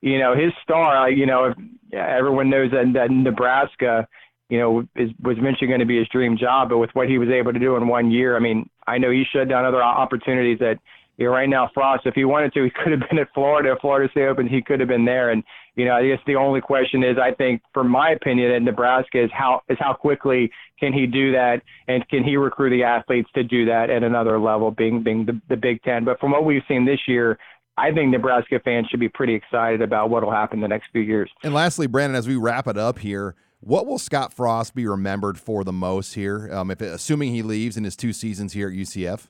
you 0.00 0.18
know, 0.18 0.34
his 0.34 0.52
star, 0.64 1.08
you 1.08 1.26
know, 1.26 1.44
if, 1.44 1.56
everyone 1.92 2.50
knows 2.50 2.72
that, 2.72 2.90
that 2.94 3.10
Nebraska, 3.12 4.08
you 4.48 4.58
know, 4.58 4.80
is, 4.96 5.10
was 5.22 5.38
eventually 5.38 5.68
going 5.68 5.80
to 5.80 5.86
be 5.86 5.98
his 5.98 6.08
dream 6.08 6.36
job, 6.36 6.70
but 6.70 6.78
with 6.78 6.90
what 6.94 7.08
he 7.08 7.18
was 7.18 7.28
able 7.28 7.52
to 7.52 7.60
do 7.60 7.76
in 7.76 7.86
one 7.86 8.10
year, 8.10 8.36
I 8.36 8.40
mean, 8.40 8.68
I 8.88 8.98
know 8.98 9.10
he 9.10 9.24
shut 9.32 9.48
down 9.48 9.64
other 9.64 9.82
opportunities 9.82 10.58
that 10.58 10.78
you 11.22 11.28
know, 11.28 11.34
right 11.34 11.48
now, 11.48 11.70
Frost, 11.72 12.04
if 12.04 12.14
he 12.14 12.24
wanted 12.24 12.52
to, 12.54 12.64
he 12.64 12.70
could 12.70 12.90
have 12.90 13.08
been 13.08 13.18
at 13.18 13.28
Florida. 13.32 13.76
Florida 13.80 14.10
State 14.10 14.26
Open, 14.26 14.48
he 14.48 14.60
could 14.60 14.80
have 14.80 14.88
been 14.88 15.04
there. 15.04 15.30
And 15.30 15.44
you 15.76 15.84
know, 15.84 15.94
I 15.94 16.06
guess 16.06 16.18
the 16.26 16.34
only 16.34 16.60
question 16.60 17.04
is, 17.04 17.16
I 17.16 17.32
think, 17.32 17.62
from 17.72 17.88
my 17.88 18.10
opinion, 18.10 18.50
at 18.50 18.62
Nebraska 18.62 19.22
is 19.22 19.30
how 19.32 19.62
is 19.68 19.78
how 19.80 19.94
quickly 19.94 20.50
can 20.80 20.92
he 20.92 21.06
do 21.06 21.32
that, 21.32 21.62
and 21.86 22.06
can 22.08 22.24
he 22.24 22.36
recruit 22.36 22.70
the 22.70 22.82
athletes 22.82 23.30
to 23.34 23.44
do 23.44 23.64
that 23.66 23.88
at 23.88 24.02
another 24.02 24.38
level, 24.38 24.72
being 24.72 25.02
being 25.02 25.24
the, 25.24 25.40
the 25.48 25.56
Big 25.56 25.80
Ten. 25.82 26.04
But 26.04 26.18
from 26.18 26.32
what 26.32 26.44
we've 26.44 26.62
seen 26.66 26.84
this 26.84 27.00
year, 27.06 27.38
I 27.78 27.92
think 27.92 28.10
Nebraska 28.10 28.60
fans 28.64 28.88
should 28.90 29.00
be 29.00 29.08
pretty 29.08 29.34
excited 29.34 29.80
about 29.80 30.10
what 30.10 30.24
will 30.24 30.32
happen 30.32 30.60
the 30.60 30.68
next 30.68 30.88
few 30.92 31.02
years. 31.02 31.30
And 31.44 31.54
lastly, 31.54 31.86
Brandon, 31.86 32.16
as 32.16 32.26
we 32.26 32.36
wrap 32.36 32.66
it 32.66 32.76
up 32.76 32.98
here, 32.98 33.36
what 33.60 33.86
will 33.86 33.98
Scott 33.98 34.34
Frost 34.34 34.74
be 34.74 34.88
remembered 34.88 35.38
for 35.38 35.62
the 35.62 35.72
most 35.72 36.14
here, 36.14 36.52
um, 36.52 36.72
if 36.72 36.80
assuming 36.80 37.32
he 37.32 37.42
leaves 37.42 37.76
in 37.76 37.84
his 37.84 37.96
two 37.96 38.12
seasons 38.12 38.54
here 38.54 38.68
at 38.68 38.74
UCF? 38.74 39.28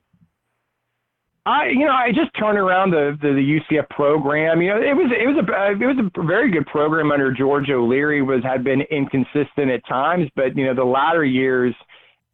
I, 1.45 1.69
you 1.69 1.87
know, 1.87 1.93
I 1.93 2.11
just 2.15 2.31
turned 2.39 2.57
around 2.57 2.91
the, 2.93 3.19
the, 3.21 3.33
the 3.33 3.77
UCF 3.77 3.89
program. 3.91 4.63
You 4.63 4.71
know, 4.71 4.77
it 4.77 4.95
was 4.95 5.11
it 5.11 5.27
was 5.27 5.37
a 5.37 5.73
it 5.73 5.87
was 5.87 5.99
a 5.99 6.23
very 6.23 6.53
good 6.53 6.67
program 6.67 7.11
under 7.11 7.33
George 7.33 7.69
O'Leary. 7.69 8.23
Was 8.23 8.45
had 8.45 8.63
been 8.63 8.83
inconsistent 8.83 9.71
at 9.71 9.85
times, 9.89 10.29
but 10.37 10.57
you 10.57 10.67
know, 10.67 10.75
the 10.75 10.85
latter 10.85 11.25
years, 11.25 11.75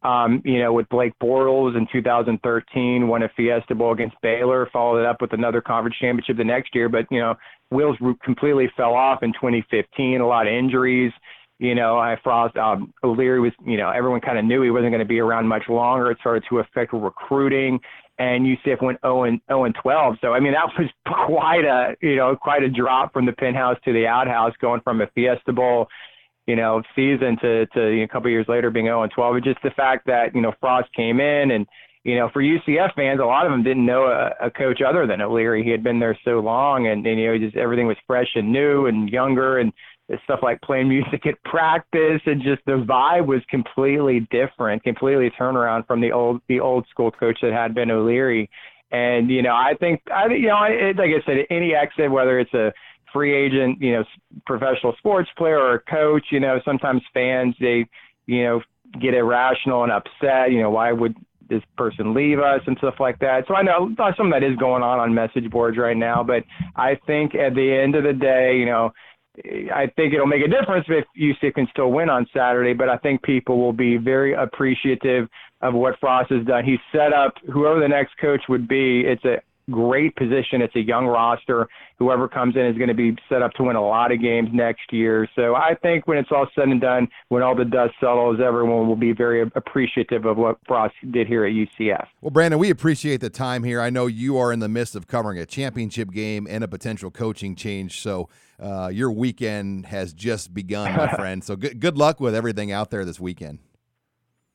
um, 0.03 0.43
you 0.45 0.59
know, 0.59 0.73
with 0.73 0.87
Blake 0.89 1.13
Bortles 1.21 1.75
in 1.75 1.87
2013, 1.91 3.07
won 3.07 3.23
a 3.23 3.29
Fiesta 3.35 3.73
Bowl 3.73 3.93
against 3.93 4.15
Baylor, 4.21 4.69
followed 4.71 4.99
it 4.99 5.07
up 5.07 5.21
with 5.21 5.33
another 5.33 5.59
conference 5.59 5.97
championship 5.99 6.37
the 6.37 6.43
next 6.43 6.75
year. 6.75 6.87
But 6.87 7.07
you 7.09 7.19
know, 7.19 7.33
wheels 7.71 7.97
completely 8.23 8.71
fell 8.77 8.93
off 8.93 9.23
in 9.23 9.33
2015. 9.33 10.21
A 10.21 10.27
lot 10.27 10.45
of 10.45 10.53
injuries. 10.53 11.11
You 11.59 11.75
know, 11.75 11.97
I 11.97 12.15
Frost 12.23 12.55
um, 12.57 12.93
O'Leary 13.03 13.41
was, 13.41 13.51
you 13.65 13.77
know, 13.77 13.89
everyone 13.89 14.21
kind 14.21 14.39
of 14.39 14.45
knew 14.45 14.61
he 14.61 14.71
wasn't 14.71 14.91
going 14.91 14.99
to 14.99 15.05
be 15.05 15.19
around 15.19 15.47
much 15.47 15.63
longer. 15.67 16.09
It 16.09 16.17
started 16.21 16.43
to 16.49 16.59
affect 16.59 16.93
recruiting 16.93 17.79
and 18.19 18.45
UCF 18.45 18.81
went 18.81 18.99
0 19.01 19.23
and 19.23 19.41
0 19.47 19.63
and 19.63 19.75
12. 19.81 20.17
So 20.21 20.33
I 20.33 20.39
mean 20.39 20.53
that 20.53 20.69
was 20.77 20.89
quite 21.25 21.65
a 21.65 21.95
you 22.01 22.17
know 22.17 22.35
quite 22.35 22.63
a 22.63 22.69
drop 22.69 23.13
from 23.13 23.25
the 23.25 23.31
penthouse 23.31 23.77
to 23.85 23.93
the 23.93 24.05
outhouse, 24.05 24.53
going 24.61 24.81
from 24.81 25.01
a 25.01 25.07
Fiesta 25.15 25.53
Bowl 25.53 25.87
you 26.45 26.55
know 26.55 26.81
season 26.95 27.37
to 27.41 27.65
to 27.67 27.89
you 27.89 27.97
know, 27.99 28.03
a 28.03 28.07
couple 28.07 28.29
years 28.29 28.45
later 28.47 28.69
being 28.69 28.85
0 28.85 29.03
and 29.03 29.11
12. 29.11 29.35
But 29.35 29.43
just 29.43 29.63
the 29.63 29.71
fact 29.71 30.05
that 30.07 30.35
you 30.35 30.41
know 30.41 30.53
Frost 30.59 30.89
came 30.93 31.19
in 31.19 31.51
and 31.51 31.65
you 32.05 32.15
know, 32.15 32.29
for 32.31 32.41
UCF 32.41 32.93
fans, 32.95 33.19
a 33.19 33.25
lot 33.25 33.45
of 33.45 33.51
them 33.51 33.61
didn't 33.61 33.85
know 33.85 34.05
a, 34.05 34.47
a 34.47 34.49
coach 34.49 34.79
other 34.81 35.05
than 35.05 35.21
O'Leary. 35.21 35.63
He 35.63 35.69
had 35.69 35.83
been 35.83 35.99
there 35.99 36.17
so 36.23 36.39
long, 36.39 36.87
and, 36.87 37.05
and 37.05 37.19
you 37.19 37.27
know, 37.27 37.37
just 37.37 37.57
everything 37.57 37.87
was 37.87 37.97
fresh 38.07 38.29
and 38.35 38.53
new 38.53 38.85
and 38.85 39.09
younger, 39.09 39.59
and 39.59 39.73
stuff 40.23 40.39
like 40.41 40.61
playing 40.61 40.89
music 40.89 41.25
at 41.25 41.41
practice, 41.43 42.21
and 42.25 42.41
just 42.41 42.61
the 42.65 42.83
vibe 42.87 43.27
was 43.27 43.41
completely 43.49 44.27
different, 44.31 44.83
completely 44.83 45.31
turnaround 45.39 45.85
from 45.87 46.01
the 46.01 46.11
old 46.11 46.41
the 46.47 46.59
old 46.59 46.85
school 46.89 47.11
coach 47.11 47.37
that 47.41 47.53
had 47.53 47.75
been 47.75 47.91
O'Leary. 47.91 48.49
And 48.91 49.29
you 49.29 49.41
know, 49.41 49.53
I 49.53 49.73
think 49.79 50.01
I 50.11 50.27
you 50.27 50.47
know, 50.47 50.55
I, 50.55 50.93
like 50.97 51.11
I 51.11 51.25
said, 51.25 51.37
any 51.49 51.73
exit, 51.75 52.11
whether 52.11 52.39
it's 52.39 52.53
a 52.53 52.73
free 53.13 53.35
agent, 53.35 53.81
you 53.81 53.93
know, 53.93 54.03
professional 54.45 54.95
sports 54.97 55.29
player 55.37 55.59
or 55.59 55.75
a 55.75 55.81
coach, 55.81 56.25
you 56.31 56.39
know, 56.39 56.59
sometimes 56.65 57.01
fans 57.13 57.55
they, 57.59 57.85
you 58.25 58.43
know, 58.43 58.61
get 58.99 59.13
irrational 59.13 59.83
and 59.83 59.91
upset. 59.91 60.51
You 60.51 60.61
know, 60.61 60.71
why 60.71 60.91
would 60.91 61.15
this 61.49 61.63
person 61.77 62.13
leave 62.13 62.39
us 62.39 62.61
and 62.67 62.77
stuff 62.77 62.95
like 62.99 63.19
that. 63.19 63.43
So 63.47 63.55
I 63.55 63.63
know 63.63 63.89
some 64.15 64.27
of 64.27 64.33
that 64.33 64.43
is 64.43 64.55
going 64.57 64.83
on 64.83 64.99
on 64.99 65.13
message 65.13 65.49
boards 65.49 65.77
right 65.77 65.97
now, 65.97 66.23
but 66.23 66.43
I 66.75 66.95
think 67.07 67.33
at 67.35 67.55
the 67.55 67.73
end 67.73 67.95
of 67.95 68.03
the 68.03 68.13
day, 68.13 68.55
you 68.57 68.65
know, 68.65 68.91
I 69.37 69.87
think 69.95 70.13
it'll 70.13 70.27
make 70.27 70.43
a 70.43 70.47
difference 70.47 70.85
if 70.89 71.05
UC 71.19 71.53
can 71.53 71.67
still 71.71 71.91
win 71.91 72.09
on 72.09 72.27
Saturday, 72.33 72.73
but 72.73 72.89
I 72.89 72.97
think 72.97 73.21
people 73.21 73.59
will 73.59 73.73
be 73.73 73.97
very 73.97 74.33
appreciative 74.33 75.29
of 75.61 75.73
what 75.73 75.99
Frost 75.99 76.31
has 76.31 76.45
done. 76.45 76.65
He's 76.65 76.79
set 76.91 77.13
up 77.13 77.33
whoever 77.51 77.79
the 77.79 77.87
next 77.87 78.17
coach 78.17 78.41
would 78.49 78.67
be. 78.67 79.01
It's 79.01 79.23
a 79.25 79.41
great 79.69 80.15
position. 80.15 80.61
It's 80.61 80.75
a 80.75 80.81
young 80.81 81.05
roster. 81.05 81.67
Whoever 81.97 82.27
comes 82.27 82.55
in 82.55 82.65
is 82.65 82.77
going 82.77 82.87
to 82.89 82.93
be 82.93 83.15
set 83.27 83.41
up 83.41 83.51
to 83.53 83.63
win 83.63 83.75
a 83.75 83.85
lot 83.85 84.11
of 84.11 84.21
games 84.21 84.49
next 84.53 84.91
year. 84.91 85.27
So 85.35 85.55
I 85.55 85.75
think 85.81 86.07
when 86.07 86.17
it's 86.17 86.29
all 86.31 86.47
said 86.55 86.69
and 86.69 86.79
done, 86.79 87.07
when 87.29 87.43
all 87.43 87.55
the 87.55 87.65
dust 87.65 87.93
settles, 87.99 88.39
everyone 88.43 88.87
will 88.87 88.95
be 88.95 89.11
very 89.11 89.41
appreciative 89.41 90.25
of 90.25 90.37
what 90.37 90.57
Frost 90.67 90.95
did 91.11 91.27
here 91.27 91.45
at 91.45 91.51
UCF. 91.51 92.05
Well, 92.21 92.31
Brandon, 92.31 92.59
we 92.59 92.69
appreciate 92.69 93.21
the 93.21 93.29
time 93.29 93.63
here. 93.63 93.81
I 93.81 93.89
know 93.89 94.07
you 94.07 94.37
are 94.37 94.51
in 94.51 94.59
the 94.59 94.69
midst 94.69 94.95
of 94.95 95.07
covering 95.07 95.39
a 95.39 95.45
championship 95.45 96.11
game 96.11 96.47
and 96.49 96.63
a 96.63 96.67
potential 96.67 97.11
coaching 97.11 97.55
change. 97.55 98.01
So 98.01 98.29
uh, 98.59 98.89
your 98.91 99.11
weekend 99.11 99.87
has 99.87 100.13
just 100.13 100.53
begun, 100.53 100.95
my 100.95 101.07
friend. 101.15 101.43
So 101.43 101.55
good, 101.55 101.79
good 101.79 101.97
luck 101.97 102.19
with 102.19 102.35
everything 102.35 102.71
out 102.71 102.91
there 102.91 103.05
this 103.05 103.19
weekend. 103.19 103.59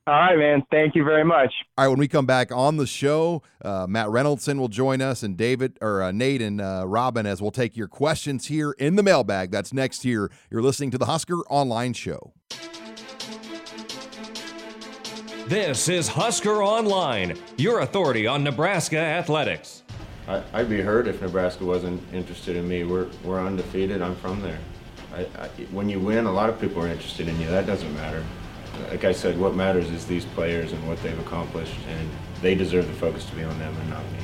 All 0.07 0.12
right, 0.12 0.37
man. 0.37 0.62
Thank 0.71 0.95
you 0.95 1.03
very 1.03 1.25
much. 1.25 1.51
All 1.79 1.87
right, 1.87 1.88
when 1.88 1.99
we 1.99 2.09
come 2.09 2.27
back 2.27 2.53
on 2.53 2.77
the 2.77 2.87
show, 2.87 3.43
uh, 3.64 3.87
Matt 3.88 4.09
Reynoldson 4.09 4.59
will 4.59 4.69
join 4.69 5.01
us, 5.01 5.23
and 5.23 5.35
David 5.35 5.79
or 5.81 6.03
uh, 6.03 6.12
Nate 6.12 6.43
and 6.43 6.61
uh, 6.61 6.85
Robin 6.87 7.25
as 7.25 7.40
we'll 7.40 7.51
take 7.51 7.75
your 7.75 7.88
questions 7.88 8.47
here 8.47 8.73
in 8.73 8.97
the 8.97 9.03
mailbag. 9.03 9.51
That's 9.51 9.73
next 9.73 10.05
year. 10.05 10.31
You're 10.51 10.61
listening 10.61 10.90
to 10.90 10.99
the 10.99 11.07
Husker 11.07 11.38
Online 11.49 11.95
Show. 11.95 12.35
This 15.47 15.88
is 15.88 16.09
Husker 16.09 16.62
Online, 16.62 17.38
your 17.57 17.81
authority 17.81 18.27
on 18.27 18.45
Nebraska 18.45 18.99
athletics. 18.99 19.85
I, 20.29 20.43
would 20.53 20.69
be 20.69 20.83
hurt 20.83 21.09
if 21.09 21.23
Nebraska 21.23 21.64
wasn't 21.64 22.03
interested 22.12 22.57
in 22.57 22.69
me. 22.69 22.85
We're, 22.85 23.09
we're 23.23 23.43
undefeated. 23.43 24.03
I'm 24.03 24.17
from 24.17 24.43
there. 24.43 24.59
I, 25.14 25.21
I, 25.38 25.49
when 25.71 25.88
you 25.88 25.99
win, 25.99 26.27
a 26.27 26.33
lot 26.33 26.51
of 26.51 26.61
people 26.61 26.83
are 26.83 26.88
interested 26.88 27.27
in 27.27 27.40
you. 27.40 27.47
That 27.47 27.67
doesn't 27.67 27.95
matter 27.95 28.23
like 28.91 29.05
I 29.05 29.13
said, 29.13 29.39
what 29.39 29.55
matters 29.55 29.91
is 29.91 30.07
these 30.07 30.25
players 30.25 30.73
and 30.73 30.87
what 30.87 31.03
they've 31.03 31.19
accomplished, 31.19 31.77
and 31.89 32.09
they 32.41 32.55
deserve 32.55 32.87
the 32.87 32.93
focus 32.95 33.25
to 33.27 33.35
be 33.35 33.43
on 33.43 33.59
them 33.59 33.75
and 33.77 33.91
not 33.91 34.03
me. 34.13 34.19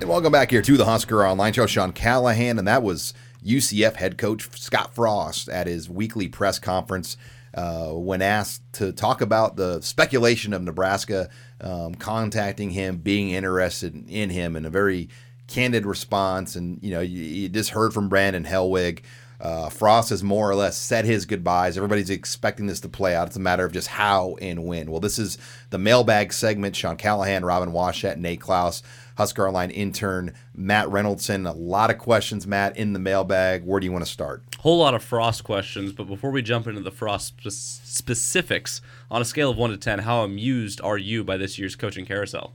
And 0.00 0.08
welcome 0.08 0.32
back 0.32 0.50
here 0.50 0.62
to 0.62 0.76
the 0.76 0.84
Husker 0.84 1.26
Online 1.26 1.52
Show. 1.52 1.66
Sean 1.66 1.92
Callahan, 1.92 2.58
and 2.58 2.66
that 2.66 2.82
was 2.82 3.14
UCF 3.44 3.96
head 3.96 4.18
coach 4.18 4.48
Scott 4.58 4.94
Frost 4.94 5.48
at 5.48 5.66
his 5.66 5.88
weekly 5.88 6.28
press 6.28 6.58
conference 6.58 7.16
uh, 7.54 7.88
when 7.88 8.22
asked 8.22 8.62
to 8.74 8.92
talk 8.92 9.20
about 9.20 9.56
the 9.56 9.80
speculation 9.80 10.52
of 10.52 10.62
Nebraska 10.62 11.28
um, 11.60 11.94
contacting 11.94 12.70
him, 12.70 12.98
being 12.98 13.30
interested 13.30 14.08
in 14.08 14.30
him, 14.30 14.56
and 14.56 14.66
a 14.66 14.70
very 14.70 15.08
candid 15.48 15.84
response. 15.84 16.56
And 16.56 16.78
you 16.82 16.92
know, 16.92 17.00
you, 17.00 17.22
you 17.22 17.48
just 17.48 17.70
heard 17.70 17.92
from 17.92 18.08
Brandon 18.08 18.44
Helwig 18.44 19.00
uh, 19.40 19.68
Frost 19.70 20.10
has 20.10 20.22
more 20.22 20.50
or 20.50 20.54
less 20.54 20.76
said 20.76 21.04
his 21.04 21.24
goodbyes. 21.24 21.76
Everybody's 21.76 22.10
expecting 22.10 22.66
this 22.66 22.80
to 22.80 22.88
play 22.88 23.14
out. 23.14 23.28
It's 23.28 23.36
a 23.36 23.40
matter 23.40 23.64
of 23.64 23.72
just 23.72 23.88
how 23.88 24.36
and 24.40 24.64
when. 24.64 24.90
Well, 24.90 25.00
this 25.00 25.18
is 25.18 25.38
the 25.70 25.78
mailbag 25.78 26.32
segment. 26.32 26.76
Sean 26.76 26.96
Callahan, 26.96 27.44
Robin 27.44 27.72
Washut, 27.72 28.18
Nate 28.18 28.40
Clouse, 28.40 28.82
Husker 29.16 29.46
Online 29.46 29.70
intern 29.70 30.34
Matt 30.54 30.86
Reynoldson. 30.88 31.48
A 31.48 31.52
lot 31.52 31.90
of 31.90 31.98
questions, 31.98 32.46
Matt, 32.46 32.76
in 32.76 32.92
the 32.92 32.98
mailbag. 32.98 33.64
Where 33.64 33.80
do 33.80 33.86
you 33.86 33.92
want 33.92 34.04
to 34.04 34.10
start? 34.10 34.42
Whole 34.58 34.78
lot 34.78 34.94
of 34.94 35.02
Frost 35.02 35.42
questions, 35.42 35.92
but 35.92 36.04
before 36.04 36.30
we 36.30 36.42
jump 36.42 36.66
into 36.66 36.82
the 36.82 36.90
Frost 36.90 37.34
specifics, 37.50 38.82
on 39.10 39.22
a 39.22 39.24
scale 39.24 39.50
of 39.50 39.56
one 39.56 39.70
to 39.70 39.76
ten, 39.76 40.00
how 40.00 40.22
amused 40.22 40.80
are 40.82 40.98
you 40.98 41.24
by 41.24 41.36
this 41.36 41.58
year's 41.58 41.76
coaching 41.76 42.04
carousel? 42.04 42.52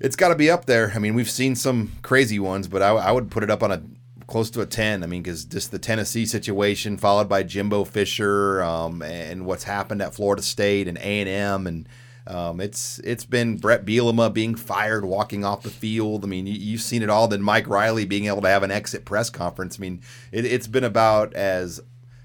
It's 0.00 0.16
got 0.16 0.28
to 0.28 0.34
be 0.34 0.50
up 0.50 0.66
there. 0.66 0.92
I 0.94 0.98
mean, 0.98 1.14
we've 1.14 1.30
seen 1.30 1.54
some 1.54 1.92
crazy 2.02 2.38
ones, 2.38 2.66
but 2.66 2.82
I, 2.82 2.90
I 2.90 3.12
would 3.12 3.30
put 3.30 3.42
it 3.42 3.50
up 3.50 3.62
on 3.62 3.70
a 3.70 3.82
close 4.32 4.50
to 4.50 4.62
a 4.62 4.66
10. 4.66 5.04
I 5.04 5.06
mean, 5.06 5.22
because 5.22 5.44
just 5.44 5.70
the 5.70 5.78
Tennessee 5.78 6.24
situation, 6.24 6.96
followed 6.96 7.28
by 7.28 7.42
Jimbo 7.42 7.84
Fisher, 7.84 8.62
um, 8.62 9.02
and 9.02 9.44
what's 9.44 9.64
happened 9.64 10.00
at 10.00 10.14
Florida 10.14 10.40
State 10.40 10.88
and 10.88 10.96
A 10.96 11.20
and 11.20 11.28
M, 11.28 11.66
and 11.66 11.88
um, 12.26 12.58
it's 12.58 12.98
it's 13.00 13.26
been 13.26 13.58
Bret 13.58 13.84
Bielema 13.84 14.32
being 14.32 14.54
fired, 14.54 15.04
walking 15.04 15.44
off 15.44 15.62
the 15.62 15.70
field. 15.70 16.24
I 16.24 16.28
mean, 16.28 16.46
you, 16.46 16.72
have 16.72 16.82
seen 16.82 17.02
it 17.02 17.10
all. 17.10 17.28
Then 17.28 17.42
Mike 17.42 17.68
Riley 17.68 18.06
being 18.06 18.24
able 18.24 18.40
to 18.40 18.48
have 18.48 18.62
an 18.62 18.70
exit 18.70 19.04
press 19.04 19.28
conference. 19.28 19.78
I 19.78 19.82
mean, 19.82 20.00
it, 20.32 20.46
it's 20.46 20.66
been 20.66 20.84
about 20.84 21.34
as 21.34 21.80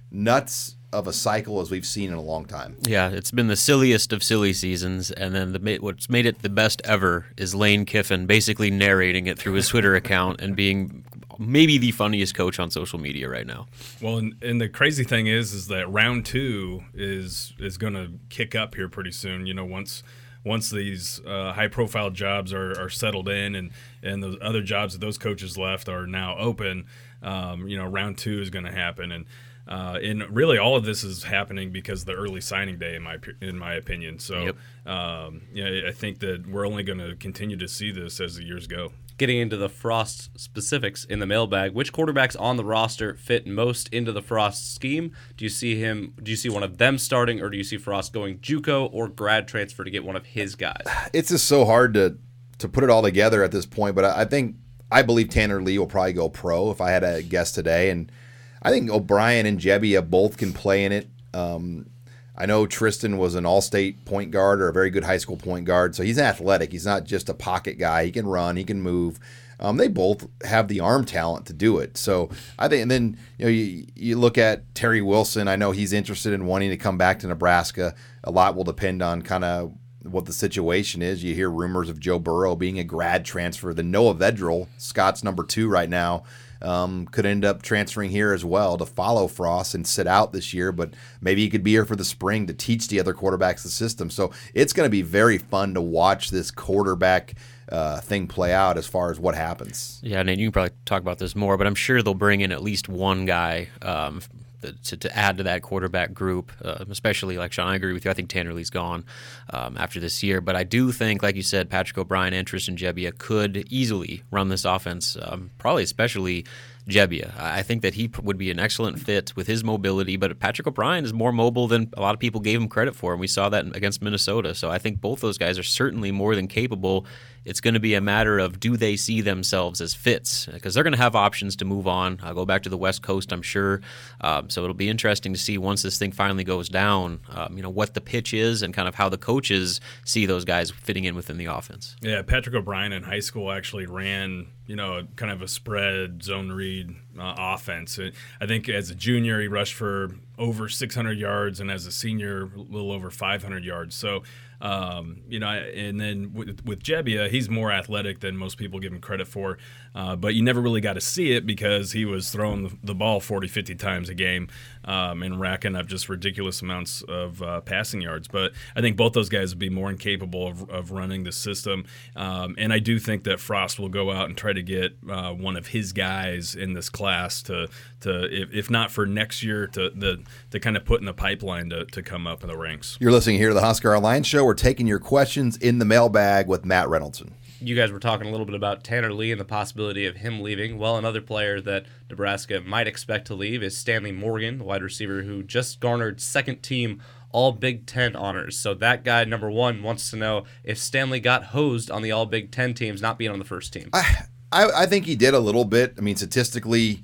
nuts 0.09 0.76
of 0.93 1.07
a 1.07 1.13
cycle 1.13 1.59
as 1.59 1.69
we've 1.69 1.85
seen 1.85 2.09
in 2.09 2.15
a 2.15 2.21
long 2.21 2.45
time. 2.45 2.77
Yeah, 2.81 3.09
it's 3.09 3.31
been 3.31 3.47
the 3.47 3.57
silliest 3.57 4.13
of 4.13 4.23
silly 4.23 4.53
seasons, 4.53 5.11
and 5.11 5.35
then 5.35 5.51
the 5.51 5.77
what's 5.79 6.09
made 6.09 6.25
it 6.25 6.41
the 6.41 6.49
best 6.49 6.81
ever 6.85 7.25
is 7.35 7.53
Lane 7.53 7.85
Kiffin 7.85 8.25
basically 8.25 8.71
narrating 8.71 9.27
it 9.27 9.37
through 9.37 9.53
his 9.53 9.67
Twitter 9.67 9.95
account 9.95 10.39
and 10.39 10.55
being 10.55 11.03
maybe 11.37 11.77
the 11.77 11.91
funniest 11.91 12.35
coach 12.35 12.59
on 12.59 12.71
social 12.71 12.99
media 12.99 13.29
right 13.29 13.45
now. 13.45 13.67
Well, 14.01 14.17
and, 14.17 14.35
and 14.41 14.61
the 14.61 14.69
crazy 14.69 15.03
thing 15.03 15.27
is, 15.27 15.53
is 15.53 15.67
that 15.67 15.89
round 15.89 16.25
two 16.25 16.83
is 16.93 17.53
is 17.59 17.77
going 17.77 17.93
to 17.93 18.11
kick 18.29 18.55
up 18.55 18.75
here 18.75 18.87
pretty 18.87 19.11
soon. 19.11 19.45
You 19.45 19.53
know, 19.53 19.65
once 19.65 20.03
once 20.45 20.69
these 20.69 21.19
uh, 21.25 21.51
high 21.51 21.67
profile 21.67 22.11
jobs 22.11 22.53
are, 22.53 22.79
are 22.79 22.89
settled 22.89 23.27
in 23.27 23.55
and 23.55 23.71
and 24.01 24.23
the 24.23 24.37
other 24.41 24.61
jobs 24.61 24.93
that 24.93 24.99
those 24.99 25.17
coaches 25.17 25.57
left 25.57 25.89
are 25.89 26.07
now 26.07 26.37
open, 26.37 26.85
um, 27.21 27.67
you 27.67 27.77
know, 27.77 27.85
round 27.85 28.17
two 28.17 28.41
is 28.41 28.49
going 28.49 28.65
to 28.65 28.71
happen 28.71 29.11
and. 29.11 29.25
Uh, 29.67 29.99
and 30.01 30.23
really, 30.35 30.57
all 30.57 30.75
of 30.75 30.85
this 30.85 31.03
is 31.03 31.23
happening 31.23 31.71
because 31.71 32.05
the 32.05 32.13
early 32.13 32.41
signing 32.41 32.77
day, 32.77 32.95
in 32.95 33.03
my 33.03 33.17
in 33.41 33.57
my 33.57 33.73
opinion. 33.73 34.19
So, 34.19 34.45
yep. 34.45 34.55
um, 34.85 35.41
yeah, 35.53 35.81
I 35.87 35.91
think 35.91 36.19
that 36.19 36.47
we're 36.47 36.65
only 36.65 36.83
going 36.83 36.99
to 36.99 37.15
continue 37.15 37.57
to 37.57 37.67
see 37.67 37.91
this 37.91 38.19
as 38.19 38.35
the 38.35 38.43
years 38.43 38.67
go 38.67 38.91
getting 39.17 39.37
into 39.39 39.57
the 39.57 39.69
Frost 39.69 40.39
specifics 40.39 41.03
in 41.03 41.19
the 41.19 41.25
mailbag, 41.25 41.73
which 41.73 41.91
quarterbacks 41.91 42.39
on 42.39 42.57
the 42.57 42.63
roster 42.63 43.15
fit 43.15 43.47
most 43.47 43.89
into 43.89 44.11
the 44.11 44.21
Frost 44.21 44.73
scheme? 44.73 45.11
Do 45.35 45.45
you 45.45 45.49
see 45.49 45.75
him? 45.75 46.13
Do 46.21 46.31
you 46.31 46.37
see 46.37 46.49
one 46.49 46.63
of 46.63 46.77
them 46.77 46.97
starting, 46.97 47.41
or 47.41 47.49
do 47.49 47.57
you 47.57 47.63
see 47.63 47.77
Frost 47.77 48.13
going 48.13 48.39
JUCO 48.39 48.89
or 48.93 49.07
grad 49.07 49.47
transfer 49.47 49.83
to 49.83 49.91
get 49.91 50.05
one 50.05 50.15
of 50.15 50.25
his 50.25 50.55
guys? 50.55 50.83
It's 51.13 51.29
just 51.29 51.47
so 51.47 51.65
hard 51.65 51.93
to 51.95 52.17
to 52.59 52.69
put 52.69 52.83
it 52.83 52.89
all 52.89 53.01
together 53.01 53.43
at 53.43 53.51
this 53.51 53.65
point. 53.65 53.95
But 53.95 54.05
I, 54.05 54.21
I 54.21 54.25
think 54.25 54.55
I 54.91 55.01
believe 55.01 55.29
Tanner 55.29 55.61
Lee 55.61 55.77
will 55.77 55.87
probably 55.87 56.13
go 56.13 56.29
pro 56.29 56.71
if 56.71 56.81
I 56.81 56.91
had 56.91 57.03
a 57.03 57.21
guess 57.23 57.51
today, 57.51 57.89
and 57.89 58.11
I 58.61 58.71
think 58.71 58.89
O'Brien 58.89 59.45
and 59.45 59.59
Gebbia 59.59 60.07
both 60.07 60.37
can 60.37 60.53
play 60.53 60.85
in 60.85 60.91
it. 60.91 61.09
Um, 61.33 61.89
I 62.37 62.45
know 62.45 62.67
Tristan 62.67 63.17
was 63.17 63.35
an 63.35 63.45
all-state 63.45 64.05
point 64.05 64.31
guard 64.31 64.61
or 64.61 64.69
a 64.69 64.73
very 64.73 64.89
good 64.91 65.03
high 65.03 65.17
school 65.17 65.37
point 65.37 65.65
guard, 65.65 65.95
so 65.95 66.03
he's 66.03 66.19
athletic. 66.19 66.71
He's 66.71 66.85
not 66.85 67.03
just 67.03 67.29
a 67.29 67.33
pocket 67.33 67.79
guy. 67.79 68.05
He 68.05 68.11
can 68.11 68.27
run, 68.27 68.57
he 68.57 68.63
can 68.63 68.81
move. 68.81 69.19
Um, 69.59 69.77
they 69.77 69.87
both 69.87 70.27
have 70.43 70.67
the 70.67 70.79
arm 70.79 71.03
talent 71.03 71.47
to 71.47 71.53
do 71.53 71.79
it. 71.79 71.97
So 71.97 72.29
I 72.59 72.67
think, 72.67 72.83
and 72.83 72.91
then 72.91 73.17
you 73.39 73.45
know, 73.45 73.51
you, 73.51 73.85
you 73.95 74.17
look 74.17 74.37
at 74.37 74.75
Terry 74.75 75.01
Wilson. 75.01 75.47
I 75.47 75.55
know 75.55 75.71
he's 75.71 75.93
interested 75.93 76.31
in 76.31 76.45
wanting 76.45 76.69
to 76.69 76.77
come 76.77 76.97
back 76.97 77.17
to 77.19 77.27
Nebraska. 77.27 77.95
A 78.23 78.29
lot 78.29 78.55
will 78.55 78.63
depend 78.63 79.01
on 79.01 79.23
kind 79.23 79.43
of 79.43 79.73
what 80.03 80.25
the 80.25 80.33
situation 80.33 81.01
is. 81.01 81.23
You 81.23 81.33
hear 81.33 81.49
rumors 81.49 81.89
of 81.89 81.99
Joe 81.99 82.19
Burrow 82.19 82.55
being 82.55 82.77
a 82.77 82.83
grad 82.83 83.25
transfer. 83.25 83.73
The 83.73 83.81
Noah 83.81 84.13
Vedral, 84.13 84.67
Scott's 84.77 85.23
number 85.23 85.43
two 85.43 85.67
right 85.67 85.89
now, 85.89 86.23
um, 86.61 87.05
could 87.07 87.25
end 87.25 87.45
up 87.45 87.61
transferring 87.61 88.11
here 88.11 88.33
as 88.33 88.43
well 88.43 88.77
to 88.77 88.85
follow 88.85 89.27
Frost 89.27 89.75
and 89.75 89.85
sit 89.85 90.07
out 90.07 90.33
this 90.33 90.53
year, 90.53 90.71
but 90.71 90.93
maybe 91.21 91.41
he 91.41 91.49
could 91.49 91.63
be 91.63 91.71
here 91.71 91.85
for 91.85 91.95
the 91.95 92.05
spring 92.05 92.47
to 92.47 92.53
teach 92.53 92.87
the 92.87 92.99
other 92.99 93.13
quarterbacks 93.13 93.63
the 93.63 93.69
system. 93.69 94.09
So 94.09 94.31
it's 94.53 94.73
going 94.73 94.85
to 94.85 94.91
be 94.91 95.01
very 95.01 95.37
fun 95.37 95.73
to 95.73 95.81
watch 95.81 96.29
this 96.29 96.51
quarterback 96.51 97.35
uh, 97.71 97.99
thing 97.99 98.27
play 98.27 98.53
out 98.53 98.77
as 98.77 98.87
far 98.87 99.11
as 99.11 99.19
what 99.19 99.35
happens. 99.35 99.99
Yeah, 100.01 100.21
and 100.21 100.29
you 100.29 100.47
can 100.47 100.51
probably 100.51 100.75
talk 100.85 101.01
about 101.01 101.19
this 101.19 101.35
more, 101.35 101.57
but 101.57 101.67
I'm 101.67 101.75
sure 101.75 102.01
they'll 102.01 102.13
bring 102.13 102.41
in 102.41 102.51
at 102.51 102.63
least 102.63 102.87
one 102.87 103.25
guy 103.25 103.69
um, 103.81 104.21
to, 104.61 104.97
to 104.97 105.17
add 105.17 105.37
to 105.37 105.43
that 105.43 105.61
quarterback 105.61 106.13
group, 106.13 106.51
uh, 106.63 106.85
especially 106.89 107.37
like 107.37 107.51
Sean. 107.51 107.67
I 107.67 107.75
agree 107.75 107.93
with 107.93 108.05
you. 108.05 108.11
I 108.11 108.13
think 108.13 108.29
Tanner 108.29 108.53
Lee's 108.53 108.69
gone 108.69 109.05
um, 109.51 109.77
after 109.77 109.99
this 109.99 110.23
year, 110.23 110.41
but 110.41 110.55
I 110.55 110.63
do 110.63 110.91
think, 110.91 111.23
like 111.23 111.35
you 111.35 111.43
said, 111.43 111.69
Patrick 111.69 111.97
O'Brien 111.97 112.33
and 112.33 112.45
Tristan 112.47 112.75
Gebbia 112.75 113.17
could 113.17 113.65
easily 113.69 114.23
run 114.31 114.49
this 114.49 114.65
offense. 114.65 115.17
Um, 115.21 115.51
probably 115.57 115.83
especially 115.83 116.45
Gebbia. 116.87 117.37
I 117.37 117.63
think 117.63 117.81
that 117.81 117.95
he 117.95 118.09
would 118.21 118.37
be 118.37 118.49
an 118.49 118.59
excellent 118.59 118.99
fit 118.99 119.35
with 119.35 119.47
his 119.47 119.63
mobility, 119.63 120.15
but 120.15 120.39
Patrick 120.39 120.67
O'Brien 120.67 121.03
is 121.03 121.13
more 121.13 121.33
mobile 121.33 121.67
than 121.67 121.91
a 121.97 122.01
lot 122.01 122.13
of 122.13 122.19
people 122.19 122.39
gave 122.39 122.61
him 122.61 122.69
credit 122.69 122.95
for, 122.95 123.11
and 123.11 123.19
we 123.19 123.27
saw 123.27 123.49
that 123.49 123.75
against 123.75 124.01
Minnesota. 124.01 124.55
So 124.55 124.69
I 124.71 124.77
think 124.77 125.01
both 125.01 125.19
those 125.19 125.37
guys 125.37 125.59
are 125.59 125.63
certainly 125.63 126.11
more 126.11 126.33
than 126.33 126.47
capable. 126.47 127.05
It's 127.47 127.61
going 127.61 127.75
to 127.75 127.79
be 127.79 127.93
a 127.93 128.01
matter 128.01 128.39
of 128.39 128.59
do 128.59 128.75
they 128.75 128.97
see 128.97 129.21
themselves 129.21 129.79
as 129.79 129.93
fits 129.93 130.47
because 130.47 130.73
they're 130.73 130.83
going 130.83 130.93
to 130.93 130.99
have 130.99 131.15
options 131.15 131.55
to 131.55 131.65
move 131.65 131.87
on. 131.87 132.19
I'll 132.21 132.33
go 132.33 132.45
back 132.45 132.63
to 132.63 132.69
the 132.69 132.77
West 132.77 133.01
Coast, 133.01 133.31
I'm 133.31 133.41
sure. 133.41 133.81
Um, 134.19 134.49
so 134.49 134.63
it'll 134.63 134.73
be 134.73 134.89
interesting 134.89 135.33
to 135.33 135.39
see 135.39 135.57
once 135.57 135.81
this 135.81 135.97
thing 135.97 136.11
finally 136.11 136.43
goes 136.43 136.67
down, 136.67 137.21
um, 137.29 137.55
you 137.55 137.63
know, 137.63 137.69
what 137.69 137.93
the 137.93 138.01
pitch 138.01 138.33
is 138.33 138.61
and 138.61 138.73
kind 138.73 138.87
of 138.87 138.95
how 138.95 139.07
the 139.07 139.17
coaches 139.17 139.79
see 140.03 140.25
those 140.25 140.43
guys 140.43 140.71
fitting 140.71 141.05
in 141.05 141.15
within 141.15 141.37
the 141.37 141.45
offense. 141.45 141.95
Yeah, 142.01 142.21
Patrick 142.21 142.53
O'Brien 142.53 142.91
in 142.91 143.03
high 143.03 143.21
school 143.21 143.49
actually 143.49 143.85
ran, 143.85 144.47
you 144.65 144.75
know, 144.75 145.07
kind 145.15 145.31
of 145.31 145.41
a 145.41 145.47
spread 145.47 146.23
zone 146.23 146.51
read 146.51 146.95
uh, 147.17 147.33
offense. 147.37 147.97
I 148.41 148.45
think 148.45 148.67
as 148.67 148.89
a 148.89 148.95
junior, 148.95 149.39
he 149.39 149.47
rushed 149.47 149.73
for 149.73 150.11
over 150.37 150.67
600 150.67 151.17
yards, 151.17 151.59
and 151.59 151.71
as 151.71 151.85
a 151.85 151.91
senior, 151.91 152.43
a 152.43 152.59
little 152.59 152.91
over 152.91 153.09
500 153.09 153.63
yards. 153.63 153.95
So 153.95 154.23
um, 154.59 155.21
you 155.27 155.39
know, 155.39 155.47
and 155.49 155.99
then 155.99 156.33
with, 156.33 156.65
with 156.65 156.83
Gebbia, 156.83 157.29
he's 157.29 157.49
more 157.49 157.71
athletic 157.71 158.21
than 158.21 158.37
most 158.37 158.57
people 158.57 158.79
give 158.79 158.91
him 158.91 158.99
credit 158.99 159.27
for. 159.27 159.57
Uh, 159.95 160.15
but 160.15 160.35
you 160.35 160.43
never 160.43 160.61
really 160.61 160.81
got 160.81 160.93
to 160.93 161.01
see 161.01 161.31
it 161.31 161.45
because 161.45 161.91
he 161.91 162.05
was 162.05 162.29
throwing 162.29 162.63
the, 162.63 162.77
the 162.83 162.95
ball 162.95 163.19
40, 163.19 163.47
50 163.47 163.75
times 163.75 164.09
a 164.09 164.13
game 164.13 164.47
um, 164.85 165.23
and 165.23 165.39
racking 165.39 165.75
up 165.75 165.87
just 165.87 166.09
ridiculous 166.09 166.61
amounts 166.61 167.01
of 167.03 167.41
uh, 167.41 167.61
passing 167.61 168.01
yards. 168.01 168.27
But 168.27 168.53
I 168.75 168.81
think 168.81 168.97
both 168.97 169.13
those 169.13 169.29
guys 169.29 169.51
would 169.51 169.59
be 169.59 169.69
more 169.69 169.89
incapable 169.89 170.47
of, 170.47 170.69
of 170.69 170.91
running 170.91 171.23
the 171.23 171.31
system. 171.31 171.85
Um, 172.15 172.55
and 172.57 172.71
I 172.71 172.79
do 172.79 172.99
think 172.99 173.23
that 173.25 173.39
Frost 173.39 173.79
will 173.79 173.89
go 173.89 174.11
out 174.11 174.27
and 174.27 174.37
try 174.37 174.53
to 174.53 174.63
get 174.63 174.97
uh, 175.09 175.31
one 175.31 175.57
of 175.57 175.67
his 175.67 175.93
guys 175.93 176.55
in 176.55 176.73
this 176.73 176.89
class 176.89 177.41
to, 177.43 177.67
to 178.01 178.25
if, 178.31 178.53
if 178.53 178.69
not 178.69 178.91
for 178.91 179.05
next 179.05 179.43
year, 179.43 179.67
to, 179.67 179.89
the, 179.89 180.23
to 180.51 180.59
kind 180.59 180.77
of 180.77 180.85
put 180.85 180.99
in 180.99 181.05
the 181.05 181.13
pipeline 181.13 181.69
to, 181.69 181.85
to 181.85 182.01
come 182.01 182.27
up 182.27 182.43
in 182.43 182.49
the 182.49 182.57
ranks. 182.57 182.97
You're 182.99 183.11
listening 183.11 183.37
here 183.37 183.49
to 183.49 183.53
the 183.53 183.61
Husker 183.61 183.95
Online 183.95 184.23
Show. 184.23 184.45
We're 184.45 184.53
taking 184.53 184.87
your 184.87 184.99
questions 184.99 185.57
in 185.57 185.79
the 185.79 185.85
mailbag 185.85 186.47
with 186.47 186.65
Matt 186.65 186.87
Reynoldson 186.87 187.31
you 187.59 187.75
guys 187.75 187.91
were 187.91 187.99
talking 187.99 188.27
a 188.27 188.31
little 188.31 188.45
bit 188.45 188.55
about 188.55 188.83
Tanner 188.83 189.11
Lee 189.11 189.31
and 189.31 189.39
the 189.39 189.45
possibility 189.45 190.05
of 190.05 190.17
him 190.17 190.41
leaving. 190.41 190.77
Well, 190.77 190.97
another 190.97 191.21
player 191.21 191.59
that 191.61 191.85
Nebraska 192.09 192.61
might 192.61 192.87
expect 192.87 193.27
to 193.27 193.35
leave 193.35 193.63
is 193.63 193.77
Stanley 193.77 194.11
Morgan, 194.11 194.59
the 194.59 194.63
wide 194.63 194.83
receiver 194.83 195.23
who 195.23 195.43
just 195.43 195.79
garnered 195.79 196.21
second 196.21 196.61
team 196.61 197.01
all 197.31 197.51
Big 197.51 197.85
Ten 197.85 198.15
honors. 198.15 198.57
So 198.57 198.73
that 198.75 199.03
guy, 199.03 199.23
number 199.25 199.51
one, 199.51 199.83
wants 199.83 200.09
to 200.11 200.15
know 200.15 200.45
if 200.63 200.77
Stanley 200.77 201.19
got 201.19 201.45
hosed 201.45 201.91
on 201.91 202.01
the 202.01 202.11
all 202.11 202.25
Big 202.25 202.51
Ten 202.51 202.73
teams 202.73 203.01
not 203.01 203.17
being 203.17 203.31
on 203.31 203.39
the 203.39 203.45
first 203.45 203.73
team. 203.73 203.89
I, 203.93 204.25
I, 204.51 204.69
I 204.83 204.85
think 204.85 205.05
he 205.05 205.15
did 205.15 205.33
a 205.33 205.39
little 205.39 205.65
bit. 205.65 205.95
I 205.97 206.01
mean, 206.01 206.15
statistically, 206.15 207.03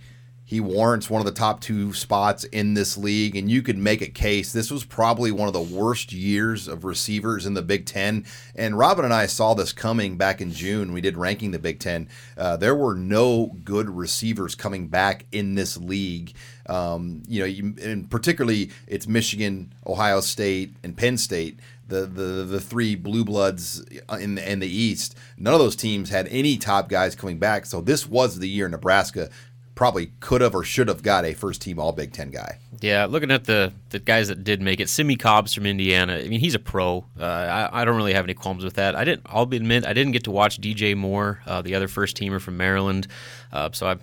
he 0.54 0.60
warrants 0.60 1.10
one 1.10 1.20
of 1.20 1.26
the 1.26 1.32
top 1.32 1.62
two 1.62 1.94
spots 1.94 2.44
in 2.44 2.76
this 2.76 2.96
league, 2.96 3.36
and 3.36 3.50
you 3.50 3.64
could 3.64 3.76
make 3.76 4.04
a 4.04 4.08
case. 4.08 4.54
This 4.54 4.70
was 4.70 4.86
probably 4.86 5.32
one 5.32 5.48
of 5.48 5.54
the 5.56 5.60
worst 5.60 6.14
years 6.14 6.68
of 6.68 6.86
receivers 6.86 7.48
in 7.48 7.56
the 7.56 7.64
Big 7.64 7.88
Ten. 7.88 8.24
And 8.54 8.78
Robin 8.78 9.04
and 9.04 9.16
I 9.16 9.26
saw 9.26 9.56
this 9.56 9.74
coming 9.74 10.16
back 10.16 10.42
in 10.42 10.52
June. 10.52 10.94
We 10.94 11.02
did 11.02 11.18
ranking 11.18 11.50
the 11.50 11.58
Big 11.58 11.80
Ten. 11.80 12.08
Uh, 12.38 12.56
there 12.56 12.76
were 12.76 12.94
no 12.94 13.56
good 13.64 13.90
receivers 13.90 14.54
coming 14.54 14.90
back 14.90 15.26
in 15.32 15.56
this 15.56 15.76
league. 15.76 16.36
Um, 16.68 17.24
you 17.28 17.40
know, 17.40 17.48
you, 17.48 17.74
and 17.82 18.08
particularly 18.08 18.70
it's 18.86 19.08
Michigan, 19.08 19.74
Ohio 19.88 20.20
State, 20.20 20.76
and 20.84 20.96
Penn 20.96 21.18
State 21.18 21.60
the 21.88 22.06
the 22.06 22.46
the 22.46 22.62
three 22.62 22.96
blue 22.96 23.26
bloods 23.26 23.84
in 24.20 24.36
the, 24.36 24.52
in 24.52 24.60
the 24.60 24.68
East. 24.68 25.16
None 25.38 25.54
of 25.54 25.60
those 25.60 25.76
teams 25.76 26.10
had 26.10 26.28
any 26.30 26.58
top 26.58 26.90
guys 26.90 27.16
coming 27.16 27.40
back. 27.40 27.66
So 27.66 27.82
this 27.82 28.08
was 28.08 28.40
the 28.40 28.48
year 28.48 28.70
Nebraska 28.70 29.30
probably 29.76 30.12
could 30.20 30.42
have 30.42 30.56
or 30.56 30.64
should 30.64 30.88
have 30.88 31.04
got 31.04 31.26
a 31.26 31.34
first 31.34 31.62
team 31.62 31.80
All 31.80 31.92
Big 31.92 32.14
Ten 32.14 32.30
guy. 32.30 32.60
Yeah, 32.82 33.06
looking 33.06 33.32
at 33.32 33.46
the 33.46 33.74
the 33.90 34.00
guys 34.00 34.28
that 34.28 34.44
did 34.44 34.62
make 34.62 34.80
it, 34.80 34.90
Simmie 34.90 35.16
Cobbs 35.16 35.54
from 35.54 35.66
Indiana. 35.66 36.18
I 36.18 36.28
mean, 36.28 36.40
he's 36.40 36.56
a 36.56 36.60
pro. 36.60 37.06
Uh, 37.20 37.24
I, 37.24 37.82
I, 37.82 37.86
don't 37.86 37.96
really 37.96 38.14
have 38.14 38.26
any 38.26 38.34
qualms 38.34 38.64
with 38.64 38.76
that. 38.76 38.96
I 38.96 39.04
didn't. 39.04 39.22
I'll 39.26 39.44
admit 39.44 39.86
I 39.86 39.94
didn't 39.94 40.12
get 40.12 40.26
to 40.26 40.32
watch 40.32 40.60
DJ 40.60 40.96
Moore, 40.96 41.42
uh, 41.46 41.62
the 41.62 41.76
other 41.76 41.88
first 41.88 42.18
teamer 42.18 42.42
from 42.42 42.58
Maryland. 42.58 43.08
Uh, 43.52 43.70
so 43.72 43.88
I 43.88 43.98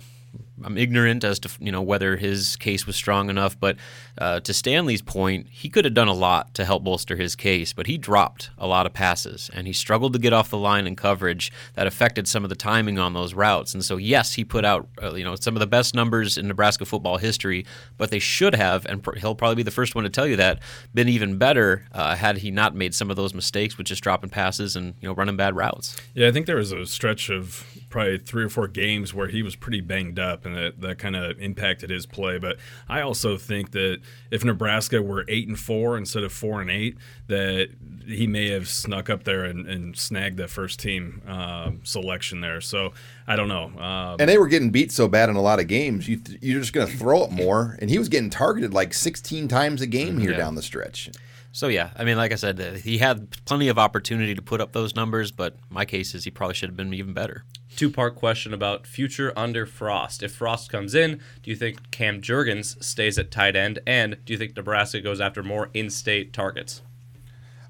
I'm 0.65 0.77
ignorant 0.77 1.23
as 1.23 1.39
to 1.39 1.49
you 1.59 1.71
know 1.71 1.81
whether 1.81 2.17
his 2.17 2.55
case 2.55 2.85
was 2.85 2.95
strong 2.95 3.29
enough, 3.29 3.59
but 3.59 3.77
uh, 4.17 4.39
to 4.41 4.53
Stanley's 4.53 5.01
point, 5.01 5.47
he 5.49 5.69
could 5.69 5.85
have 5.85 5.93
done 5.93 6.07
a 6.07 6.13
lot 6.13 6.53
to 6.55 6.65
help 6.65 6.83
bolster 6.83 7.15
his 7.15 7.35
case, 7.35 7.73
but 7.73 7.87
he 7.87 7.97
dropped 7.97 8.49
a 8.57 8.67
lot 8.67 8.85
of 8.85 8.93
passes 8.93 9.49
and 9.53 9.67
he 9.67 9.73
struggled 9.73 10.13
to 10.13 10.19
get 10.19 10.33
off 10.33 10.49
the 10.49 10.57
line 10.57 10.87
in 10.87 10.95
coverage 10.95 11.51
that 11.75 11.87
affected 11.87 12.27
some 12.27 12.43
of 12.43 12.49
the 12.49 12.55
timing 12.55 12.99
on 12.99 13.13
those 13.13 13.33
routes. 13.33 13.73
And 13.73 13.83
so, 13.83 13.97
yes, 13.97 14.33
he 14.33 14.43
put 14.43 14.65
out 14.65 14.87
uh, 15.01 15.13
you 15.13 15.23
know 15.23 15.35
some 15.35 15.55
of 15.55 15.59
the 15.59 15.67
best 15.67 15.95
numbers 15.95 16.37
in 16.37 16.47
Nebraska 16.47 16.85
football 16.85 17.17
history, 17.17 17.65
but 17.97 18.11
they 18.11 18.19
should 18.19 18.55
have, 18.55 18.85
and 18.85 19.03
pr- 19.03 19.17
he'll 19.17 19.35
probably 19.35 19.55
be 19.55 19.63
the 19.63 19.71
first 19.71 19.95
one 19.95 20.03
to 20.03 20.09
tell 20.09 20.27
you 20.27 20.35
that, 20.35 20.59
been 20.93 21.09
even 21.09 21.37
better 21.37 21.85
uh, 21.93 22.15
had 22.15 22.39
he 22.39 22.51
not 22.51 22.75
made 22.75 22.93
some 22.93 23.09
of 23.09 23.15
those 23.15 23.33
mistakes 23.33 23.77
with 23.77 23.87
just 23.87 24.03
dropping 24.03 24.29
passes 24.29 24.75
and 24.75 24.93
you 25.01 25.07
know 25.07 25.13
running 25.13 25.37
bad 25.37 25.55
routes. 25.55 25.95
Yeah, 26.13 26.27
I 26.27 26.31
think 26.31 26.45
there 26.45 26.57
was 26.57 26.71
a 26.71 26.85
stretch 26.85 27.29
of 27.29 27.65
probably 27.91 28.17
three 28.17 28.43
or 28.43 28.49
four 28.49 28.67
games 28.67 29.13
where 29.13 29.27
he 29.27 29.43
was 29.43 29.55
pretty 29.55 29.81
banged 29.81 30.17
up, 30.17 30.45
and 30.45 30.55
that, 30.55 30.81
that 30.81 30.97
kind 30.97 31.15
of 31.15 31.39
impacted 31.39 31.89
his 31.89 32.05
play. 32.05 32.39
But 32.39 32.57
I 32.89 33.01
also 33.01 33.37
think 33.37 33.71
that 33.71 33.99
if 34.31 34.43
Nebraska 34.43 35.01
were 35.01 35.25
eight 35.27 35.47
and 35.47 35.59
four 35.59 35.97
instead 35.97 36.23
of 36.23 36.31
four 36.31 36.61
and 36.61 36.71
eight, 36.71 36.97
that 37.27 37.69
he 38.07 38.25
may 38.25 38.49
have 38.49 38.67
snuck 38.67 39.09
up 39.09 39.23
there 39.23 39.43
and, 39.43 39.67
and 39.67 39.95
snagged 39.95 40.37
that 40.37 40.49
first 40.49 40.79
team 40.79 41.21
uh, 41.27 41.71
selection 41.83 42.41
there. 42.41 42.61
So 42.61 42.93
I 43.27 43.35
don't 43.35 43.47
know. 43.47 43.65
Um, 43.79 44.17
and 44.19 44.29
they 44.29 44.37
were 44.37 44.47
getting 44.47 44.71
beat 44.71 44.91
so 44.91 45.07
bad 45.07 45.29
in 45.29 45.35
a 45.35 45.41
lot 45.41 45.59
of 45.59 45.67
games. 45.67 46.07
You 46.07 46.17
th- 46.17 46.39
you're 46.41 46.61
just 46.61 46.73
going 46.73 46.87
to 46.87 46.97
throw 46.97 47.23
it 47.25 47.31
more, 47.31 47.77
and 47.79 47.89
he 47.89 47.99
was 47.99 48.09
getting 48.09 48.29
targeted 48.29 48.73
like 48.73 48.93
16 48.93 49.47
times 49.47 49.81
a 49.81 49.87
game 49.87 50.17
here 50.17 50.31
yeah. 50.31 50.37
down 50.37 50.55
the 50.55 50.63
stretch. 50.63 51.11
So 51.53 51.67
yeah, 51.67 51.89
I 51.97 52.05
mean, 52.05 52.17
like 52.17 52.31
I 52.31 52.35
said, 52.35 52.59
uh, 52.61 52.71
he 52.73 52.97
had 52.97 53.29
plenty 53.45 53.67
of 53.67 53.77
opportunity 53.77 54.33
to 54.35 54.41
put 54.41 54.61
up 54.61 54.71
those 54.71 54.95
numbers, 54.95 55.31
but 55.31 55.55
my 55.69 55.83
case 55.83 56.15
is 56.15 56.23
he 56.23 56.31
probably 56.31 56.55
should 56.55 56.69
have 56.69 56.77
been 56.77 56.93
even 56.93 57.13
better. 57.13 57.43
Two 57.75 57.89
part 57.89 58.15
question 58.15 58.53
about 58.53 58.85
future 58.85 59.33
under 59.35 59.65
Frost. 59.65 60.21
If 60.21 60.33
Frost 60.33 60.71
comes 60.71 60.93
in, 60.93 61.19
do 61.41 61.49
you 61.49 61.55
think 61.55 61.89
Cam 61.89 62.21
Jurgens 62.21 62.81
stays 62.83 63.17
at 63.17 63.31
tight 63.31 63.55
end, 63.55 63.79
and 63.87 64.17
do 64.25 64.33
you 64.33 64.37
think 64.37 64.55
Nebraska 64.55 65.01
goes 65.01 65.19
after 65.19 65.41
more 65.41 65.69
in-state 65.73 66.33
targets? 66.33 66.81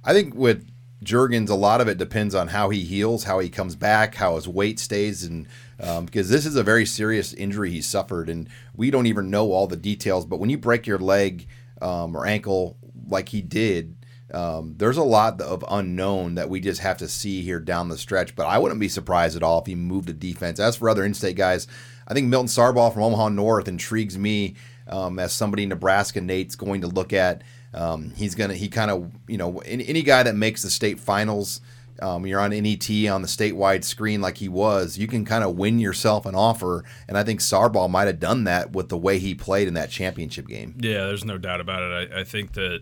I 0.03 0.13
think 0.13 0.33
with 0.33 0.67
Jurgens, 1.03 1.49
a 1.49 1.55
lot 1.55 1.81
of 1.81 1.87
it 1.87 1.97
depends 1.97 2.35
on 2.35 2.49
how 2.49 2.69
he 2.69 2.83
heals, 2.83 3.23
how 3.23 3.39
he 3.39 3.49
comes 3.49 3.75
back, 3.75 4.15
how 4.15 4.35
his 4.35 4.47
weight 4.47 4.79
stays, 4.79 5.23
and 5.23 5.47
um, 5.79 6.05
because 6.05 6.29
this 6.29 6.45
is 6.45 6.55
a 6.55 6.63
very 6.63 6.85
serious 6.85 7.33
injury 7.33 7.71
he 7.71 7.81
suffered, 7.81 8.29
and 8.29 8.49
we 8.75 8.91
don't 8.91 9.07
even 9.07 9.29
know 9.29 9.51
all 9.51 9.67
the 9.67 9.75
details. 9.75 10.25
But 10.25 10.39
when 10.39 10.49
you 10.49 10.57
break 10.57 10.85
your 10.85 10.99
leg 10.99 11.47
um, 11.81 12.15
or 12.15 12.25
ankle 12.25 12.77
like 13.07 13.29
he 13.29 13.41
did, 13.41 13.95
um, 14.33 14.75
there's 14.77 14.97
a 14.97 15.03
lot 15.03 15.41
of 15.41 15.63
unknown 15.69 16.35
that 16.35 16.49
we 16.49 16.59
just 16.59 16.81
have 16.81 16.97
to 16.97 17.07
see 17.07 17.41
here 17.41 17.59
down 17.59 17.89
the 17.89 17.97
stretch. 17.97 18.35
But 18.35 18.47
I 18.47 18.57
wouldn't 18.57 18.79
be 18.79 18.89
surprised 18.89 19.35
at 19.35 19.43
all 19.43 19.59
if 19.59 19.65
he 19.65 19.75
moved 19.75 20.07
to 20.07 20.13
defense. 20.13 20.59
As 20.59 20.77
for 20.77 20.89
other 20.89 21.03
in-state 21.03 21.35
guys, 21.35 21.67
I 22.07 22.13
think 22.13 22.27
Milton 22.27 22.47
Sarbaugh 22.47 22.93
from 22.93 23.03
Omaha 23.03 23.29
North 23.29 23.67
intrigues 23.67 24.17
me 24.17 24.55
um, 24.87 25.19
as 25.19 25.33
somebody 25.33 25.65
Nebraska 25.65 26.21
Nate's 26.21 26.55
going 26.55 26.81
to 26.81 26.87
look 26.87 27.13
at. 27.13 27.43
Um, 27.73 28.11
he's 28.15 28.35
gonna 28.35 28.53
he 28.53 28.67
kind 28.67 28.91
of 28.91 29.09
you 29.29 29.37
know 29.37 29.59
any, 29.59 29.87
any, 29.87 30.01
guy 30.01 30.23
that 30.23 30.35
makes 30.35 30.61
the 30.61 30.69
state 30.69 30.99
finals. 30.99 31.61
Um, 32.01 32.25
you're 32.25 32.39
on 32.39 32.49
NET 32.49 32.89
on 33.09 33.21
the 33.21 33.27
statewide 33.27 33.83
screen 33.83 34.21
like 34.21 34.37
he 34.37 34.49
was, 34.49 34.97
you 34.97 35.07
can 35.07 35.23
kind 35.23 35.43
of 35.43 35.55
win 35.55 35.77
yourself 35.77 36.25
an 36.25 36.33
offer. 36.33 36.83
And 37.07 37.15
I 37.15 37.23
think 37.23 37.41
Sarbaugh 37.41 37.89
might 37.91 38.07
have 38.07 38.19
done 38.19 38.45
that 38.45 38.71
with 38.71 38.89
the 38.89 38.97
way 38.97 39.19
he 39.19 39.35
played 39.35 39.67
in 39.67 39.75
that 39.75 39.91
championship 39.91 40.47
game. 40.47 40.75
Yeah, 40.79 41.05
there's 41.05 41.25
no 41.25 41.37
doubt 41.37 41.61
about 41.61 41.83
it. 41.83 42.11
I, 42.11 42.21
I 42.21 42.23
think 42.23 42.53
that 42.53 42.81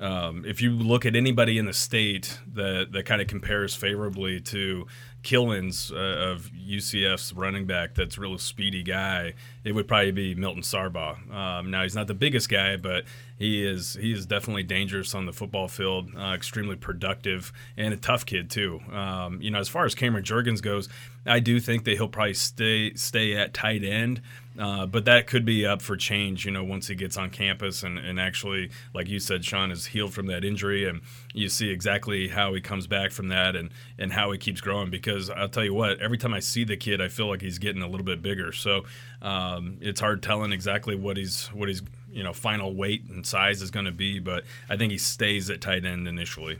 um, 0.00 0.44
if 0.46 0.62
you 0.62 0.70
look 0.70 1.04
at 1.04 1.16
anybody 1.16 1.58
in 1.58 1.66
the 1.66 1.72
state 1.72 2.38
that, 2.54 2.92
that 2.92 3.04
kind 3.04 3.20
of 3.20 3.26
compares 3.26 3.74
favorably 3.74 4.40
to 4.40 4.86
Killins 5.24 5.92
uh, 5.92 6.30
of 6.30 6.50
UCF's 6.52 7.32
running 7.32 7.66
back 7.66 7.96
that's 7.96 8.16
a 8.16 8.20
real 8.20 8.38
speedy 8.38 8.84
guy, 8.84 9.34
it 9.64 9.72
would 9.72 9.88
probably 9.88 10.12
be 10.12 10.34
Milton 10.36 10.62
Sarbaugh. 10.62 11.34
Um, 11.34 11.70
now 11.70 11.82
he's 11.82 11.96
not 11.96 12.06
the 12.06 12.14
biggest 12.14 12.48
guy, 12.48 12.76
but 12.76 13.04
he 13.36 13.64
is 13.64 13.94
he 14.00 14.12
is 14.12 14.26
definitely 14.26 14.62
dangerous 14.62 15.14
on 15.14 15.26
the 15.26 15.32
football 15.32 15.66
field, 15.66 16.10
uh, 16.16 16.32
extremely 16.32 16.76
productive 16.76 17.52
and 17.76 17.92
a 17.92 17.96
tough 17.96 18.24
kid 18.24 18.50
too. 18.50 18.80
Um, 18.92 19.42
you 19.42 19.50
know, 19.50 19.58
as 19.58 19.68
far 19.68 19.84
as 19.84 19.96
Cameron 19.96 20.24
Jurgens 20.24 20.62
goes, 20.62 20.88
I 21.26 21.40
do 21.40 21.58
think 21.58 21.84
that 21.84 21.96
he'll 21.96 22.08
probably 22.08 22.34
stay 22.34 22.94
stay 22.94 23.34
at 23.34 23.52
tight 23.52 23.82
end. 23.82 24.22
Uh, 24.58 24.86
but 24.86 25.04
that 25.04 25.28
could 25.28 25.44
be 25.44 25.64
up 25.64 25.80
for 25.80 25.96
change, 25.96 26.44
you 26.44 26.50
know, 26.50 26.64
once 26.64 26.88
he 26.88 26.94
gets 26.96 27.16
on 27.16 27.30
campus 27.30 27.84
and, 27.84 27.96
and 27.96 28.18
actually, 28.18 28.70
like 28.92 29.08
you 29.08 29.20
said, 29.20 29.44
Sean 29.44 29.70
is 29.70 29.86
healed 29.86 30.12
from 30.12 30.26
that 30.26 30.44
injury, 30.44 30.88
and 30.88 31.00
you 31.32 31.48
see 31.48 31.70
exactly 31.70 32.26
how 32.26 32.52
he 32.54 32.60
comes 32.60 32.88
back 32.88 33.12
from 33.12 33.28
that 33.28 33.54
and, 33.54 33.70
and 33.98 34.12
how 34.12 34.32
he 34.32 34.38
keeps 34.38 34.60
growing. 34.60 34.90
Because 34.90 35.30
I'll 35.30 35.48
tell 35.48 35.64
you 35.64 35.74
what, 35.74 36.00
every 36.00 36.18
time 36.18 36.34
I 36.34 36.40
see 36.40 36.64
the 36.64 36.76
kid, 36.76 37.00
I 37.00 37.06
feel 37.06 37.28
like 37.28 37.40
he's 37.40 37.58
getting 37.58 37.82
a 37.82 37.88
little 37.88 38.04
bit 38.04 38.20
bigger. 38.20 38.50
So 38.50 38.84
um, 39.22 39.78
it's 39.80 40.00
hard 40.00 40.24
telling 40.24 40.50
exactly 40.50 40.96
what 40.96 41.16
he's 41.16 41.46
what 41.48 41.68
he's 41.68 41.82
you 42.10 42.24
know 42.24 42.32
final 42.32 42.74
weight 42.74 43.04
and 43.08 43.24
size 43.24 43.62
is 43.62 43.70
going 43.70 43.86
to 43.86 43.92
be, 43.92 44.18
but 44.18 44.42
I 44.68 44.76
think 44.76 44.90
he 44.90 44.98
stays 44.98 45.50
at 45.50 45.60
tight 45.60 45.84
end 45.84 46.08
initially. 46.08 46.58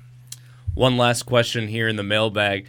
One 0.75 0.97
last 0.97 1.25
question 1.25 1.67
here 1.67 1.89
in 1.89 1.97
the 1.97 2.05
mailbag 2.05 2.69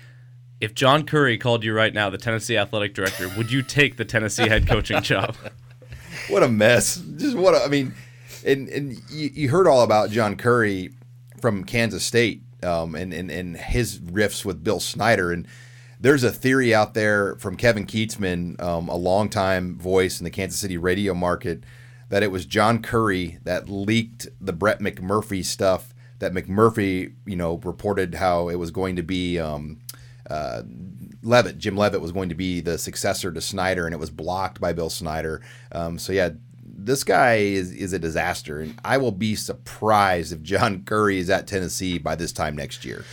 If 0.59 0.75
John 0.75 1.05
Currie 1.05 1.37
called 1.37 1.63
you 1.63 1.73
right 1.73 1.93
now, 1.93 2.09
the 2.09 2.17
Tennessee 2.17 2.57
athletic 2.57 2.93
director, 2.93 3.29
would 3.37 3.51
you 3.51 3.61
take 3.61 3.95
the 3.95 4.05
Tennessee 4.05 4.47
head 4.47 4.67
coaching 4.67 5.01
job? 5.01 5.35
What 6.27 6.43
a 6.43 6.47
mess! 6.47 7.01
Just 7.17 7.35
what 7.35 7.55
a, 7.55 7.63
I 7.63 7.69
mean, 7.69 7.93
and 8.45 8.67
and 8.69 9.01
you, 9.09 9.29
you 9.33 9.49
heard 9.49 9.67
all 9.67 9.81
about 9.81 10.11
John 10.11 10.35
Currie 10.35 10.91
from 11.41 11.63
Kansas 11.63 12.03
State, 12.03 12.43
um, 12.61 12.93
and 12.93 13.13
and 13.13 13.31
and 13.31 13.57
his 13.57 13.99
riffs 13.99 14.45
with 14.45 14.63
Bill 14.63 14.79
Snyder, 14.79 15.31
and 15.31 15.47
there's 15.99 16.23
a 16.23 16.31
theory 16.31 16.73
out 16.73 16.93
there 16.93 17.35
from 17.35 17.55
Kevin 17.55 17.85
Kietzman, 17.85 18.61
um, 18.61 18.89
a 18.89 18.95
longtime 18.95 19.77
voice 19.77 20.19
in 20.19 20.23
the 20.23 20.29
Kansas 20.29 20.59
City 20.59 20.77
radio 20.77 21.13
market, 21.13 21.63
that 22.09 22.21
it 22.21 22.31
was 22.31 22.45
John 22.45 22.81
Curry 22.81 23.39
that 23.43 23.69
leaked 23.69 24.27
the 24.39 24.53
Brett 24.53 24.79
McMurphy 24.79 25.43
stuff. 25.43 25.93
That 26.19 26.33
McMurphy, 26.33 27.13
you 27.25 27.37
know, 27.37 27.55
reported 27.63 28.15
how 28.15 28.49
it 28.49 28.55
was 28.55 28.71
going 28.71 28.97
to 28.97 29.03
be. 29.03 29.39
Um, 29.39 29.79
uh, 30.29 30.63
Leavitt, 31.21 31.57
Jim 31.57 31.75
Leavitt, 31.75 32.01
was 32.01 32.11
going 32.11 32.29
to 32.29 32.35
be 32.35 32.61
the 32.61 32.77
successor 32.77 33.31
to 33.31 33.41
Snyder, 33.41 33.85
and 33.85 33.93
it 33.93 33.99
was 33.99 34.09
blocked 34.09 34.61
by 34.61 34.73
Bill 34.73 34.89
Snyder. 34.89 35.41
Um, 35.71 35.97
so 35.97 36.13
yeah, 36.13 36.29
this 36.63 37.03
guy 37.03 37.35
is 37.35 37.71
is 37.71 37.93
a 37.93 37.99
disaster, 37.99 38.59
and 38.61 38.79
I 38.85 38.97
will 38.97 39.11
be 39.11 39.35
surprised 39.35 40.31
if 40.31 40.41
John 40.41 40.83
Currie 40.83 41.19
is 41.19 41.29
at 41.29 41.47
Tennessee 41.47 41.97
by 41.97 42.15
this 42.15 42.31
time 42.31 42.55
next 42.55 42.85
year. 42.85 43.03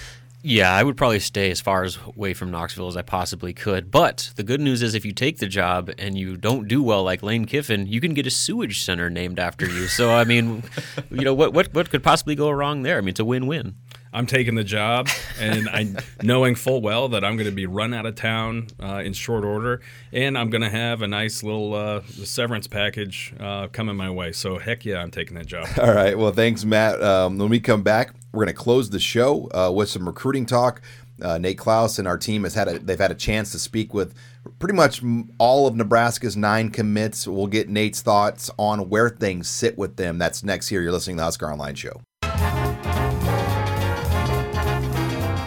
Yeah, 0.48 0.72
I 0.72 0.84
would 0.84 0.96
probably 0.96 1.18
stay 1.18 1.50
as 1.50 1.60
far 1.60 1.82
as 1.82 1.98
away 2.06 2.32
from 2.32 2.52
Knoxville 2.52 2.86
as 2.86 2.96
I 2.96 3.02
possibly 3.02 3.52
could. 3.52 3.90
But 3.90 4.30
the 4.36 4.44
good 4.44 4.60
news 4.60 4.80
is, 4.80 4.94
if 4.94 5.04
you 5.04 5.10
take 5.10 5.38
the 5.38 5.48
job 5.48 5.90
and 5.98 6.16
you 6.16 6.36
don't 6.36 6.68
do 6.68 6.84
well, 6.84 7.02
like 7.02 7.24
Lane 7.24 7.46
Kiffin, 7.46 7.88
you 7.88 8.00
can 8.00 8.14
get 8.14 8.28
a 8.28 8.30
sewage 8.30 8.84
center 8.84 9.10
named 9.10 9.40
after 9.40 9.66
you. 9.66 9.88
So 9.88 10.14
I 10.14 10.22
mean, 10.22 10.62
you 11.10 11.22
know 11.22 11.34
what 11.34 11.52
what 11.52 11.74
what 11.74 11.90
could 11.90 12.04
possibly 12.04 12.36
go 12.36 12.50
wrong 12.50 12.82
there? 12.82 12.98
I 12.98 13.00
mean, 13.00 13.08
it's 13.08 13.20
a 13.20 13.24
win-win. 13.24 13.74
I'm 14.12 14.26
taking 14.26 14.54
the 14.54 14.64
job, 14.64 15.08
and 15.38 15.68
I 15.68 15.94
knowing 16.22 16.54
full 16.54 16.80
well 16.80 17.08
that 17.08 17.24
I'm 17.24 17.36
going 17.36 17.48
to 17.48 17.54
be 17.54 17.66
run 17.66 17.92
out 17.92 18.06
of 18.06 18.14
town 18.14 18.68
uh, 18.82 19.02
in 19.04 19.12
short 19.12 19.44
order, 19.44 19.80
and 20.12 20.38
I'm 20.38 20.48
going 20.50 20.62
to 20.62 20.70
have 20.70 21.02
a 21.02 21.08
nice 21.08 21.42
little 21.42 21.74
uh, 21.74 22.02
severance 22.02 22.66
package 22.66 23.34
uh, 23.38 23.68
coming 23.68 23.96
my 23.96 24.10
way. 24.10 24.32
So 24.32 24.58
heck 24.58 24.84
yeah, 24.84 25.02
I'm 25.02 25.10
taking 25.10 25.36
that 25.36 25.46
job. 25.46 25.68
All 25.78 25.92
right. 25.92 26.16
Well, 26.16 26.32
thanks, 26.32 26.64
Matt. 26.64 27.02
Um, 27.02 27.38
when 27.38 27.48
we 27.48 27.60
come 27.60 27.82
back, 27.82 28.14
we're 28.32 28.44
going 28.44 28.54
to 28.54 28.60
close 28.60 28.90
the 28.90 29.00
show 29.00 29.48
uh, 29.52 29.70
with 29.70 29.88
some 29.88 30.06
recruiting 30.06 30.46
talk. 30.46 30.82
Uh, 31.20 31.38
Nate 31.38 31.56
Clouse 31.56 31.98
and 31.98 32.06
our 32.06 32.18
team 32.18 32.44
has 32.44 32.54
had 32.54 32.68
a, 32.68 32.78
they've 32.78 32.98
had 32.98 33.10
a 33.10 33.14
chance 33.14 33.50
to 33.52 33.58
speak 33.58 33.94
with 33.94 34.14
pretty 34.58 34.74
much 34.74 35.02
all 35.38 35.66
of 35.66 35.74
Nebraska's 35.74 36.36
nine 36.36 36.70
commits. 36.70 37.26
We'll 37.26 37.46
get 37.46 37.70
Nate's 37.70 38.02
thoughts 38.02 38.50
on 38.58 38.90
where 38.90 39.08
things 39.08 39.48
sit 39.48 39.78
with 39.78 39.96
them. 39.96 40.18
That's 40.18 40.44
next 40.44 40.68
here. 40.68 40.82
You're 40.82 40.92
listening 40.92 41.16
to 41.16 41.20
the 41.22 41.24
Husker 41.24 41.50
Online 41.50 41.74
Show. 41.74 42.02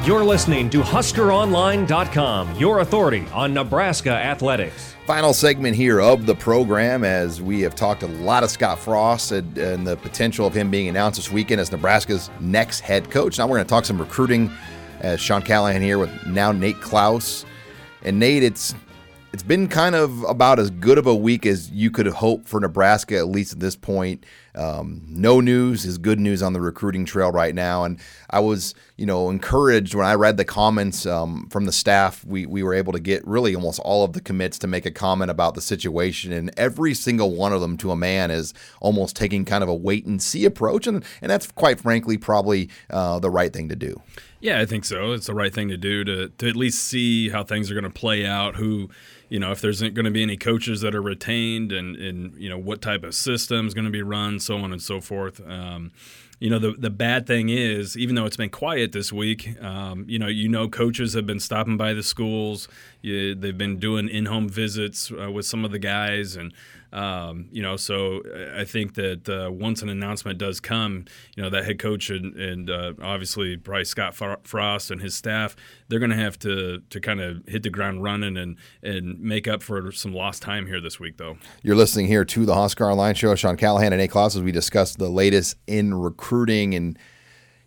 You're 0.06 0.24
listening 0.24 0.70
to 0.70 0.80
HuskerOnline.com, 0.80 2.56
your 2.56 2.80
authority 2.80 3.26
on 3.34 3.54
Nebraska 3.54 4.12
athletics. 4.12 4.96
Final 5.06 5.34
segment 5.34 5.76
here 5.76 6.00
of 6.00 6.26
the 6.26 6.36
program 6.36 7.04
as 7.04 7.42
we 7.42 7.60
have 7.62 7.76
talked 7.76 8.02
a 8.04 8.08
lot 8.08 8.42
of 8.46 8.50
Scott 8.50 8.80
Frost 8.80 9.34
and, 9.34 9.58
and 9.58 9.86
the 9.86 9.98
potential 9.98 10.48
of 10.48 10.54
him 10.54 10.72
being 10.72 10.88
announced 10.88 11.18
this 11.18 11.30
weekend 11.30 11.60
as 11.60 11.70
Nebraska's 11.70 12.30
next 12.40 12.80
head 12.80 13.12
coach. 13.12 13.38
Now 13.38 13.48
we're 13.48 13.58
going 13.58 13.66
to 13.66 13.70
talk 13.70 13.84
some 13.84 14.00
recruiting 14.00 14.50
as 15.02 15.20
Sean 15.20 15.42
Callahan 15.42 15.82
here 15.82 15.98
with 15.98 16.10
now 16.26 16.54
Nate 16.54 16.80
Clouse. 16.80 17.46
And 18.02 18.20
Nate, 18.20 18.42
it's 18.42 18.74
it's 19.34 19.44
been 19.44 19.68
kind 19.68 19.96
of 19.96 20.24
about 20.24 20.60
as 20.60 20.70
good 20.72 20.98
of 20.98 21.08
a 21.08 21.16
week 21.16 21.46
as 21.46 21.70
you 21.72 21.92
could 21.92 22.08
hope 22.08 22.48
for 22.48 22.62
Nebraska, 22.62 23.18
at 23.18 23.28
least 23.28 23.52
at 23.52 23.60
this 23.60 23.76
point. 23.76 24.26
Um, 24.60 25.02
no 25.08 25.40
news 25.40 25.86
is 25.86 25.98
good 25.98 26.20
news 26.20 26.44
on 26.44 26.52
the 26.52 26.60
recruiting 26.60 27.06
trail 27.06 27.32
right 27.32 27.56
now, 27.56 27.86
and 27.86 27.98
I 28.30 28.42
was, 28.42 28.76
you 28.98 29.06
know, 29.06 29.30
encouraged 29.30 29.96
when 29.96 30.06
I 30.06 30.16
read 30.16 30.36
the 30.36 30.44
comments 30.44 31.06
um, 31.06 31.48
from 31.50 31.64
the 31.64 31.72
staff. 31.72 32.26
We 32.26 32.46
we 32.46 32.62
were 32.62 32.74
able 32.74 32.92
to 32.92 33.00
get 33.00 33.26
really 33.26 33.56
almost 33.56 33.80
all 33.80 34.04
of 34.04 34.12
the 34.12 34.20
commits 34.20 34.60
to 34.60 34.68
make 34.68 34.86
a 34.86 34.92
comment 34.92 35.32
about 35.32 35.56
the 35.56 35.62
situation, 35.62 36.34
and 36.34 36.52
every 36.58 36.94
single 36.94 37.34
one 37.34 37.54
of 37.54 37.62
them, 37.62 37.78
to 37.78 37.92
a 37.92 37.96
man, 37.96 38.32
is 38.32 38.54
almost 38.82 39.16
taking 39.16 39.46
kind 39.46 39.64
of 39.64 39.70
a 39.70 39.76
wait 39.76 40.06
and 40.06 40.22
see 40.22 40.44
approach, 40.44 40.88
and 40.88 41.06
and 41.22 41.32
that's 41.32 41.50
quite 41.54 41.80
frankly 41.80 42.18
probably 42.18 42.70
uh, 42.90 43.18
the 43.20 43.30
right 43.30 43.54
thing 43.54 43.70
to 43.70 43.78
do. 43.78 44.02
Yeah, 44.42 44.60
I 44.60 44.66
think 44.66 44.86
so. 44.86 45.12
It's 45.12 45.28
the 45.28 45.34
right 45.34 45.54
thing 45.54 45.68
to 45.70 45.78
do 45.78 46.04
to 46.06 46.30
to 46.30 46.50
at 46.50 46.56
least 46.56 46.86
see 46.86 47.30
how 47.30 47.44
things 47.44 47.70
are 47.70 47.74
going 47.74 47.84
to 47.84 47.90
play 47.90 48.26
out. 48.26 48.56
Who 48.56 48.90
you 49.30 49.40
know 49.40 49.52
if 49.52 49.62
there's 49.62 49.82
going 49.82 50.06
to 50.06 50.12
be 50.12 50.24
any 50.24 50.38
coaches 50.38 50.82
that 50.82 50.96
are 50.96 51.02
retained 51.02 51.72
and 51.72 51.96
and 51.96 52.36
you 52.36 52.50
know 52.50 52.58
what 52.58 52.82
type 52.82 53.04
of 53.04 53.14
system 53.16 53.68
is 53.68 53.74
going 53.74 53.86
to 53.86 53.92
be 53.92 54.02
run 54.02 54.40
so 54.40 54.58
on 54.58 54.72
and 54.72 54.82
so 54.82 55.00
forth 55.00 55.40
um, 55.48 55.92
you 56.40 56.50
know 56.50 56.60
the 56.60 56.72
the 56.72 56.90
bad 56.90 57.28
thing 57.28 57.50
is 57.50 57.96
even 57.96 58.16
though 58.16 58.26
it's 58.26 58.38
been 58.38 58.50
quiet 58.50 58.92
this 58.92 59.14
week 59.14 59.62
um, 59.62 60.04
you 60.08 60.18
know 60.20 60.28
you 60.28 60.50
know 60.50 60.68
coaches 60.68 61.14
have 61.14 61.26
been 61.26 61.40
stopping 61.40 61.78
by 61.78 61.94
the 61.94 62.04
schools 62.04 62.68
you, 63.02 63.36
they've 63.36 63.58
been 63.58 63.78
doing 63.78 64.10
in-home 64.10 64.50
visits 64.50 65.12
uh, 65.12 65.32
with 65.32 65.46
some 65.46 65.64
of 65.64 65.72
the 65.72 65.80
guys 65.80 66.36
and 66.36 66.52
um, 66.92 67.50
you 67.52 67.62
know, 67.62 67.78
so 67.78 68.22
I 68.56 68.66
think 68.66 68.96
that 68.96 69.30
uh, 69.30 69.52
once 69.52 69.82
an 69.82 69.90
announcement 69.90 70.40
does 70.40 70.60
come, 70.60 71.06
you 71.36 71.44
know, 71.44 71.50
that 71.50 71.66
head 71.66 71.78
coach 71.78 72.10
and, 72.10 72.36
and 72.36 72.70
uh, 72.70 72.94
obviously 73.02 73.58
probably 73.58 73.86
Scott 73.86 74.16
Frost 74.16 74.90
and 74.90 75.00
his 75.00 75.14
staff, 75.14 75.56
they're 75.88 76.00
going 76.00 76.10
to 76.10 76.16
have 76.16 76.40
to 76.40 76.82
to 76.90 77.00
kind 77.00 77.22
of 77.22 77.44
hit 77.48 77.64
the 77.64 77.70
ground 77.70 78.02
running 78.04 78.38
and 78.38 78.58
and 78.82 79.20
make 79.20 79.48
up 79.48 79.62
for 79.62 79.92
some 79.92 80.14
lost 80.14 80.42
time 80.42 80.66
here 80.66 80.82
this 80.82 81.00
week, 81.00 81.18
though. 81.18 81.38
You're 81.62 81.76
listening 81.76 82.08
here 82.08 82.26
to 82.26 82.46
the 82.46 82.56
Husker 82.56 82.90
Online 82.90 83.14
Show. 83.14 83.36
Sean 83.36 83.56
Callahan 83.56 83.94
and 83.94 84.02
A. 84.02 84.08
Clouse 84.08 84.36
as 84.36 84.42
we 84.42 84.52
discuss 84.52 84.96
the 84.96 85.10
latest 85.10 85.58
in 85.68 85.94
recruiting 85.94 86.76
and. 86.76 86.98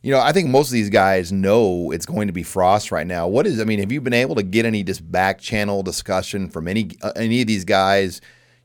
You 0.05 0.11
know, 0.11 0.19
I 0.19 0.33
think 0.33 0.49
most 0.49 0.67
of 0.67 0.73
these 0.73 0.91
guys 0.91 1.31
know 1.31 1.93
it's 1.93 2.07
going 2.07 2.27
to 2.27 2.33
be 2.33 2.43
Frost 2.43 2.91
right 2.91 3.07
now. 3.07 3.29
What 3.29 3.47
is? 3.47 3.61
I 3.61 3.65
mean, 3.65 3.79
have 3.79 3.93
you 3.93 4.01
been 4.01 4.13
able 4.13 4.35
to 4.35 4.43
get 4.43 4.67
any 4.67 4.83
just 4.83 5.09
back 5.13 5.39
channel 5.39 5.85
discussion 5.85 6.51
from 6.51 6.67
any 6.67 6.91
uh, 7.03 7.13
any 7.15 7.41
of 7.41 7.47
these 7.47 7.65
guys? 7.65 8.21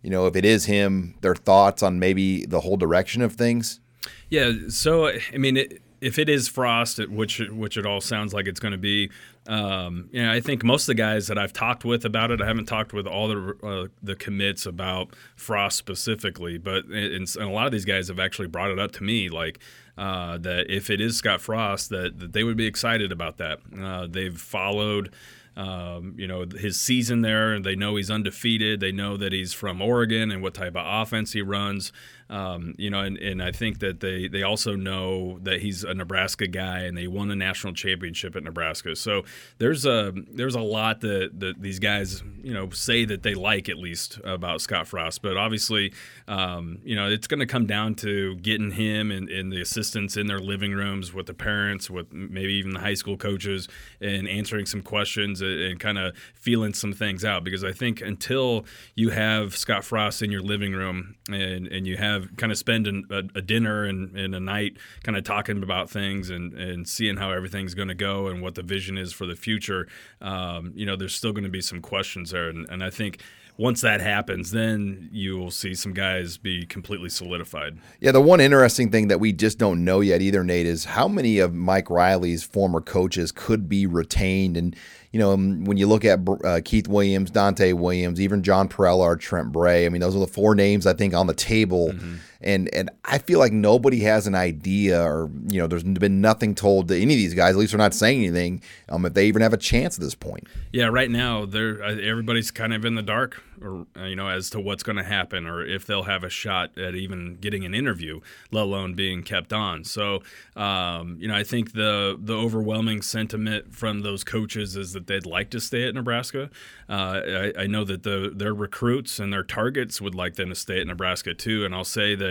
You 0.07 0.11
know, 0.11 0.25
if 0.25 0.37
it 0.37 0.45
is 0.45 0.63
him, 0.63 1.15
their 1.19 1.35
thoughts 1.35 1.83
on 1.83 1.99
maybe 1.99 2.45
the 2.45 2.61
whole 2.61 2.77
direction 2.77 3.21
of 3.21 3.33
things? 3.33 3.81
Yeah. 4.29 4.53
So, 4.69 5.09
I 5.09 5.37
mean, 5.37 5.57
it, 5.57 5.81
if 5.99 6.17
it 6.17 6.29
is 6.29 6.47
Frost, 6.47 7.05
which 7.09 7.39
which 7.39 7.75
it 7.75 7.85
all 7.85 7.99
sounds 7.99 8.33
like 8.33 8.47
it's 8.47 8.61
going 8.61 8.71
to 8.71 8.77
be, 8.77 9.11
um, 9.47 10.07
you 10.13 10.23
know, 10.23 10.31
I 10.31 10.39
think 10.39 10.63
most 10.63 10.83
of 10.83 10.87
the 10.87 10.93
guys 10.95 11.27
that 11.27 11.37
I've 11.37 11.51
talked 11.51 11.83
with 11.83 12.05
about 12.05 12.31
it, 12.31 12.41
I 12.41 12.45
haven't 12.45 12.67
talked 12.67 12.93
with 12.93 13.05
all 13.05 13.27
the 13.27 13.57
uh, 13.61 13.87
the 14.01 14.15
commits 14.15 14.65
about 14.65 15.09
Frost 15.35 15.77
specifically, 15.77 16.57
but 16.57 16.85
and, 16.85 17.27
and, 17.27 17.43
a 17.43 17.49
lot 17.49 17.65
of 17.65 17.73
these 17.73 17.83
guys 17.83 18.07
have 18.07 18.17
actually 18.19 18.47
brought 18.47 18.71
it 18.71 18.79
up 18.79 18.93
to 18.93 19.03
me, 19.03 19.27
like 19.27 19.59
uh, 19.97 20.37
that 20.37 20.73
if 20.73 20.89
it 20.89 21.01
is 21.01 21.17
Scott 21.17 21.41
Frost, 21.41 21.89
that, 21.89 22.17
that 22.19 22.31
they 22.31 22.45
would 22.45 22.55
be 22.55 22.65
excited 22.65 23.11
about 23.11 23.39
that. 23.39 23.59
Uh, 23.77 24.07
they've 24.07 24.39
followed 24.39 25.11
um, 25.57 26.13
you 26.17 26.27
know 26.27 26.45
his 26.57 26.79
season 26.79 27.21
there. 27.21 27.59
They 27.59 27.75
know 27.75 27.95
he's 27.95 28.11
undefeated. 28.11 28.79
They 28.79 28.91
know 28.91 29.17
that 29.17 29.33
he's 29.33 29.53
from 29.53 29.81
Oregon 29.81 30.31
and 30.31 30.41
what 30.41 30.53
type 30.53 30.75
of 30.75 30.85
offense 30.85 31.33
he 31.33 31.41
runs. 31.41 31.91
Um, 32.29 32.75
you 32.77 32.89
know, 32.89 32.99
and, 32.99 33.17
and 33.17 33.41
I 33.41 33.51
think 33.51 33.79
that 33.79 34.01
they 34.01 34.27
they 34.27 34.43
also 34.43 34.75
know 34.75 35.39
that 35.43 35.61
he's 35.61 35.83
a 35.83 35.93
Nebraska 35.93 36.47
guy 36.47 36.79
and 36.79 36.97
they 36.97 37.07
won 37.07 37.31
a 37.31 37.35
national 37.35 37.73
championship 37.73 38.35
at 38.35 38.43
Nebraska. 38.43 38.95
So 38.95 39.23
there's 39.59 39.85
a 39.85 40.13
there's 40.29 40.55
a 40.55 40.61
lot 40.61 41.01
that, 41.01 41.39
that 41.39 41.61
these 41.61 41.79
guys 41.79 42.23
you 42.41 42.53
know 42.53 42.69
say 42.71 43.05
that 43.05 43.23
they 43.23 43.33
like 43.33 43.69
at 43.69 43.77
least 43.77 44.19
about 44.23 44.61
Scott 44.61 44.87
Frost. 44.87 45.21
But 45.21 45.37
obviously, 45.37 45.93
um, 46.27 46.79
you 46.83 46.95
know, 46.95 47.07
it's 47.09 47.27
going 47.27 47.39
to 47.39 47.45
come 47.45 47.65
down 47.65 47.95
to 47.95 48.35
getting 48.37 48.71
him 48.71 49.11
and, 49.11 49.29
and 49.29 49.51
the 49.51 49.61
assistants 49.61 50.17
in 50.17 50.27
their 50.27 50.39
living 50.39 50.73
rooms 50.73 51.13
with 51.13 51.27
the 51.27 51.33
parents, 51.33 51.89
with 51.89 52.11
maybe 52.11 52.53
even 52.55 52.73
the 52.73 52.79
high 52.79 52.93
school 52.93 53.17
coaches, 53.17 53.69
and 54.01 54.27
answering 54.27 54.65
some 54.65 54.81
questions 54.81 55.41
and, 55.41 55.61
and 55.61 55.79
kind 55.79 55.97
of 55.97 56.15
feeling 56.33 56.73
some 56.73 56.91
things 56.91 57.23
out. 57.23 57.43
Because 57.43 57.63
I 57.63 57.71
think 57.71 58.01
until 58.01 58.65
you 58.95 59.11
have 59.11 59.55
Scott 59.55 59.85
Frost 59.85 60.21
in 60.21 60.31
your 60.31 60.41
living 60.41 60.73
room 60.73 61.15
and 61.29 61.67
and 61.67 61.85
you 61.87 61.97
have 61.97 62.16
have 62.19 62.37
kind 62.37 62.51
of 62.51 62.57
spend 62.57 62.87
an, 62.87 63.05
a, 63.09 63.23
a, 63.35 63.41
dinner 63.41 63.83
and, 63.83 64.15
and, 64.17 64.35
a 64.35 64.39
night 64.39 64.77
kind 65.03 65.17
of 65.17 65.23
talking 65.23 65.63
about 65.63 65.89
things 65.89 66.29
and, 66.29 66.53
and 66.53 66.87
seeing 66.87 67.17
how 67.17 67.31
everything's 67.31 67.73
going 67.73 67.87
to 67.87 67.95
go 67.95 68.27
and 68.27 68.41
what 68.41 68.55
the 68.55 68.63
vision 68.63 68.97
is 68.97 69.13
for 69.13 69.25
the 69.25 69.35
future, 69.35 69.87
um, 70.21 70.71
you 70.75 70.85
know, 70.85 70.95
there's 70.95 71.15
still 71.15 71.31
going 71.31 71.43
to 71.43 71.49
be 71.49 71.61
some 71.61 71.81
questions 71.81 72.31
there. 72.31 72.49
And, 72.49 72.69
and 72.69 72.83
I 72.83 72.89
think 72.89 73.21
once 73.57 73.81
that 73.81 74.01
happens, 74.01 74.51
then 74.51 75.09
you 75.11 75.37
will 75.37 75.49
see 75.49 75.73
some 75.73 75.93
guys 75.93 76.37
be 76.37 76.65
completely 76.65 77.09
solidified. 77.09 77.77
Yeah, 77.99 78.11
the 78.11 78.21
one 78.21 78.39
interesting 78.39 78.91
thing 78.91 79.07
that 79.07 79.19
we 79.19 79.33
just 79.33 79.57
don't 79.57 79.83
know 79.83 79.99
yet 79.99 80.21
either, 80.21 80.43
Nate, 80.43 80.67
is 80.67 80.85
how 80.85 81.07
many 81.07 81.39
of 81.39 81.53
Mike 81.53 81.89
Riley's 81.89 82.43
former 82.43 82.81
coaches 82.81 83.31
could 83.31 83.67
be 83.67 83.87
retained. 83.87 84.57
And, 84.57 84.75
you 85.17 85.23
know, 85.23 85.31
um, 85.31 85.65
when 85.65 85.77
you 85.77 85.87
look 85.87 86.05
at 86.05 86.19
uh, 86.45 86.61
Keith 86.63 86.87
Williams, 86.87 87.31
Donte 87.31 87.73
Williams, 87.73 88.21
even 88.21 88.43
John 88.43 88.69
Parrella 88.69 88.99
or 88.99 89.15
Trent 89.15 89.51
Bray, 89.51 89.87
I 89.87 89.89
mean, 89.89 89.99
those 89.99 90.15
are 90.15 90.19
the 90.19 90.27
four 90.27 90.53
names 90.53 90.85
I 90.85 90.93
think 90.93 91.15
on 91.15 91.25
the 91.25 91.33
table. 91.33 91.89
Mm-hmm 91.89 92.15
and 92.41 92.73
and 92.73 92.89
I 93.05 93.17
feel 93.17 93.39
like 93.39 93.51
nobody 93.51 93.99
has 94.01 94.27
an 94.27 94.35
idea, 94.35 95.01
or 95.01 95.29
you 95.47 95.59
know, 95.59 95.67
there's 95.67 95.83
been 95.83 96.21
nothing 96.21 96.55
told 96.55 96.87
to 96.89 96.95
any 96.95 97.13
of 97.13 97.17
these 97.17 97.33
guys. 97.33 97.51
At 97.51 97.57
least 97.57 97.71
they're 97.71 97.77
not 97.77 97.93
saying 97.93 98.23
anything. 98.23 98.61
Um, 98.89 99.05
if 99.05 99.13
they 99.13 99.27
even 99.27 99.41
have 99.41 99.53
a 99.53 99.57
chance 99.57 99.97
at 99.97 100.01
this 100.01 100.15
point. 100.15 100.47
Yeah, 100.71 100.85
right 100.85 101.09
now 101.09 101.45
they're 101.45 101.83
uh, 101.83 101.95
everybody's 101.95 102.51
kind 102.51 102.73
of 102.73 102.85
in 102.85 102.95
the 102.95 103.01
dark, 103.01 103.41
or 103.61 103.87
uh, 103.97 104.03
you 104.03 104.15
know, 104.15 104.29
as 104.29 104.49
to 104.51 104.59
what's 104.59 104.83
going 104.83 104.97
to 104.97 105.03
happen, 105.03 105.47
or 105.47 105.65
if 105.65 105.85
they'll 105.85 106.03
have 106.03 106.23
a 106.23 106.29
shot 106.29 106.77
at 106.77 106.95
even 106.95 107.37
getting 107.41 107.65
an 107.65 107.73
interview, 107.73 108.19
let 108.51 108.63
alone 108.63 108.93
being 108.93 109.23
kept 109.23 109.51
on. 109.53 109.83
So, 109.83 110.21
um, 110.55 111.17
you 111.19 111.27
know, 111.27 111.35
I 111.35 111.43
think 111.43 111.73
the 111.73 112.17
the 112.19 112.35
overwhelming 112.35 113.01
sentiment 113.01 113.73
from 113.73 114.01
those 114.01 114.23
coaches 114.23 114.75
is 114.75 114.93
that 114.93 115.07
they'd 115.07 115.25
like 115.25 115.49
to 115.51 115.59
stay 115.59 115.87
at 115.87 115.95
Nebraska. 115.95 116.49
Uh, 116.89 117.21
I, 117.25 117.53
I 117.63 117.67
know 117.67 117.83
that 117.83 118.03
the 118.03 118.31
their 118.33 118.53
recruits 118.53 119.19
and 119.19 119.33
their 119.33 119.43
targets 119.43 119.99
would 119.99 120.15
like 120.15 120.35
them 120.35 120.49
to 120.49 120.55
stay 120.55 120.79
at 120.79 120.87
Nebraska 120.87 121.33
too. 121.33 121.65
And 121.65 121.73
I'll 121.73 121.83
say 121.83 122.15
that 122.15 122.26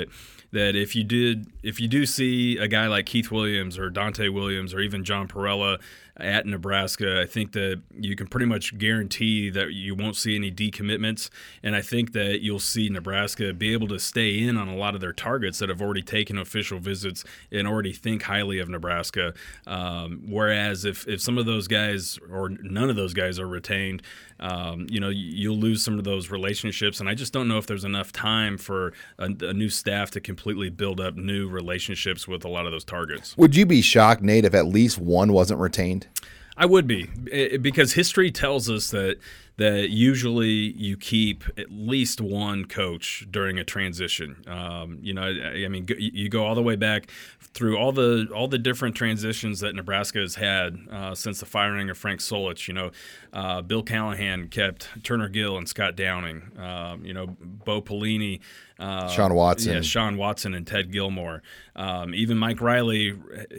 that 0.53 0.77
if 0.77 0.95
you 0.95 1.05
did 1.05 1.47
if 1.63 1.81
you 1.81 1.89
do 1.89 2.07
see 2.07 2.57
a 2.59 2.69
guy 2.69 2.87
like 2.87 3.07
Keith 3.07 3.31
Williams 3.31 3.79
or 3.79 3.91
Donte 3.91 4.33
Williams 4.33 4.73
or 4.73 4.81
even 4.81 5.05
John 5.05 5.29
Parrella 5.29 5.79
at 6.19 6.47
Nebraska, 6.47 7.21
I 7.21 7.27
think 7.27 7.53
that 7.53 7.83
you 7.99 8.17
can 8.17 8.27
pretty 8.27 8.47
much 8.47 8.77
guarantee 8.79 9.51
that 9.51 9.73
you 9.73 9.95
won't 9.95 10.17
see 10.17 10.35
any 10.35 10.51
decommitments, 10.51 11.29
and 11.63 11.77
I 11.77 11.83
think 11.83 12.13
that 12.13 12.41
you'll 12.41 12.59
see 12.59 12.89
Nebraska 12.89 13.53
be 13.53 13.73
able 13.73 13.89
to 13.89 13.99
stay 13.99 14.39
in 14.39 14.57
on 14.57 14.69
a 14.69 14.77
lot 14.77 14.95
of 14.95 15.01
their 15.01 15.13
targets 15.13 15.59
that 15.59 15.69
have 15.69 15.83
already 15.83 16.03
taken 16.03 16.39
official 16.39 16.79
visits 16.79 17.25
and 17.53 17.67
already 17.67 17.93
think 17.93 18.23
highly 18.23 18.59
of 18.59 18.69
Nebraska. 18.69 19.35
Um, 19.67 20.23
whereas 20.29 20.85
if 20.85 21.07
if 21.07 21.21
some 21.21 21.39
of 21.39 21.47
those 21.47 21.69
guys 21.69 22.19
or 22.31 22.49
none 22.49 22.91
of 22.91 22.97
those 22.97 23.13
guys 23.13 23.39
are 23.39 23.49
retained, 23.49 24.03
um, 24.41 24.87
you 24.91 25.01
know, 25.01 25.09
you'll 25.09 25.57
lose 25.57 25.83
some 25.83 25.99
of 25.99 26.05
those 26.05 26.31
relationships. 26.31 27.01
And 27.01 27.09
I 27.09 27.15
just 27.15 27.33
don't 27.33 27.49
know 27.49 27.59
if 27.59 27.67
there's 27.67 27.85
enough 27.85 28.13
time 28.13 28.59
for 28.59 28.93
a, 29.19 29.25
a, 29.41 29.53
new 29.53 29.71
staff 29.71 30.11
to 30.13 30.21
completely 30.21 30.69
build 30.69 31.01
up 31.01 31.17
new 31.17 31.49
relationships 31.49 32.29
with 32.29 32.45
a 32.45 32.49
lot 32.49 32.67
of 32.67 32.73
those 32.73 32.85
targets. 32.85 33.37
Would 33.37 33.57
you 33.57 33.65
be 33.65 33.81
shocked, 33.81 34.23
Nate, 34.23 34.45
if 34.45 34.55
at 34.55 34.67
least 34.67 34.99
one 34.99 35.33
wasn't 35.33 35.61
retained? 35.61 36.06
I 36.57 36.67
would 36.67 36.87
be 36.87 37.09
eh, 37.31 37.57
because 37.59 37.93
history 37.93 38.31
tells 38.31 38.71
us 38.71 38.91
that 38.91 39.19
that 39.59 39.89
usually 39.89 40.49
you 40.77 40.97
keep 40.97 41.45
at 41.57 41.71
least 41.71 42.21
one 42.21 42.67
coach 42.67 43.27
during 43.31 43.59
a 43.59 43.65
transition. 43.65 44.45
Um, 44.47 44.99
you 45.01 45.15
know, 45.15 45.23
I, 45.23 45.65
I, 45.65 45.69
mean, 45.69 45.87
you 45.99 46.29
go 46.29 46.45
all 46.45 46.55
the 46.55 46.63
way 46.63 46.77
back 46.77 47.11
through 47.41 47.79
all 47.79 47.91
the 47.91 48.29
all 48.35 48.49
the 48.49 48.59
different 48.59 48.95
transitions 48.97 49.61
that 49.61 49.75
Nebraska 49.75 50.19
has 50.19 50.35
had 50.35 50.79
uh, 50.91 51.15
since 51.15 51.41
the 51.41 51.47
firing 51.47 51.89
of 51.89 51.97
Frank 51.97 52.21
Solich. 52.21 52.69
You 52.69 52.75
know, 52.75 52.91
uh, 53.33 53.63
Bill 53.63 53.83
Callahan 53.83 54.49
kept 54.49 54.89
Turner 55.03 55.29
Gill 55.29 55.57
and 55.57 55.67
Scott 55.67 55.97
Downing. 55.97 56.53
Um, 56.59 57.05
you 57.05 57.15
know, 57.15 57.37
Bo 57.41 57.81
Pelini. 57.81 58.41
Uh, 58.79 59.09
Shawn 59.09 59.35
Watson. 59.35 59.73
Yeah, 59.73 59.81
Shawn 59.81 60.19
Watson 60.19 60.53
and 60.53 60.67
Ted 60.67 60.93
Gilmore. 60.93 61.43
Um, 61.75 62.15
even 62.15 62.37
Mike 62.37 62.61
Riley 62.61 63.15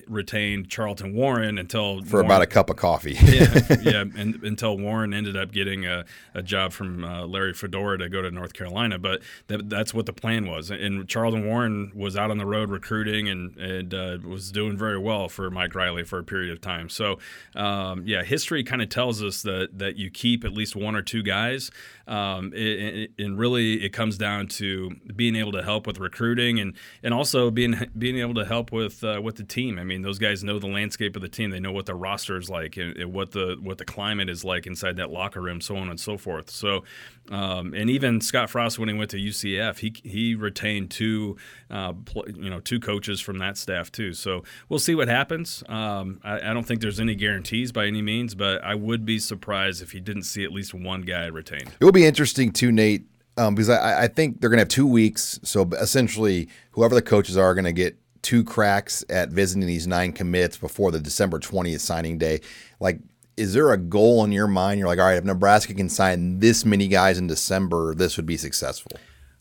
retained 0.08 0.70
Charlton 0.70 1.16
Warren 1.16 1.58
until 1.58 2.04
for 2.04 2.18
Warren, 2.18 2.28
about 2.28 2.44
a 2.44 2.48
cup 2.48 2.70
of 2.70 2.76
coffee. 2.76 3.18
yeah, 3.24 3.60
yeah, 3.82 4.02
and, 4.16 4.44
until 4.44 4.78
Warren 4.78 5.16
ended 5.16 5.36
up 5.36 5.52
getting 5.52 5.87
a, 5.88 6.06
a 6.34 6.42
job 6.42 6.74
from 6.74 7.04
uh, 7.04 7.26
Larry 7.26 7.54
Fedora 7.54 7.98
to 7.98 8.10
go 8.10 8.22
to 8.22 8.32
North 8.32 8.54
Carolina. 8.54 9.00
But 9.00 9.22
that, 9.48 9.70
that's 9.70 9.94
what 9.94 10.06
the 10.06 10.14
plan 10.14 10.48
was. 10.48 10.70
And 10.70 11.08
Charlton 11.08 11.46
Warren 11.46 11.92
was 11.96 12.16
out 12.16 12.32
on 12.32 12.38
the 12.38 12.46
road 12.46 12.70
recruiting 12.70 13.30
and, 13.30 13.56
and 13.58 13.94
uh, 13.94 14.18
was 14.28 14.52
doing 14.52 14.78
very 14.78 15.00
well 15.00 15.30
for 15.30 15.50
Mike 15.50 15.76
Riley 15.76 16.04
for 16.04 16.20
a 16.20 16.24
period 16.24 16.52
of 16.52 16.62
time. 16.62 16.90
So, 16.90 17.20
um, 17.56 18.04
yeah, 18.06 18.24
history 18.24 18.64
kind 18.64 18.82
of 18.82 18.90
tells 18.90 19.24
us 19.24 19.42
that, 19.44 19.78
that 19.80 19.96
you 19.98 20.10
keep 20.10 20.44
at 20.44 20.54
least 20.54 20.76
one 20.76 20.96
or 20.96 21.02
two 21.02 21.24
guys. 21.24 21.72
Um, 22.08 22.54
it, 22.56 23.12
and 23.20 23.38
really, 23.38 23.84
it 23.84 23.90
comes 23.90 24.18
down 24.18 24.48
to 24.48 24.96
being 25.16 25.36
able 25.36 25.52
to 25.52 25.62
help 25.62 25.86
with 25.86 26.00
recruiting 26.00 26.60
and, 26.60 26.74
and 27.04 27.14
also 27.14 27.52
being 27.52 27.76
being 27.98 28.20
able 28.20 28.34
to 28.36 28.46
help 28.46 28.72
with 28.72 29.04
uh, 29.04 29.20
with 29.22 29.36
the 29.36 29.44
team. 29.44 29.78
I 29.78 29.84
mean, 29.84 30.04
those 30.04 30.18
guys 30.18 30.44
know 30.44 30.58
the 30.58 30.68
landscape 30.68 31.16
of 31.18 31.22
the 31.22 31.28
team. 31.28 31.50
They 31.50 31.60
know 31.60 31.74
what 31.74 31.86
the 31.86 31.96
roster 31.96 32.38
is 32.38 32.50
like 32.50 32.78
and, 32.78 32.96
and 32.96 33.14
what 33.14 33.32
the 33.32 33.58
what 33.62 33.78
the 33.78 33.86
climate 33.86 34.30
is 34.30 34.46
like 34.46 34.66
inside 34.66 34.96
that 34.98 35.10
locker 35.10 35.42
room, 35.42 35.60
so 35.60 35.76
on 35.76 35.90
and 35.90 36.00
so 36.00 36.18
forth. 36.18 36.50
So, 36.50 36.86
um, 37.30 37.74
and 37.74 37.90
even 37.90 38.22
Scott 38.22 38.50
Frost 38.50 38.80
when 38.80 38.88
he 38.88 38.96
went 38.96 39.12
to 39.12 39.18
UCF, 39.18 39.80
he 39.80 39.94
he 40.10 40.34
retained 40.34 40.92
two 40.92 41.36
uh, 41.70 41.92
pl- 42.06 42.30
you 42.30 42.50
know 42.50 42.62
two 42.62 42.80
coaches 42.80 43.20
from 43.20 43.38
that 43.40 43.58
staff 43.58 43.92
too. 43.92 44.14
So 44.14 44.44
we'll 44.70 44.80
see 44.80 44.96
what 44.96 45.10
happens. 45.10 45.62
Um, 45.68 46.22
I, 46.24 46.52
I 46.52 46.54
don't 46.54 46.64
think 46.64 46.80
there's 46.80 47.02
any 47.02 47.16
guarantees 47.16 47.74
by 47.74 47.86
any 47.86 48.02
means, 48.02 48.34
but 48.34 48.64
I 48.64 48.76
would 48.76 49.06
be 49.06 49.20
surprised 49.20 49.82
if 49.82 49.92
he 49.92 50.00
didn't 50.00 50.24
see 50.24 50.46
at 50.46 50.54
least 50.54 50.74
one 50.74 51.02
guy 51.02 51.26
retained. 51.26 51.76
It 51.82 51.97
be 51.97 51.97
interesting 52.06 52.52
too, 52.52 52.72
Nate, 52.72 53.06
um, 53.38 53.56
because 53.56 53.70
I, 53.70 54.04
I, 54.04 54.08
think 54.08 54.42
they're 54.42 54.50
going 54.50 54.58
to 54.58 54.62
have 54.62 54.70
two 54.70 54.88
weeks. 54.88 55.40
So 55.44 55.70
essentially, 55.80 56.50
whoever 56.72 56.96
the 56.96 57.02
coaches 57.02 57.38
are, 57.38 57.46
are 57.46 57.54
going 57.54 57.66
to 57.66 57.74
get 57.74 57.98
two 58.22 58.44
cracks 58.44 59.06
at 59.10 59.30
visiting 59.30 59.68
these 59.68 59.88
nine 59.88 60.12
commits 60.12 60.58
before 60.58 60.92
the 60.92 61.00
December 61.00 61.40
20th 61.40 61.80
signing 61.80 62.18
day. 62.18 62.42
Like, 62.80 63.00
is 63.38 63.54
there 63.54 63.72
a 63.72 63.78
goal 63.78 64.24
in 64.26 64.32
your 64.32 64.48
mind? 64.48 64.80
You're 64.80 64.88
like, 64.88 65.00
all 65.00 65.06
right, 65.06 65.18
if 65.18 65.24
Nebraska 65.24 65.74
can 65.74 65.90
sign 65.90 66.40
this 66.40 66.66
many 66.66 66.88
guys 66.88 67.18
in 67.20 67.28
December, 67.28 67.94
this 67.94 68.18
would 68.18 68.26
be 68.26 68.38
successful. 68.38 68.92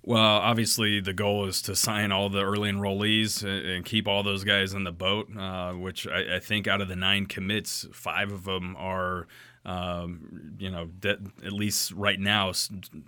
Well, 0.02 0.20
obviously, 0.20 1.00
the 1.00 1.12
goal 1.12 1.46
is 1.46 1.60
to 1.62 1.74
sign 1.74 2.12
all 2.12 2.28
the 2.28 2.44
early 2.44 2.70
enrollees 2.70 3.42
and 3.42 3.84
keep 3.84 4.06
all 4.06 4.22
those 4.22 4.44
guys 4.44 4.72
in 4.72 4.84
the 4.84 4.92
boat, 4.92 5.36
uh, 5.36 5.72
which 5.72 6.06
I, 6.06 6.36
I, 6.36 6.38
think 6.38 6.68
out 6.68 6.80
of 6.80 6.86
the 6.86 6.94
nine 6.94 7.26
commits, 7.26 7.88
five 7.92 8.30
of 8.30 8.44
them 8.44 8.76
are 8.78 9.26
um, 9.66 10.54
you 10.58 10.70
know, 10.70 10.86
de- 10.86 11.18
at 11.44 11.52
least 11.52 11.92
right 11.92 12.18
now, 12.18 12.52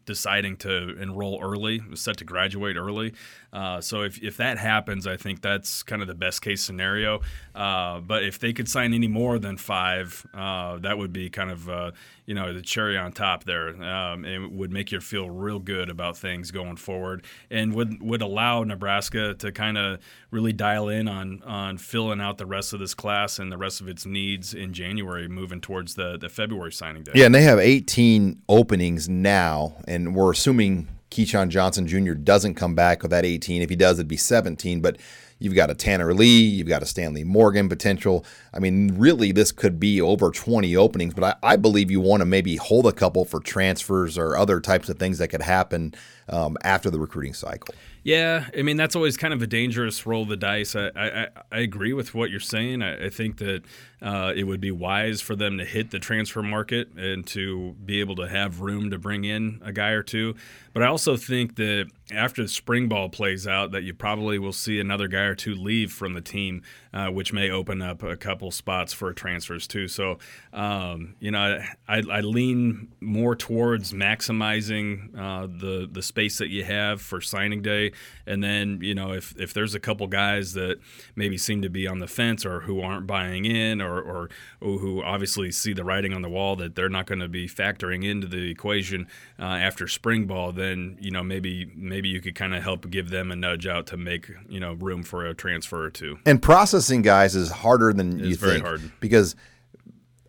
deciding 0.05 0.57
to 0.59 1.01
enroll 1.01 1.41
early, 1.41 1.81
set 1.95 2.19
to 2.19 2.25
graduate 2.25 2.77
early. 2.77 3.15
Uh, 3.53 3.81
so 3.81 4.03
if, 4.03 4.23
if 4.23 4.37
that 4.37 4.59
happens, 4.59 5.07
I 5.07 5.17
think 5.17 5.41
that's 5.41 5.83
kind 5.83 6.03
of 6.03 6.09
the 6.09 6.15
best 6.15 6.43
case 6.43 6.63
scenario. 6.63 7.21
Uh, 7.55 8.01
but 8.01 8.23
if 8.23 8.39
they 8.39 8.53
could 8.53 8.69
sign 8.69 8.93
any 8.93 9.09
more 9.09 9.39
than 9.39 9.57
five, 9.57 10.27
uh, 10.35 10.79
that 10.79 10.99
would 10.99 11.13
be 11.13 11.31
kind 11.31 11.51
of 11.51 11.69
uh, 11.69 11.93
you 12.27 12.35
know 12.35 12.53
the 12.53 12.61
cherry 12.61 12.99
on 12.99 13.13
top 13.13 13.45
there. 13.45 13.71
Um, 13.83 14.25
it 14.25 14.53
would 14.53 14.71
make 14.71 14.93
you 14.93 15.01
feel 15.01 15.31
real 15.31 15.59
good 15.59 15.89
about 15.89 16.17
things 16.17 16.51
going 16.51 16.77
forward, 16.77 17.25
and 17.51 17.75
would 17.75 18.03
would 18.03 18.21
allow 18.21 18.65
Nebraska 18.65 19.35
to 19.35 19.51
kind 19.51 19.79
of 19.79 20.01
really 20.31 20.53
dial 20.53 20.91
in 20.91 21.09
on 21.09 21.43
on 21.45 21.79
filling 21.79 22.21
out 22.21 22.37
the 22.37 22.47
rest 22.47 22.75
of 22.75 22.81
this 22.81 22.95
class 22.95 23.39
and 23.39 23.51
the 23.51 23.59
rest 23.59 23.81
of 23.81 23.89
its 23.89 24.05
needs 24.05 24.53
in 24.53 24.75
January, 24.75 25.27
moving 25.27 25.61
towards 25.61 25.95
the 25.95 26.19
the 26.19 26.29
February 26.29 26.73
signing 26.73 27.03
day. 27.03 27.13
Yeah, 27.15 27.27
and 27.27 27.35
they 27.35 27.43
have 27.43 27.59
18 27.59 28.43
openings 28.49 29.09
now, 29.09 29.77
and 29.89 30.15
we're 30.15 30.33
assuming 30.33 30.87
Keyshawn 31.11 31.49
Johnson 31.49 31.87
Jr. 31.87 32.13
doesn't 32.13 32.55
come 32.55 32.75
back 32.75 33.03
with 33.03 33.11
that 33.11 33.25
18. 33.25 33.63
If 33.63 33.71
he 33.71 33.77
does, 33.77 33.99
it'd 33.99 34.09
be 34.09 34.17
17. 34.17 34.81
But 34.81 34.99
you've 35.39 35.55
got 35.55 35.71
a 35.71 35.75
Tanner 35.75 36.13
Lee, 36.13 36.41
you've 36.41 36.69
got 36.69 36.83
a 36.83 36.87
Stanley 36.87 37.25
Morgan 37.25 37.69
potential. 37.69 38.25
I 38.53 38.59
mean, 38.59 38.95
really, 38.97 39.33
this 39.33 39.53
could 39.53 39.79
be 39.81 40.01
over 40.01 40.31
20 40.31 40.77
openings. 40.77 41.15
But 41.15 41.39
I, 41.43 41.53
I 41.53 41.57
believe 41.57 41.91
you 41.91 42.01
want 42.01 42.21
to 42.21 42.27
maybe 42.27 42.57
hold 42.57 42.87
a 42.87 42.93
couple 42.93 43.25
for 43.25 43.41
transfers 43.41 44.19
or 44.19 44.37
other 44.37 44.61
types 44.61 44.89
of 44.89 44.99
things 44.99 45.19
that 45.19 45.29
could 45.29 45.43
happen 45.43 45.95
um, 46.29 46.57
after 46.63 46.91
the 46.91 46.99
recruiting 46.99 47.35
cycle. 47.35 47.75
Yeah, 48.03 48.47
I 48.57 48.63
mean 48.63 48.77
that's 48.77 48.97
always 48.97 49.17
kind 49.17 49.35
of 49.35 49.43
a 49.43 49.47
dangerous 49.47 50.07
roll 50.07 50.23
of 50.23 50.29
the 50.29 50.37
dice. 50.37 50.75
I 50.77 50.91
I, 50.97 51.29
I 51.53 51.59
agree 51.59 51.93
with 51.93 52.15
what 52.15 52.31
you're 52.31 52.41
saying. 52.41 52.83
I, 52.83 53.07
I 53.07 53.09
think 53.11 53.39
that 53.39 53.63
uh, 54.01 54.33
it 54.35 54.45
would 54.45 54.61
be 54.61 54.71
wise 54.71 55.21
for 55.21 55.37
them 55.37 55.59
to 55.59 55.65
hit 55.65 55.91
the 55.91 55.99
transfer 55.99 56.43
market 56.43 56.89
and 56.97 57.27
to 57.29 57.75
be 57.85 58.01
able 58.01 58.17
to 58.17 58.29
have 58.29 58.61
room 58.61 58.91
to 58.91 58.99
bring 58.99 59.25
in 59.25 59.61
a 59.65 59.73
guy 59.73 59.91
or 59.91 60.03
two. 60.03 60.35
But 60.73 60.83
I 60.83 60.87
also 60.87 61.17
think 61.17 61.57
that 61.57 61.91
after 62.13 62.43
the 62.43 62.49
spring 62.49 62.89
ball 62.89 63.09
plays 63.09 63.47
out, 63.47 63.73
that 63.73 63.83
you 63.83 63.93
probably 63.93 64.39
will 64.39 64.53
see 64.53 64.81
another 64.81 65.09
guy 65.09 65.23
or 65.23 65.35
two 65.35 65.55
leave 65.55 65.93
from 65.93 66.15
the 66.15 66.21
team, 66.21 66.63
uh, 66.93 67.09
which 67.09 67.33
may 67.33 67.51
open 67.51 67.83
up 67.83 68.03
a 68.03 68.17
couple 68.17 68.51
spots 68.51 68.93
for 68.93 69.13
transfers 69.13 69.67
too. 69.67 69.89
So, 69.89 70.19
um, 70.53 71.15
you 71.21 71.31
know, 71.31 71.61
I, 71.87 72.03
I, 72.11 72.21
lean 72.21 72.93
more 73.01 73.35
towards 73.35 73.93
maximizing 73.93 75.19
uh, 75.19 75.47
the 75.47 75.89
the 75.91 76.03
space 76.03 76.39
that 76.39 76.49
you 76.49 76.65
have 76.65 77.01
for 77.01 77.21
signing 77.21 77.63
day, 77.63 77.93
and 78.27 78.43
then 78.43 78.79
you 78.83 78.95
know 78.95 79.13
if 79.13 79.35
if 79.39 79.53
there's 79.53 79.75
a 79.75 79.81
couple 79.81 80.07
guys 80.07 80.55
that 80.55 80.79
maybe 81.15 81.37
seem 81.37 81.63
to 81.63 81.69
be 81.69 81.87
on 81.87 81.99
the 81.99 82.07
fence 82.07 82.47
or 82.47 82.61
who 82.61 82.81
aren't 82.81 83.07
buying 83.07 83.45
in 83.45 83.81
or 83.81 84.01
or, 84.01 84.29
or 84.61 84.79
who 84.79 85.03
obviously 85.03 85.51
see 85.51 85.73
the 85.73 85.85
writing 85.85 86.15
on 86.15 86.23
the 86.23 86.29
wall 86.29 86.57
that 86.57 86.75
they're 86.75 86.89
not 86.89 87.07
going 87.07 87.21
to 87.21 87.29
be 87.29 87.47
factoring 87.49 88.05
into 88.05 88.27
the 88.27 88.51
equation 88.51 89.07
uh, 89.39 89.45
after 89.45 89.87
spring 89.87 90.27
ball, 90.27 90.53
then 90.53 90.97
you 91.01 91.11
know 91.11 91.23
maybe 91.23 91.71
maybe 91.77 91.98
you 92.07 92.21
could 92.21 92.35
kind 92.35 92.55
of 92.55 92.63
help 92.63 92.89
give 92.91 93.11
them 93.11 93.33
a 93.33 93.37
nudge 93.37 93.67
out 93.67 93.87
to 93.89 93.97
make 93.97 94.31
you 94.49 94.61
know 94.61 94.75
room 94.75 95.03
for 95.03 95.27
a 95.27 95.35
transfer 95.35 95.83
or 95.83 95.91
two. 95.91 96.19
And 96.27 96.41
processing 96.41 97.03
guys 97.03 97.35
is 97.35 97.51
harder 97.51 97.93
than 97.93 98.21
it's 98.21 98.29
you 98.29 98.35
think 98.37 98.63
hard. 98.63 98.93
because 99.01 99.35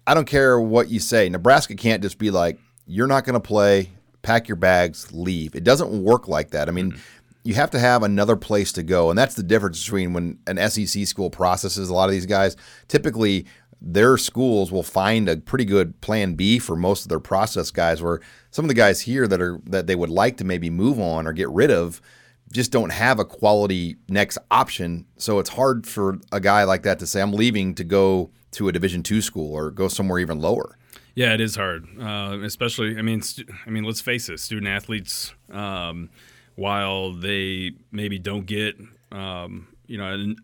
I 0.10 0.16
don't 0.16 0.26
care 0.26 0.60
what 0.60 0.90
you 0.90 1.00
say. 1.00 1.30
Nebraska 1.30 1.76
can't 1.76 2.02
just 2.02 2.18
be 2.18 2.32
like, 2.32 2.58
you're 2.88 3.06
not 3.06 3.26
going 3.26 3.36
to 3.36 3.40
play, 3.40 3.92
pack 4.24 4.48
your 4.48 4.56
bags, 4.56 5.12
leave. 5.12 5.54
It 5.54 5.64
doesn't 5.64 6.04
work 6.04 6.28
like 6.28 6.50
that. 6.50 6.68
I 6.68 6.72
mean, 6.72 6.94
mm-hmm. 6.94 7.02
you 7.44 7.54
have 7.54 7.70
to 7.72 7.80
have 7.80 8.02
another 8.02 8.36
place 8.36 8.72
to 8.74 8.84
go. 8.84 9.12
And 9.12 9.20
that's 9.20 9.36
the 9.36 9.44
difference 9.44 9.84
between 9.84 10.14
when 10.14 10.40
an 10.48 10.58
SEC 10.70 11.06
school 11.06 11.30
processes 11.30 11.90
a 11.90 11.94
lot 11.94 12.06
of 12.06 12.12
these 12.12 12.26
guys. 12.26 12.58
Typically, 12.88 13.46
their 13.82 14.18
schools 14.18 14.72
will 14.72 14.84
find 14.84 15.30
a 15.30 15.38
pretty 15.38 15.66
good 15.66 16.00
plan 16.02 16.34
B 16.36 16.60
for 16.60 16.76
most 16.76 17.04
of 17.04 17.10
their 17.10 17.20
process 17.20 17.72
guys 17.72 18.02
where 18.02 18.20
some 18.52 18.66
of 18.66 18.70
the 18.70 18.76
guys 18.76 19.02
here 19.02 19.28
that 19.28 19.42
are 19.42 19.62
that 19.66 19.88
they 19.88 19.96
would 19.96 20.10
like 20.10 20.38
to 20.38 20.44
maybe 20.44 20.70
move 20.70 21.00
on 21.00 21.26
or 21.28 21.34
get 21.34 21.50
rid 21.50 21.72
of 21.72 22.02
just 22.52 22.72
don't 22.72 22.92
have 22.92 23.20
a 23.20 23.26
quality 23.26 23.96
next 24.10 24.38
option. 24.50 25.06
So 25.18 25.40
it's 25.40 25.52
hard 25.52 25.86
for 25.86 26.20
a 26.32 26.40
guy 26.40 26.64
like 26.64 26.84
that 26.84 27.00
to 27.00 27.08
say 27.08 27.22
I'm 27.22 27.32
leaving 27.32 27.76
to 27.76 27.84
go 27.84 28.32
to 28.52 28.68
a 28.68 28.72
Division 28.72 29.04
two 29.04 29.22
school 29.22 29.54
or 29.54 29.72
go 29.72 29.88
somewhere 29.88 30.20
even 30.20 30.40
lower. 30.40 30.76
Yeah, 31.16 31.34
it 31.34 31.42
is 31.42 31.56
hard, 31.56 31.86
uh, 32.00 32.40
especially. 32.44 32.98
I 32.98 33.02
mean, 33.02 33.22
stu- 33.22 33.46
I 33.66 33.70
mean, 33.70 33.84
let's 33.84 34.02
face 34.02 34.30
it, 34.30 34.40
student 34.40 34.68
athletes, 34.68 35.34
um, 35.52 36.10
while 36.56 37.14
they 37.14 37.72
maybe 37.92 38.20
don't 38.20 38.46
get, 38.46 38.76
um, 39.12 39.68
you 39.86 39.98
know, 39.98 40.06
en- 40.14 40.36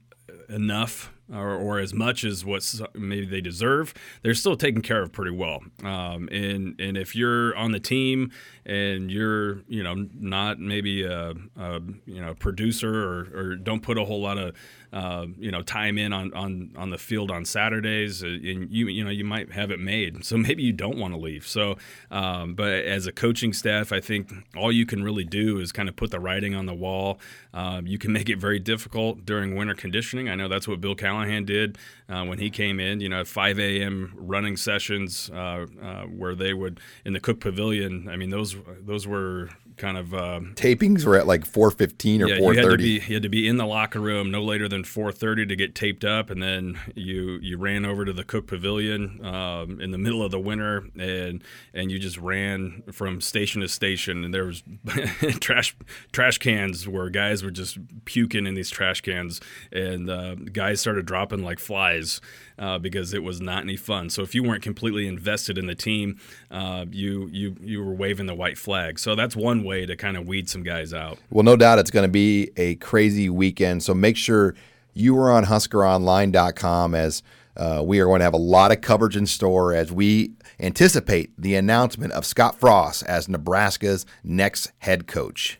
enough 0.50 1.12
or, 1.34 1.56
or 1.56 1.80
as 1.80 1.94
much 1.94 2.24
as 2.24 2.46
what 2.46 2.70
maybe 2.94 3.26
they 3.26 3.42
deserve, 3.42 3.94
they're 4.22 4.34
still 4.34 4.56
taken 4.56 4.82
care 4.82 5.02
of 5.02 5.12
pretty 5.12 5.32
well. 5.32 5.62
Um, 5.84 6.30
and 6.32 6.80
and 6.80 6.98
if 6.98 7.16
you're 7.16 7.56
on 7.56 7.72
the 7.72 7.80
team 7.80 8.32
and 8.66 9.12
you're 9.12 9.62
you 9.68 9.84
know 9.84 10.08
not 10.20 10.60
maybe 10.60 11.04
a, 11.04 11.34
a 11.58 11.82
you 12.06 12.22
know 12.22 12.34
producer 12.36 13.04
or, 13.04 13.20
or 13.34 13.56
don't 13.56 13.82
put 13.82 13.98
a 13.98 14.06
whole 14.06 14.22
lot 14.22 14.38
of 14.38 14.56
uh, 14.96 15.26
you 15.38 15.52
know 15.52 15.62
time 15.62 15.98
in 15.98 16.14
on, 16.14 16.34
on 16.34 16.72
on 16.78 16.90
the 16.90 16.98
field 16.98 17.30
on 17.30 17.44
Saturdays, 17.44 18.24
uh, 18.24 18.28
and 18.28 18.72
you 18.72 18.88
you 18.88 19.04
know 19.04 19.10
you 19.10 19.26
might 19.26 19.52
have 19.52 19.70
it 19.70 19.80
made. 19.80 20.24
So 20.24 20.38
maybe 20.48 20.64
you 20.64 20.72
don't 20.72 20.98
want 20.98 21.14
to 21.14 21.20
leave. 21.20 21.46
So, 21.46 21.76
um, 22.10 22.56
but 22.56 22.86
as 22.86 23.06
a 23.06 23.12
coaching 23.12 23.52
staff, 23.52 23.92
I 23.92 24.00
think 24.00 24.32
all 24.56 24.72
you 24.72 24.86
can 24.86 25.04
really 25.04 25.26
do 25.26 25.60
is 25.60 25.74
kind 25.74 25.90
of 25.90 25.98
put 25.98 26.12
the 26.12 26.20
writing 26.20 26.56
on 26.56 26.66
the 26.66 26.74
wall. 26.74 27.20
Um, 27.54 27.86
you 27.86 27.98
can 27.98 28.14
make 28.18 28.30
it 28.30 28.38
very 28.38 28.58
difficult 28.58 29.26
during 29.26 29.56
winter 29.56 29.76
conditioning. 29.76 30.30
I 30.30 30.36
know 30.36 30.48
that's 30.48 30.68
what 30.68 30.80
Bill 30.80 30.96
Callahan 30.96 31.44
did 31.44 31.78
uh, 32.08 32.24
when 32.24 32.40
he 32.40 32.50
came 32.50 32.80
in. 32.80 33.02
You 33.02 33.10
know, 33.10 33.20
at 33.20 33.28
5 33.28 33.60
a.m. 33.60 34.14
running 34.16 34.56
sessions 34.56 35.30
uh, 35.34 35.66
uh, 35.84 36.04
where 36.04 36.36
they 36.36 36.54
would 36.54 36.80
in 37.04 37.12
the 37.12 37.20
Cook 37.20 37.42
Pavilion. 37.42 38.08
I 38.10 38.16
mean, 38.16 38.30
those 38.30 38.56
those 38.80 39.06
were 39.06 39.50
kind 39.78 39.98
of 39.98 40.14
um, 40.14 40.54
tapings 40.56 41.06
were 41.06 41.16
at 41.16 41.28
like 41.28 41.46
4:15 41.46 42.22
or 42.22 42.28
yeah, 42.28 42.38
4:30. 42.38 42.40
You 42.40 42.62
had, 42.62 42.70
to 42.70 42.78
be, 42.78 42.90
you 42.90 43.14
had 43.16 43.24
to 43.24 43.30
be 43.30 43.48
in 43.48 43.58
the 43.58 43.66
locker 43.66 44.00
room 44.00 44.32
no 44.32 44.44
later 44.44 44.68
than 44.68 44.84
4:30 44.84 45.48
to 45.50 45.56
get 45.56 45.76
taped 45.76 46.06
up, 46.06 46.30
and 46.30 46.42
then 46.42 46.80
you 46.96 47.40
you 47.42 47.58
ran 47.58 47.86
over 47.86 48.06
to 48.06 48.14
the 48.14 48.24
Cook 48.24 48.48
Pavilion 48.48 49.24
um, 49.26 49.80
in 49.82 49.92
the 49.92 49.98
middle 49.98 50.24
of 50.24 50.32
the 50.32 50.40
winter, 50.40 50.86
and 50.98 51.44
and 51.74 51.92
you 51.92 52.00
just 52.00 52.18
ran 52.18 52.84
from 52.92 53.22
station 53.22 53.62
to 53.62 53.68
station, 53.68 54.24
and 54.24 54.34
there 54.34 54.46
was 54.46 54.64
trash 55.40 55.76
trash 56.12 56.38
cans 56.38 56.88
where 56.88 57.10
guys 57.10 57.44
were 57.44 57.52
just 57.52 57.78
puking 58.06 58.46
in 58.46 58.56
these 58.56 58.70
trash 58.70 59.02
cans, 59.02 59.42
and 59.72 60.10
uh, 60.10 60.36
guys 60.36 60.82
started 60.82 61.06
dropping 61.06 61.44
like 61.44 61.60
flies 61.60 62.22
uh, 62.58 62.78
because 62.78 63.14
it 63.14 63.24
was 63.24 63.42
not 63.42 63.64
any 63.64 63.78
fun. 63.78 64.10
So 64.10 64.22
if 64.22 64.34
you 64.34 64.44
weren't 64.44 64.64
completely 64.64 65.08
invested 65.08 65.58
in 65.58 65.68
the 65.68 65.76
team, 65.76 66.20
uh, 66.52 66.86
you 66.90 67.28
you 67.32 67.56
you 67.62 67.84
were 67.84 67.94
waving 67.94 68.26
the 68.26 68.36
white 68.36 68.58
flag. 68.58 69.00
So 69.00 69.16
that's 69.16 69.36
one 69.36 69.64
way 69.64 69.86
to 69.86 69.96
kind 69.96 70.18
of 70.18 70.28
weed 70.28 70.50
some 70.50 70.64
guys 70.64 70.94
out. 70.94 71.18
Well, 71.30 71.44
no 71.44 71.56
doubt 71.56 71.80
it's 71.80 71.92
going 71.92 72.06
to 72.06 72.12
be 72.12 72.52
a 72.58 72.76
crazy 72.76 73.30
weekend. 73.30 73.84
So 73.84 73.94
make 73.94 74.18
sure 74.18 74.56
you 74.94 75.18
are 75.18 75.32
on 75.32 75.46
HuskerOnline.com 75.46 76.96
as 76.96 77.22
uh, 77.58 77.82
we 77.86 78.00
are 78.00 78.06
going 78.06 78.20
to 78.20 78.26
have 78.26 78.34
a 78.34 78.38
lot 78.38 78.72
of 78.72 78.82
coverage 78.82 79.16
in 79.16 79.26
store 79.26 79.74
as 79.74 79.92
we 79.92 80.34
anticipate 80.60 81.32
the 81.38 81.56
announcement 81.56 82.14
of 82.14 82.26
Scott 82.26 82.60
Frost 82.60 83.04
as 83.04 83.30
Nebraska's 83.30 84.06
next 84.24 84.72
head 84.80 85.08
coach. 85.08 85.60